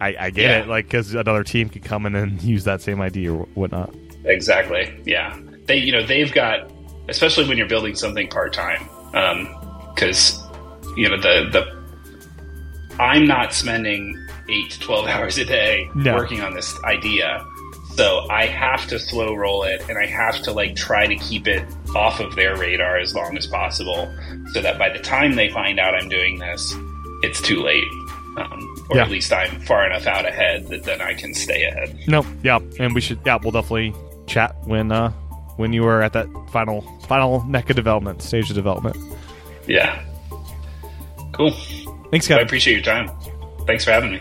I, 0.00 0.16
I 0.18 0.30
get 0.30 0.42
Yeah. 0.44 0.58
it. 0.60 0.68
Like, 0.68 0.86
because 0.86 1.14
another 1.14 1.44
team 1.44 1.68
could 1.68 1.84
come 1.84 2.06
in 2.06 2.14
and 2.14 2.42
use 2.54 2.64
that 2.64 2.80
same 2.82 3.00
idea 3.00 3.32
or 3.32 3.46
whatnot. 3.54 3.94
Exactly. 4.24 4.92
Yeah. 5.04 5.38
They, 5.66 5.76
you 5.76 5.92
know, 5.92 6.04
they've 6.04 6.32
got, 6.32 6.70
especially 7.08 7.46
when 7.48 7.58
you're 7.58 7.68
building 7.68 7.94
something 7.94 8.28
part 8.28 8.52
time, 8.52 8.84
because 9.94 10.38
um, 10.42 10.94
you 10.96 11.08
know 11.08 11.16
the 11.20 11.48
the 11.50 11.78
I'm 13.02 13.26
not 13.26 13.52
spending 13.54 14.16
eight 14.48 14.70
to 14.72 14.80
twelve 14.80 15.06
hours 15.08 15.38
a 15.38 15.44
day 15.44 15.88
No. 15.94 16.14
working 16.14 16.40
on 16.40 16.54
this 16.54 16.74
idea. 16.84 17.44
So 17.94 18.26
I 18.30 18.46
have 18.46 18.86
to 18.88 18.98
slow 18.98 19.34
roll 19.34 19.64
it 19.64 19.82
and 19.88 19.98
I 19.98 20.06
have 20.06 20.40
to 20.42 20.52
like 20.52 20.76
try 20.76 21.06
to 21.06 21.16
keep 21.16 21.48
it 21.48 21.64
off 21.96 22.20
of 22.20 22.36
their 22.36 22.56
radar 22.56 22.96
as 22.98 23.12
long 23.14 23.36
as 23.36 23.46
possible 23.46 24.12
so 24.52 24.60
that 24.62 24.78
by 24.78 24.88
the 24.90 25.00
time 25.00 25.34
they 25.34 25.48
find 25.48 25.80
out 25.80 25.94
I'm 25.94 26.08
doing 26.08 26.38
this, 26.38 26.74
it's 27.22 27.42
too 27.42 27.60
late. 27.60 27.84
Um, 28.38 28.86
or 28.90 28.96
Yeah. 28.96 29.02
at 29.04 29.10
least 29.10 29.32
I'm 29.32 29.60
far 29.62 29.86
enough 29.86 30.06
out 30.06 30.24
ahead 30.26 30.68
that 30.68 30.84
then 30.84 31.00
I 31.00 31.14
can 31.14 31.34
stay 31.34 31.64
ahead. 31.64 31.98
No, 32.06 32.24
yeah, 32.44 32.58
and 32.78 32.94
we 32.94 33.00
should. 33.00 33.18
Yeah, 33.26 33.38
we'll 33.42 33.50
definitely 33.52 33.94
chat 34.26 34.54
when 34.64 34.92
uh 34.92 35.10
when 35.56 35.72
you 35.72 35.84
are 35.86 36.02
at 36.02 36.12
that 36.12 36.28
final 36.52 36.82
final 37.08 37.42
neck 37.46 37.68
of 37.70 37.76
development 37.76 38.22
stage 38.22 38.48
of 38.50 38.54
development. 38.56 38.96
Yeah. 39.66 40.02
Cool. 41.32 41.50
Thanks, 42.10 42.26
Kevin. 42.28 42.42
I 42.42 42.46
appreciate 42.46 42.74
your 42.74 42.82
time. 42.82 43.10
Thanks 43.66 43.84
for 43.84 43.90
having 43.90 44.12
me. 44.12 44.20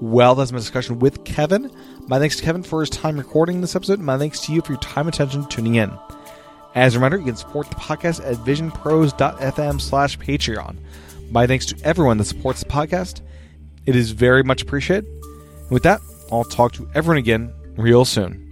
Well, 0.00 0.34
that's 0.34 0.50
my 0.52 0.58
discussion 0.58 0.98
with 0.98 1.24
Kevin. 1.24 1.70
My 2.08 2.18
thanks 2.18 2.36
to 2.36 2.42
Kevin 2.42 2.62
for 2.62 2.80
his 2.80 2.90
time 2.90 3.16
recording 3.16 3.60
this 3.60 3.76
episode. 3.76 4.00
My 4.00 4.18
thanks 4.18 4.40
to 4.46 4.52
you 4.52 4.60
for 4.62 4.72
your 4.72 4.80
time 4.80 5.06
and 5.06 5.14
attention 5.14 5.46
tuning 5.46 5.76
in. 5.76 5.92
As 6.74 6.94
a 6.94 6.98
reminder, 6.98 7.18
you 7.18 7.26
can 7.26 7.36
support 7.36 7.68
the 7.68 7.76
podcast 7.76 8.24
at 8.28 8.36
visionpros.fm 8.38 9.80
slash 9.80 10.18
Patreon. 10.18 10.76
My 11.32 11.46
thanks 11.46 11.64
to 11.66 11.76
everyone 11.82 12.18
that 12.18 12.26
supports 12.26 12.62
the 12.62 12.68
podcast. 12.68 13.22
It 13.86 13.96
is 13.96 14.10
very 14.10 14.42
much 14.42 14.60
appreciated. 14.60 15.06
And 15.06 15.70
with 15.70 15.82
that, 15.84 16.02
I'll 16.30 16.44
talk 16.44 16.72
to 16.74 16.86
everyone 16.94 17.16
again 17.16 17.54
real 17.78 18.04
soon. 18.04 18.51